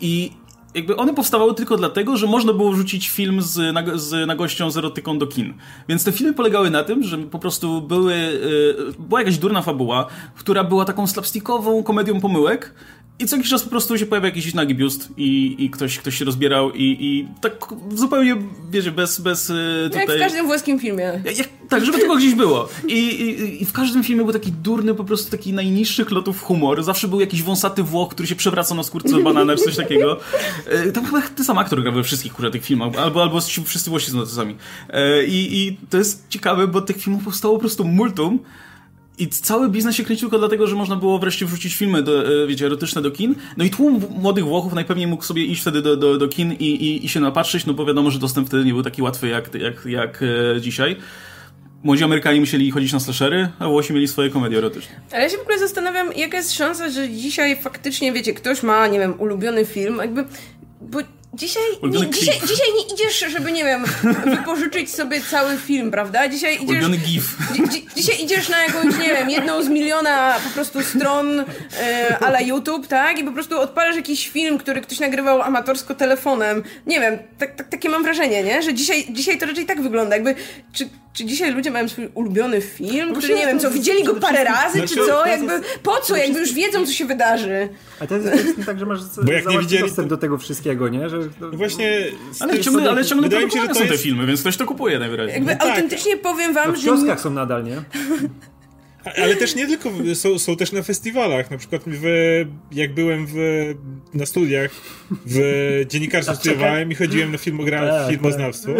[0.00, 0.30] i
[0.74, 3.60] jakby one powstawały tylko dlatego, że można było wrzucić film z,
[3.94, 5.54] z nagością z erotyką do kin.
[5.88, 10.06] Więc te filmy polegały na tym, że po prostu były, e, była jakaś durna fabuła,
[10.36, 12.74] która była taką slapstickową komedią pomyłek,
[13.18, 16.18] i co jakiś czas po prostu się pojawia jakiś nagi biust i, i ktoś, ktoś
[16.18, 18.36] się rozbierał i, i tak zupełnie,
[18.70, 19.52] wiecie, bez, bez
[19.84, 20.06] tutaj...
[20.06, 21.22] Jak w każdym włoskim filmie.
[21.36, 22.68] Jak, tak, żeby tylko gdzieś było.
[22.86, 26.82] I, i, I, w każdym filmie był taki durny, po prostu taki najniższych lotów humor.
[26.82, 30.20] Zawsze był jakiś wąsaty Włoch, który się przewraca na skórce banana czy coś takiego.
[30.66, 33.90] E, tam chyba ten sam aktor gra we wszystkich kurwa tych filmach, albo, albo wszyscy
[33.90, 34.56] Włosi są sami.
[34.90, 38.38] E, I, I to jest ciekawe, bo tych filmów powstało po prostu multum.
[39.18, 42.46] I cały biznes się kręcił tylko dlatego, że można było wreszcie wrzucić filmy, do, e,
[42.46, 43.34] wiecie, erotyczne do kin.
[43.56, 46.64] No i tłum młodych Włochów najpewniej mógł sobie iść wtedy do, do, do kin i,
[46.64, 49.54] i, i się napatrzyć, no bo wiadomo, że dostęp wtedy nie był taki łatwy jak,
[49.54, 50.22] jak, jak
[50.56, 50.96] e, dzisiaj.
[51.82, 55.00] Młodzi Amerykanie musieli chodzić na slashery, a Włosi mieli swoje komedie erotyczne.
[55.12, 58.86] Ale ja się w ogóle zastanawiam, jaka jest szansa, że dzisiaj faktycznie, wiecie, ktoś ma,
[58.86, 60.24] nie wiem, ulubiony film, jakby...
[60.80, 60.98] Bo
[61.34, 63.84] Dzisiaj nie, dzisiaj, dzisiaj nie idziesz, żeby, nie wiem,
[64.24, 66.28] wypożyczyć sobie cały film, prawda?
[66.28, 66.68] Dzisiaj idziesz...
[66.68, 67.36] Ulubiony gif.
[67.68, 72.40] Dzi, dzisiaj idziesz na jakąś, nie wiem, jedną z miliona po prostu stron e, ala
[72.40, 73.18] YouTube, tak?
[73.18, 76.62] I po prostu odpalasz jakiś film, który ktoś nagrywał amatorsko telefonem.
[76.86, 78.62] Nie wiem, tak, tak, takie mam wrażenie, nie?
[78.62, 80.34] Że dzisiaj, dzisiaj to raczej tak wygląda, jakby...
[80.72, 80.88] Czy,
[81.18, 84.82] czy dzisiaj ludzie mają swój ulubiony film, który, nie wiem, co, widzieli go parę razy,
[84.82, 85.26] czy co?
[85.26, 86.16] Jakby, po co?
[86.16, 87.68] Jakby już wiedzą, co się wydarzy.
[88.00, 90.38] A to jest, to jest tak, że masz Bo jak nie widzieli, dostęp do tego
[90.38, 91.08] wszystkiego, nie?
[91.08, 92.04] Że, no właśnie...
[92.40, 94.66] Ale ciągle, ale ciągle wydaje mi się, że to są te filmy, więc ktoś to
[94.66, 95.34] kupuje najwyraźniej.
[95.34, 95.68] Jakby no tak.
[95.68, 96.82] autentycznie powiem wam, no w że...
[96.82, 97.76] W kioskach są nadal, nie?
[99.04, 101.50] Ale też nie tylko, są, są też na festiwalach.
[101.50, 102.04] Na przykład w,
[102.72, 103.34] jak byłem w,
[104.14, 104.70] na studiach
[105.26, 105.40] w
[105.88, 108.10] dziennikarstwie studiowałem i chodziłem na filmogra- tak, tak.
[108.10, 108.72] filmoznawstwo.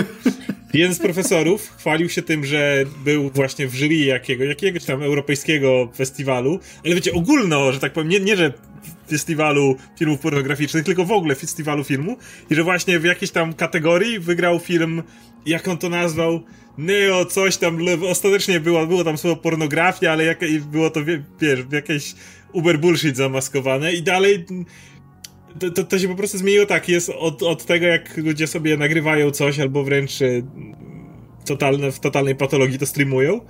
[0.75, 5.89] Jeden z profesorów chwalił się tym, że był właśnie w jury jakiego, jakiegoś tam europejskiego
[5.97, 8.53] festiwalu, ale wiecie, ogólno, że tak powiem, nie, nie że
[9.11, 12.17] festiwalu filmów pornograficznych, tylko w ogóle festiwalu filmu
[12.51, 15.03] i że właśnie w jakiejś tam kategorii wygrał film,
[15.47, 16.43] jak on to nazwał,
[16.79, 20.39] Neo, coś tam, ostatecznie było, było tam słowo pornografia, ale jak,
[20.71, 21.21] było to, wiesz,
[21.73, 22.15] jakieś
[22.53, 24.45] uber bullshit zamaskowane i dalej
[25.59, 28.77] to, to, to, się po prostu zmieniło tak, jest od, od tego, jak ludzie sobie
[28.77, 30.45] nagrywają coś, albo wręcz y,
[31.47, 33.41] totalne, w totalnej patologii to streamują,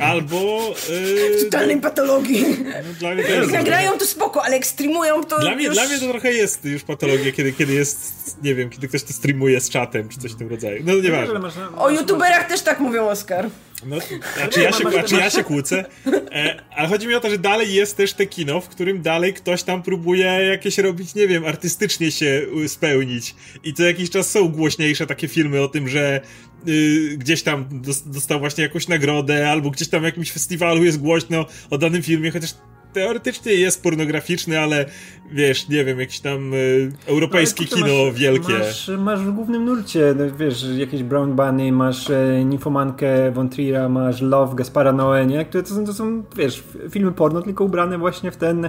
[0.00, 0.74] Albo.
[0.90, 2.44] Yy, w totalnej no, patologii.
[2.64, 5.40] No, dla mnie to jest jak nagrają to spoko, ale jak streamują to.
[5.40, 5.74] Dla mnie, już...
[5.74, 9.12] dla mnie to trochę jest już patologia, kiedy, kiedy jest, nie wiem, kiedy ktoś to
[9.12, 10.82] streamuje z czatem, czy coś w tym rodzaju.
[10.86, 11.40] No nieważne.
[11.76, 13.50] O youtuberach też tak mówią, Oskar.
[13.86, 13.96] No,
[14.44, 15.84] a czy ja się, a czy ja się kłócę?
[16.32, 19.34] E, ale chodzi mi o to, że dalej jest też te kino, w którym dalej
[19.34, 23.34] ktoś tam próbuje jakieś robić, nie wiem, artystycznie się spełnić.
[23.64, 26.20] I co jakiś czas są głośniejsze takie filmy o tym, że
[26.68, 27.64] y, gdzieś tam
[28.06, 32.30] dostał właśnie jakąś nagrodę, albo gdzieś tam w jakimś festiwalu jest głośno o danym filmie,
[32.30, 32.54] chociaż
[32.92, 34.86] teoretycznie jest pornograficzny, ale
[35.32, 38.52] wiesz, nie wiem, jakieś tam y, europejskie no, kino masz, wielkie.
[38.52, 43.88] Masz, masz w głównym nurcie, no, wiesz, jakieś Brown Bunny, masz e, Ninfomankę Von Trier'a,
[43.88, 45.44] masz Love Gaspara Noé, nie?
[45.44, 48.68] Które to są, to są, wiesz, filmy porno, tylko ubrane właśnie w ten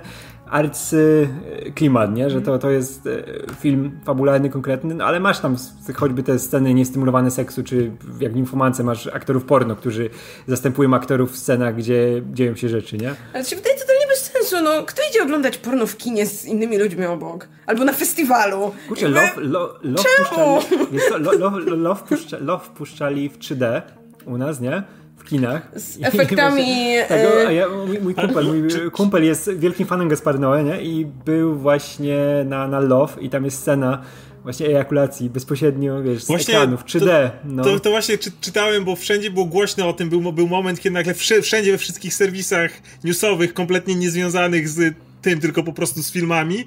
[0.50, 1.30] arcy
[1.76, 2.30] klimat, nie?
[2.30, 3.24] Że to, to jest e,
[3.60, 5.56] film fabularny, konkretny, no, ale masz tam
[5.96, 10.10] choćby te sceny niestymulowane seksu, czy jak w Ninfomance masz aktorów porno, którzy
[10.48, 13.16] zastępują aktorów w scenach, gdzie dzieją się rzeczy, nie?
[13.34, 16.46] Ale czy wydaje to nie bez sensu no, kto idzie oglądać porno w kinie z
[16.46, 17.48] innymi ludźmi obok?
[17.66, 18.72] Albo na festiwalu?
[18.88, 20.56] Kurczę, Love, lo, love, Czemu?
[20.60, 23.82] puszczali, wiesz co, lo, love, love, puszcza, love puszczali w 3D
[24.26, 24.84] u nas, nie?
[25.20, 25.72] W kinach.
[25.76, 26.66] Z efektami,
[27.08, 30.82] Tego, e, a ja, mój, mój kumpel, mój kumpel jest wielkim fanem Gaspar Noé, nie?
[30.82, 34.02] I był właśnie na, na Love i tam jest scena
[34.44, 37.30] właśnie ejakulacji bezpośrednio, wiesz, z Właśnie ekranów, 3D.
[37.46, 37.64] No.
[37.64, 40.94] To, to właśnie czy, czytałem, bo wszędzie było głośno o tym, był, był moment, kiedy
[40.94, 42.72] nagle wszędzie we wszystkich serwisach
[43.04, 46.66] newsowych, kompletnie niezwiązanych z tym, tylko po prostu z filmami,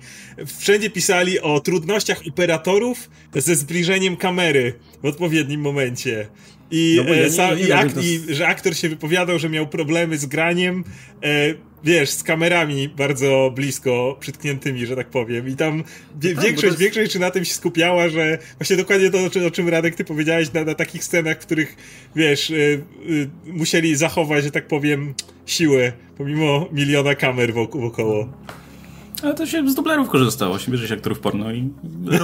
[0.59, 6.26] wszędzie pisali o trudnościach operatorów ze zbliżeniem kamery w odpowiednim momencie.
[6.75, 7.20] I, No ja
[7.51, 10.27] e, nie- nie i, ak- to i że aktor się wypowiadał, że miał problemy z
[10.27, 10.85] graniem,
[11.25, 11.55] e,
[11.85, 15.49] wiesz, z kamerami bardzo blisko przytkniętymi, że tak powiem.
[15.49, 15.85] I tam
[16.20, 19.31] wie, tak, bo większość, jest- większość na tym się skupiała, że właśnie dokładnie to, o
[19.31, 21.77] czym, o czym Radek ty powiedziałeś, na, na takich scenach, w których,
[22.16, 25.14] wiesz, y, y, musieli zachować, że tak powiem,
[25.47, 28.33] siłę, pomimo miliona kamer wokół, wokoło.
[29.23, 31.70] Ale to się z dublerów korzystało, się bierze się aktorów porno i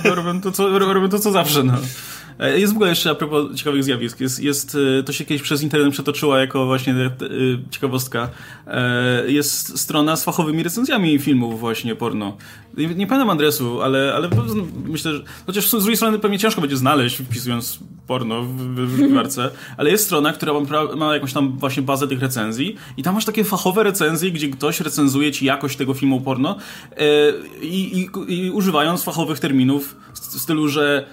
[0.04, 1.78] robią, to, co, robią to, co zawsze, no.
[2.38, 5.42] E, Jest w ogóle jeszcze a propos ciekawych zjawisk, jest, jest, e, to się kiedyś
[5.42, 7.10] przez internet przetoczyło jako właśnie e,
[7.70, 8.28] ciekawostka.
[9.26, 12.36] Jest strona z fachowymi recenzjami filmów właśnie porno.
[12.76, 14.30] Nie, nie pamiętam adresu, ale, ale
[14.84, 19.90] myślę, że chociaż z drugiej strony pewnie ciężko będzie znaleźć wpisując porno w, wyszukiwarce, ale
[19.90, 23.44] jest strona, która ma, ma jakąś tam właśnie bazę tych recenzji i tam masz takie
[23.44, 26.56] fachowe recenzje, gdzie ktoś recenzuje ci jakość tego filmu porno
[27.62, 31.06] i, i, i używając fachowych terminów w stylu, że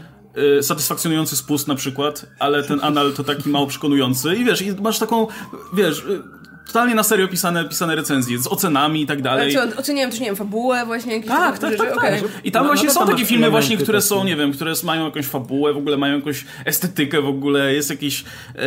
[0.60, 4.74] e, satysfakcjonujący spust na przykład, ale ten anal to taki mało przekonujący i wiesz, i
[4.74, 5.28] masz taką,
[5.74, 6.36] wiesz, e,
[6.68, 9.54] totalnie na serio pisane, pisane recenzje z ocenami i tak Ale dalej.
[9.54, 11.96] co, oceniałem też, nie wiem, fabułę właśnie jakieś Tak, takie tak, rzeczy?
[11.96, 12.22] tak, Okej.
[12.22, 12.32] tak.
[12.46, 14.54] I tam No, właśnie no to są tam takie filmy właśnie, które są, nie wiem,
[14.54, 18.24] które mają jakąś fabułę, w ogóle mają jakąś estetykę w ogóle, jest jakieś,
[18.56, 18.60] e,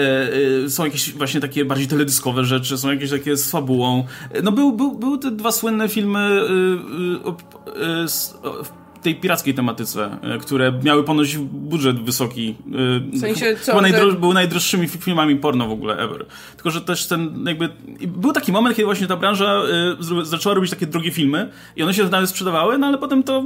[0.64, 4.04] e, są jakieś właśnie takie bardziej teledyskowe rzeczy, są jakieś takie z fabułą.
[4.32, 8.08] E, No był, był, były te dwa słynne filmy e, e, e,
[9.02, 12.54] tej pirackiej tematyce, e, które miały ponoć budżet wysoki.
[13.12, 16.26] e, W sensie co, Chyba najdro, że- były najdroższymi fi- filmami porno w ogóle ever.
[16.56, 17.68] Tylko, że też ten jakby...
[18.06, 19.62] Był taki moment, kiedy właśnie ta branża
[20.00, 23.44] zro- zaczęła robić takie drogie filmy i one się nawet sprzedawały, no ale potem to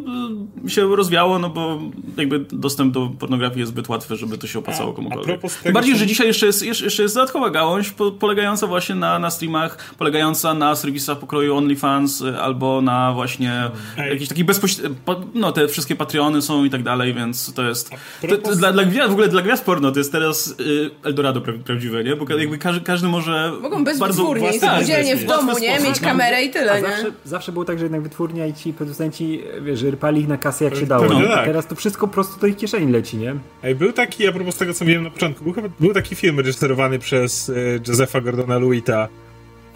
[0.68, 1.80] się rozwiało, no bo
[2.16, 5.26] jakby dostęp do pornografii jest zbyt łatwy, żeby to się opłacało A- a komukolwiek.
[5.26, 8.94] propos tego, Tym bardziej, że dzisiaj jeszcze jest, jeszcze jest dodatkowa gałąź po, polegająca właśnie
[8.94, 13.70] na, na streamach, polegająca na serwisach pokroju OnlyFans albo na właśnie
[14.10, 14.96] jakiś taki bezpośredni...
[15.42, 17.90] No te wszystkie Patreony są i tak dalej, więc to jest...
[18.28, 21.40] To, to dla, dla gwiazd, w ogóle dla gwiazd porno to jest teraz y, Eldorado
[21.40, 22.16] pra, prawdziwe, nie?
[22.16, 25.60] Bo ka- jakby każdy, każdy może Mogą bez bardzo wytwórni, samodzielnie w domu, mieć.
[25.60, 25.80] nie?
[25.80, 26.82] Mieć kamerę i tyle, A nie?
[26.82, 30.64] zawsze, zawsze było tak, że jednak wytwórnia i ci producenci, wiesz, rypali ich na kasę
[30.64, 31.04] jak się dało.
[31.04, 31.44] A tak.
[31.46, 33.34] teraz to wszystko po prostu do ich kieszeni leci, nie?
[33.62, 36.40] Ej, był taki, a propos tego, co mówiłem na początku, był, chyba, był taki film
[36.40, 37.52] reżyserowany przez e,
[37.88, 39.08] Josepha Gordona Lewita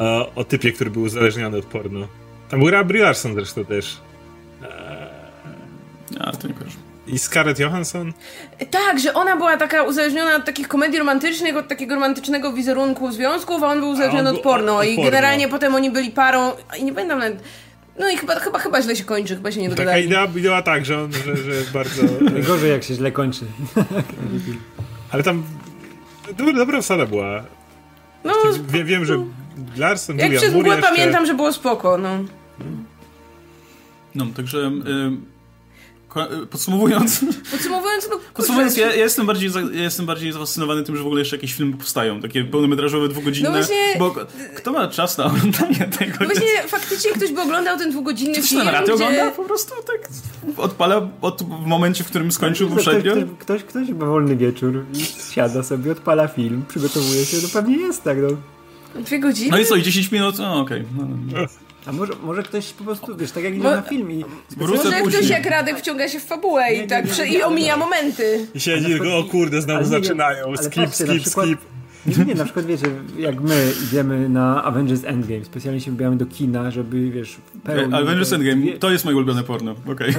[0.00, 2.06] e, o typie, który był uzależniony od porno.
[2.48, 3.96] Tam był Brie Larson zresztą też.
[6.20, 6.76] A, to nie kojarzę.
[7.07, 8.12] I Scarlett Johansson.
[8.70, 13.62] Tak, że ona była taka uzależniona od takich komedii romantycznych, od takiego romantycznego wizerunku związków,
[13.62, 14.76] a on był uzależniony on od porno.
[14.78, 15.11] od I porno.
[15.11, 17.42] generalnie potem oni byli parą, i nie pamiętam nawet...
[17.98, 20.07] No i chyba, chyba, chyba źle się kończy, chyba się nie Taka dogadali.
[20.07, 22.02] idea była tak, że on, że, że bardzo...
[22.32, 23.44] Najgorzej jak się źle kończy.
[25.12, 25.42] Ale tam
[26.38, 27.42] dobra, dobra osada była.
[28.24, 28.32] No,
[28.68, 29.24] Wiem, wiem że
[29.76, 30.90] Larson, jak Julian przez mgłę jeszcze...
[30.90, 32.18] pamiętam, że było spoko, no.
[34.14, 35.36] No, także y,
[36.50, 41.02] podsumowując, Podsumowując, no podsumowując ja, ja, jestem bardziej, za- ja jestem bardziej zafascynowany tym, że
[41.02, 44.14] w ogóle jeszcze jakieś filmy powstają, takie pełnometrażowe, dwugodzinne, No właśnie- bo
[44.56, 46.16] kto ma czas na oglądanie tego?
[46.20, 49.06] no właśnie faktycznie ktoś by oglądał ten dwugodzinny Ktoś film, radio gdzie...
[49.06, 50.08] ogląda po prostu tak
[50.56, 53.12] odpala od, w momencie, w którym skończył poprzednio.
[53.12, 57.76] ktoś, ktoś, ktoś ma wolny wieczór i siada sobie, odpala film, przygotowuje się, no pewnie
[57.76, 58.28] jest tak, no.
[59.02, 59.50] Dwie godziny?
[59.50, 60.38] No i co, i 10 minut?
[60.38, 60.84] No okej.
[60.96, 61.46] No, no.
[61.87, 64.24] A może, może ktoś po prostu, wiesz, tak jak idzie na film i...
[64.57, 65.03] Może później.
[65.03, 68.47] ktoś jak Radek wciąga się w fabułę i tak i omija momenty.
[68.55, 71.61] I siedzi tylko, o kurde, znowu zaczynają, skip, skip, skip.
[72.18, 72.86] Nie, nie, na przykład wiecie,
[73.18, 77.94] jak my idziemy na Avengers Endgame, specjalnie się wybieramy do kina, żeby, wiesz, pełni...
[77.94, 80.14] Avengers Endgame, to jest moje ulubione porno, okej.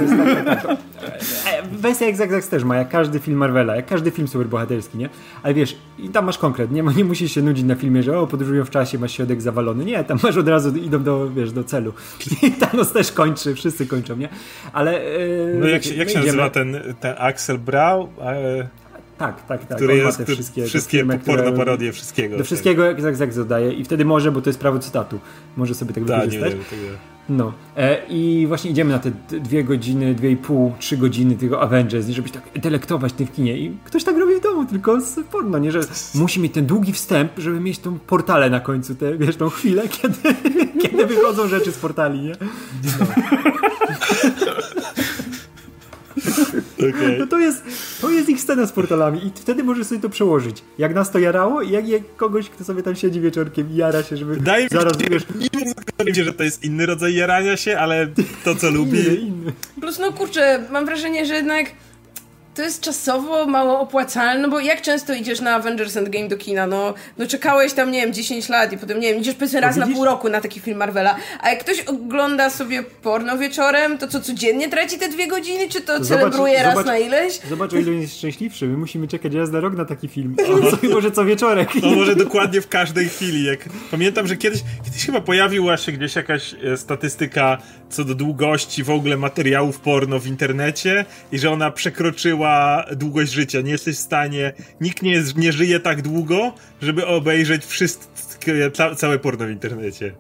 [1.52, 5.10] E, Wersja Exact też ma, jak każdy film Marvela, jak każdy film superbohaterski, nie?
[5.44, 8.28] Ale wiesz, i tam masz konkret, nie, nie musisz się nudzić na filmie, że o,
[8.28, 9.86] podróżują w czasie, masz środek zawalony.
[9.86, 11.94] Nie, tam masz od razu, idą do, wiesz, do celu.
[12.44, 14.30] I Thanos też kończy, wszyscy kończą, nie?
[14.74, 15.02] Ale...
[15.02, 15.18] e,
[15.60, 18.68] No jak się, jak się nazywa ten, ten Axel Brau, e,
[19.18, 19.78] Tak, tak, tak.
[19.78, 22.38] który on ma jest te te wszystkie, wszystkie filmy, które- porno parodie wszystkiego.
[22.38, 25.20] Do wszystkiego jak Zag Zag dodaje i wtedy może, bo to jest prawo cytatu,
[25.58, 26.54] może sobie tak Tak, nie wykorzystać.
[26.54, 26.98] wiem, tego.
[27.30, 27.54] No.
[27.78, 32.08] E, I właśnie idziemy na te dwie godziny, dwie i pół, trzy godziny tego Avengers,
[32.08, 33.58] żeby się tak intelektować tym w kinie.
[33.58, 35.72] I ktoś tak robi w domu, tylko z porno, nie?
[35.72, 35.80] Że
[36.16, 39.84] musi mieć ten długi wstęp, żeby mieć tą portalę na końcu, te, wiesz, tą chwilę,
[40.02, 40.16] kiedy,
[40.82, 42.34] kiedy wychodzą rzeczy z portali, nie?
[43.00, 43.06] No.
[46.80, 47.18] Okay.
[47.20, 47.64] No to jest,
[48.02, 50.64] to jest ich scena z portalami i wtedy możesz sobie to przełożyć.
[50.78, 54.04] Jak nas to jarało i jak, jak kogoś, kto sobie tam siedzi wieczorkiem i jara
[54.04, 55.26] się, żeby Wydaje zaraz, mi się, wiesz...
[56.26, 58.08] że to jest inny rodzaj jarania się, ale
[58.44, 59.00] to, co lubi...
[59.00, 59.54] Inny, inny.
[59.82, 61.66] Plus, no kurczę, mam wrażenie, że jednak
[62.58, 66.68] to jest czasowo mało opłacalne, no bo jak często idziesz na Avengers Endgame do kina,
[66.68, 69.76] no, no czekałeś tam, nie wiem, 10 lat i potem, nie wiem, idziesz powiedzmy raz
[69.76, 74.08] na pół roku na taki film Marvela, a jak ktoś ogląda sobie porno wieczorem, to
[74.08, 77.40] co, codziennie traci te dwie godziny, czy to zobacz, celebruje raz na ileś?
[77.50, 80.36] Zobacz, o ile jest szczęśliwszy, my musimy czekać raz na rok na taki film,
[80.68, 81.70] a sobie może co wieczorek.
[81.82, 83.60] No może dokładnie w każdej chwili, jak
[83.92, 87.58] pamiętam, że kiedyś, kiedyś chyba pojawiła się gdzieś jakaś e, statystyka
[87.90, 92.47] co do długości w ogóle materiałów porno w internecie i że ona przekroczyła
[92.96, 93.62] długość życia.
[93.62, 99.20] Nie jesteś w stanie, nikt nie, jest, nie żyje tak długo, żeby obejrzeć wszystkie, całe
[99.20, 100.12] porno w internecie.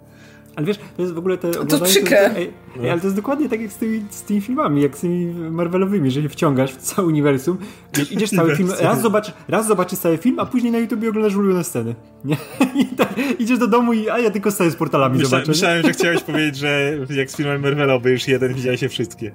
[0.57, 2.35] Ale wiesz, to jest w ogóle te To przykre.
[2.35, 5.01] Ej, ej, ale to jest dokładnie tak jak z tymi, z tymi filmami, jak z
[5.01, 7.57] tymi Marvelowymi, że się wciągasz w cały uniwersum,
[7.97, 11.35] wiesz, idziesz cały film, raz, zobacz, raz zobaczysz cały film, a później na YouTube oglądasz
[11.35, 11.95] ulubione sceny.
[12.25, 12.37] Nie?
[12.81, 15.51] I tak, idziesz do domu i a ja tylko sceny z portalami Myśla, zobaczę.
[15.51, 19.31] Myślałem, że chciałeś powiedzieć, że jak z filmem Marvela obejrzysz jeden, widziałeś się wszystkie.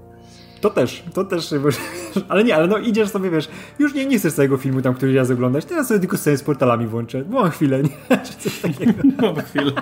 [0.62, 1.50] To też, to też,
[2.28, 3.48] ale nie, ale no idziesz sobie, wiesz,
[3.78, 6.42] już nie, nie chcesz całego filmu tam, który ja oglądać, teraz sobie tylko scenę z
[6.42, 7.88] portalami włączę, mam chwilę, nie?
[8.24, 8.92] Czy coś takiego.
[9.22, 9.72] Mam chwilę,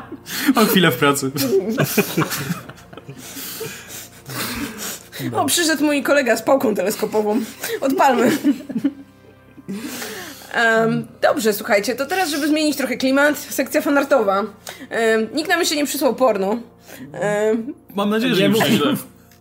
[0.54, 1.30] mam chwilę w pracy.
[5.32, 7.40] O, przyszedł mój kolega z pałką teleskopową.
[7.80, 8.30] Odpalmy.
[10.56, 14.38] Um, dobrze, słuchajcie, to teraz, żeby zmienić trochę klimat, sekcja fanartowa.
[14.38, 14.48] Um,
[15.34, 16.48] nikt nam jeszcze nie przysłał porno.
[16.48, 18.84] Um, Mam nadzieję, że nie, nie przyjdzie.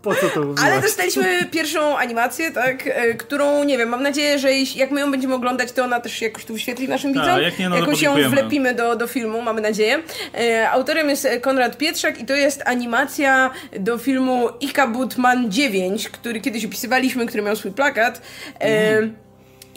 [0.02, 4.54] Po co to Ale dostaliśmy pierwszą animację, tak, e, którą, nie wiem, mam nadzieję, że
[4.54, 7.28] jak my ją będziemy oglądać, to ona też jakoś tu wyświetli naszym widzom.
[7.28, 10.04] Tak, jak nie, no Jakoś ją wlepimy do, do filmu, mamy nadzieję.
[10.40, 16.66] E, autorem jest Konrad Pietrzak i to jest animacja do filmu Ikabutman 9, który kiedyś
[16.66, 18.22] opisywaliśmy, który miał swój plakat.
[18.60, 19.29] Mm.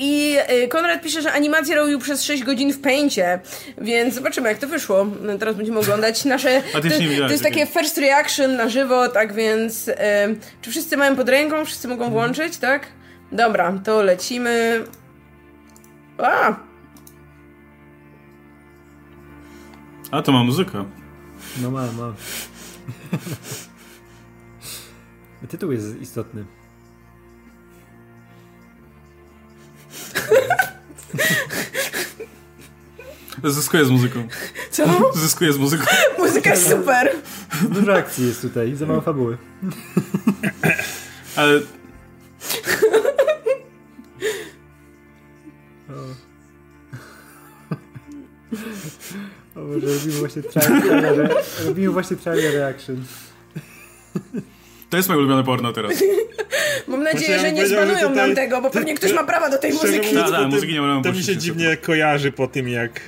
[0.02, 3.40] I y, Konrad pisze, że animację robił przez 6 godzin w pęcie,
[3.78, 5.06] więc zobaczymy jak to wyszło.
[5.20, 6.62] No, teraz będziemy oglądać nasze...
[6.72, 6.88] To, to,
[7.30, 9.88] jest takie first reaction na żywo, tak więc...
[9.88, 9.94] Y,
[10.62, 11.64] czy wszyscy mają pod ręką?
[11.64, 12.12] Wszyscy mogą mhm.
[12.12, 12.86] włączyć, tak?
[13.32, 14.84] Dobra, to lecimy...
[16.18, 16.56] A!
[20.10, 20.84] A, to ma muzykę.
[21.62, 22.14] No ma, ma.
[25.48, 26.44] Tytuł jest istotny.
[33.44, 34.28] Zyskuję z muzyką.
[34.70, 35.12] Co?
[35.14, 35.84] Zyskuję z muzyką.
[36.18, 37.10] Muzyka jest super.
[37.62, 39.38] Dużo akcji jest tutaj, za mało fabuły.
[41.36, 41.60] Ale...
[45.88, 45.92] O.
[49.54, 51.34] Boże, robimy właśnie trailer,
[51.64, 53.04] robimy właśnie trailer reaction.
[54.92, 56.04] To jest moje ulubione porno teraz.
[56.88, 58.16] Mam nadzieję, znaczy, ja że nie zbanują tutaj...
[58.16, 60.14] nam tego, bo pewnie ktoś ma prawa do tej muzyki.
[60.14, 63.00] Tak, tak, muzyki nie To, to mi się dziwnie kojarzy po tym, jak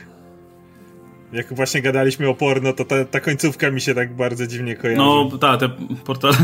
[1.33, 4.99] jak właśnie gadaliśmy o porno, to ta, ta końcówka mi się tak bardzo dziwnie kojarzy.
[4.99, 5.69] No, tak, te
[6.05, 6.35] portale.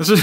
[0.00, 0.22] Znaczy...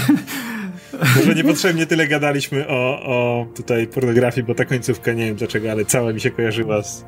[1.16, 5.84] Może niepotrzebnie tyle gadaliśmy o, o tutaj pornografii, bo ta końcówka, nie wiem dlaczego, ale
[5.84, 7.04] cała mi się kojarzyła z,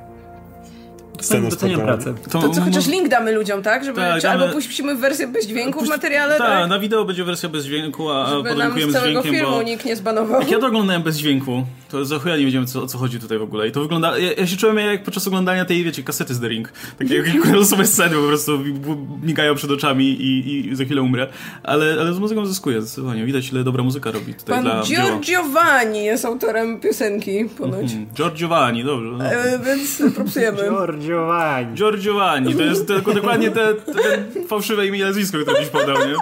[1.20, 2.14] Sceną doceniam pracę.
[2.30, 3.84] To, to co, chociaż link damy ludziom, tak?
[3.84, 4.42] Żeby, tak, czy, damy...
[4.42, 6.48] Albo puścimy wersję bez dźwięku w materiale, tak?
[6.48, 9.62] Tak, na wideo będzie wersja bez dźwięku, a Żeby nam z całego filmu bo...
[9.62, 10.40] nikt nie zbanował.
[10.40, 13.20] Jak ja to oglądałem bez dźwięku, to za chuja nie wiedziałem, co, o co chodzi
[13.20, 13.68] tutaj w ogóle.
[13.68, 14.18] I to wygląda...
[14.18, 16.72] Ja, ja się czułem jak podczas oglądania tej, wiecie, kasety z The Ring.
[16.98, 18.58] Takie jakieś losowe sceny po prostu
[19.22, 21.26] migają przed oczami i, i za chwilę umrę.
[21.62, 23.24] Ale, ale z muzyką zyskuję zdecydowanie.
[23.26, 27.92] Widać, ile dobra muzyka robi tutaj Pan dla Giorgiovanni jest autorem piosenki, ponoć.
[27.92, 29.10] Mm, Giorgiovanni, dobrze.
[29.10, 29.24] No.
[29.24, 30.62] E, więc propsujemy.
[31.08, 31.74] Giorgiovanni.
[31.74, 36.14] Giorgiovanni, to jest to, dokładnie te, te, fałszywe imię i nazwisko, które byś podał, nie?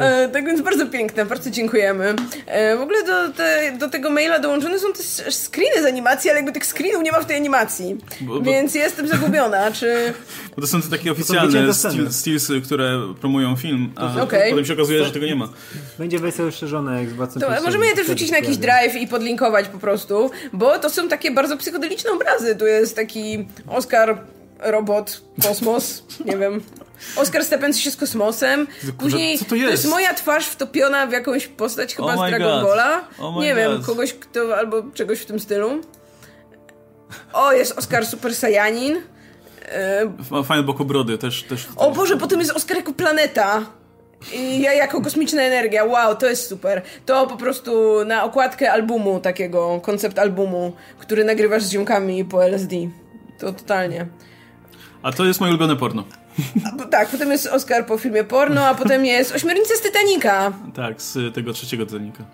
[0.00, 2.14] E, tak więc bardzo piękne, bardzo dziękujemy.
[2.46, 6.38] E, w ogóle do, te, do tego maila dołączone są też screeny z animacji, ale
[6.38, 7.96] jakby tych screenów nie ma w tej animacji.
[8.20, 8.40] Bo, bo...
[8.40, 10.12] Więc jestem zagubiona, czy...
[10.56, 11.74] Bo to są te takie oficjalne
[12.10, 14.50] stilsy, które promują film, a okay.
[14.50, 15.48] potem się okazuje, że tego nie ma.
[15.98, 19.68] Będzie wersja rozszerzona jak z to, Możemy je też wrzucić na jakiś drive i podlinkować
[19.68, 22.56] po prostu, bo to są takie bardzo psychodeliczne obrazy.
[22.56, 24.18] Tu jest taki Oscar
[24.58, 26.60] robot, kosmos, nie wiem.
[27.16, 28.66] Oskar stepiący się z kosmosem.
[28.98, 29.66] Później to jest?
[29.66, 33.04] to jest moja twarz wtopiona w jakąś postać chyba oh z Dragon Balla.
[33.18, 33.58] Oh nie God.
[33.58, 35.80] wiem, kogoś kto albo czegoś w tym stylu.
[37.32, 39.02] O, jest Oscar Super Saiyanin.
[40.30, 41.42] Ma fajne bokobrody też.
[41.42, 43.66] też o Boże, potem jest Oscar jako planeta.
[44.32, 45.84] I ja jako kosmiczna energia.
[45.84, 46.82] Wow, to jest super.
[47.06, 52.76] To po prostu na okładkę albumu takiego, koncept albumu, który nagrywasz z ziomkami po LSD.
[53.38, 54.06] To totalnie.
[55.02, 56.04] A to jest moje ulubione porno.
[56.80, 60.52] A, tak, potem jest Oscar po filmie porno, a potem jest Ośmiornica z Titanica.
[60.74, 62.24] Tak, z tego trzeciego Titanica.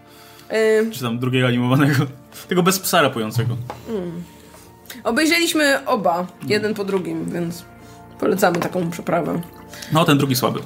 [0.52, 2.06] Y, Czy tam drugiego animowanego.
[2.48, 3.56] Tego bez psa rapującego.
[5.04, 7.64] obejrzeliśmy oba, jeden po drugim, więc
[8.20, 9.40] polecamy taką przeprawę.
[9.92, 10.60] No, ten drugi słaby.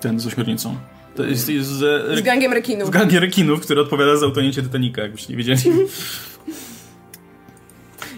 [0.00, 0.76] Ten z ośmiornicą.
[1.16, 2.88] To jest, jest z, Z gangiem rekinów.
[2.88, 5.60] z gangi rekinów, który odpowiada za utonięcie Titanica, jakbyście nie wiedzieli.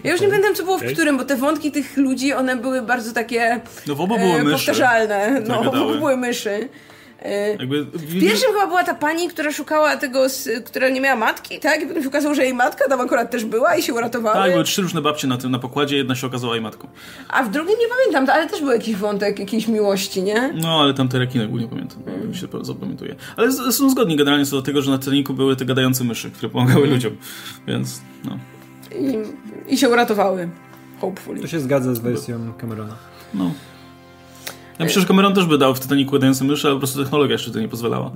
[0.05, 0.93] Ja już nie pamiętam, co było w Okej.
[0.93, 4.43] którym, bo te wątki tych ludzi, one były bardzo takie No w obu były e,
[4.43, 4.51] myszy.
[4.65, 5.41] powtarzalne.
[5.47, 6.69] No, w obu były myszy.
[7.21, 10.19] E, Jakby, w pierwszym chyba była ta pani, która szukała tego,
[10.65, 11.81] która nie miała matki, tak?
[11.83, 14.35] I potem się okazało, że jej matka tam akurat też była i się uratowały.
[14.35, 16.87] Tak, były trzy różne babcie na tym na pokładzie, jedna się okazała jej matką.
[17.29, 20.53] A w drugim nie pamiętam, ale też był jakiś wątek jakiejś miłości, nie?
[20.61, 22.29] No, ale tam te rekiny ogólnie pamiętam, mm.
[22.29, 23.15] mi się zapamiętuje.
[23.37, 26.49] Ale są zgodni generalnie co do tego, że na Titanicu były te gadające myszy, które
[26.49, 26.93] pomagały Mhm.
[26.93, 27.17] ludziom.
[27.67, 28.39] Więc, no.
[28.99, 29.17] I,
[29.73, 30.49] I się uratowały.
[31.01, 31.41] Hopefully.
[31.41, 32.95] To się zgadza z wersją Camerona.
[33.33, 33.51] no.
[34.79, 37.31] Ja myślę, że Cameron też by dał w Titanicu gadające myszy, ale po prostu technologia
[37.33, 38.11] jeszcze to nie pozwalała.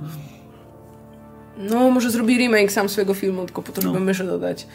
[1.58, 4.00] No, może zrobi remake sam swojego filmu, tylko po to, żeby No.
[4.04, 4.66] myszy dodać.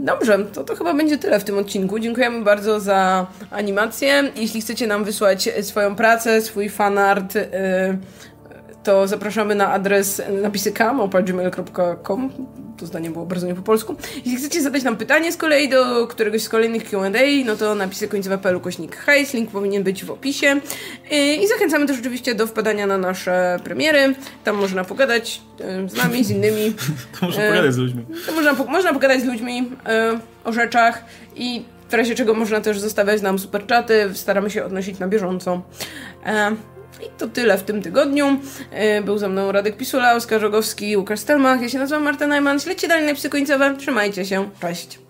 [0.00, 1.98] Dobrze, to, to chyba będzie tyle w tym odcinku.
[1.98, 4.32] Dziękujemy bardzo za animację.
[4.36, 7.42] Jeśli chcecie nam wysłać swoją pracę, swój fanart, y,
[8.84, 12.30] to zapraszamy na adres napisykam.gmail.com
[12.78, 13.96] To zdanie było bardzo nie po polsku.
[14.16, 18.08] Jeśli chcecie zadać nam pytanie z kolei do któregoś z kolejnych Q&A, no to napisy
[18.08, 20.60] końcowe.pl kośnik hejs, link powinien być w opisie.
[21.10, 24.14] I zachęcamy też oczywiście do wpadania na nasze premiery.
[24.44, 25.40] Tam można pogadać
[25.88, 26.74] z nami, z innymi.
[27.20, 28.06] To może E, pogadać z ludźmi.
[28.26, 31.04] To można, po- można pogadać z ludźmi e, o rzeczach
[31.36, 34.10] i w razie czego można też zostawiać nam superczaty.
[34.14, 35.62] Staramy się odnosić na bieżąco.
[37.06, 38.40] I to tyle w tym tygodniu.
[38.70, 41.62] E, był ze mną Radek Pisula, Oskar Rogowski, Łukasz Stelmach.
[41.62, 42.60] Ja się nazywam Marta Najman.
[42.60, 43.76] Śledźcie dalej napisy końcowe.
[43.78, 44.50] Trzymajcie się.
[44.60, 45.03] Cześć.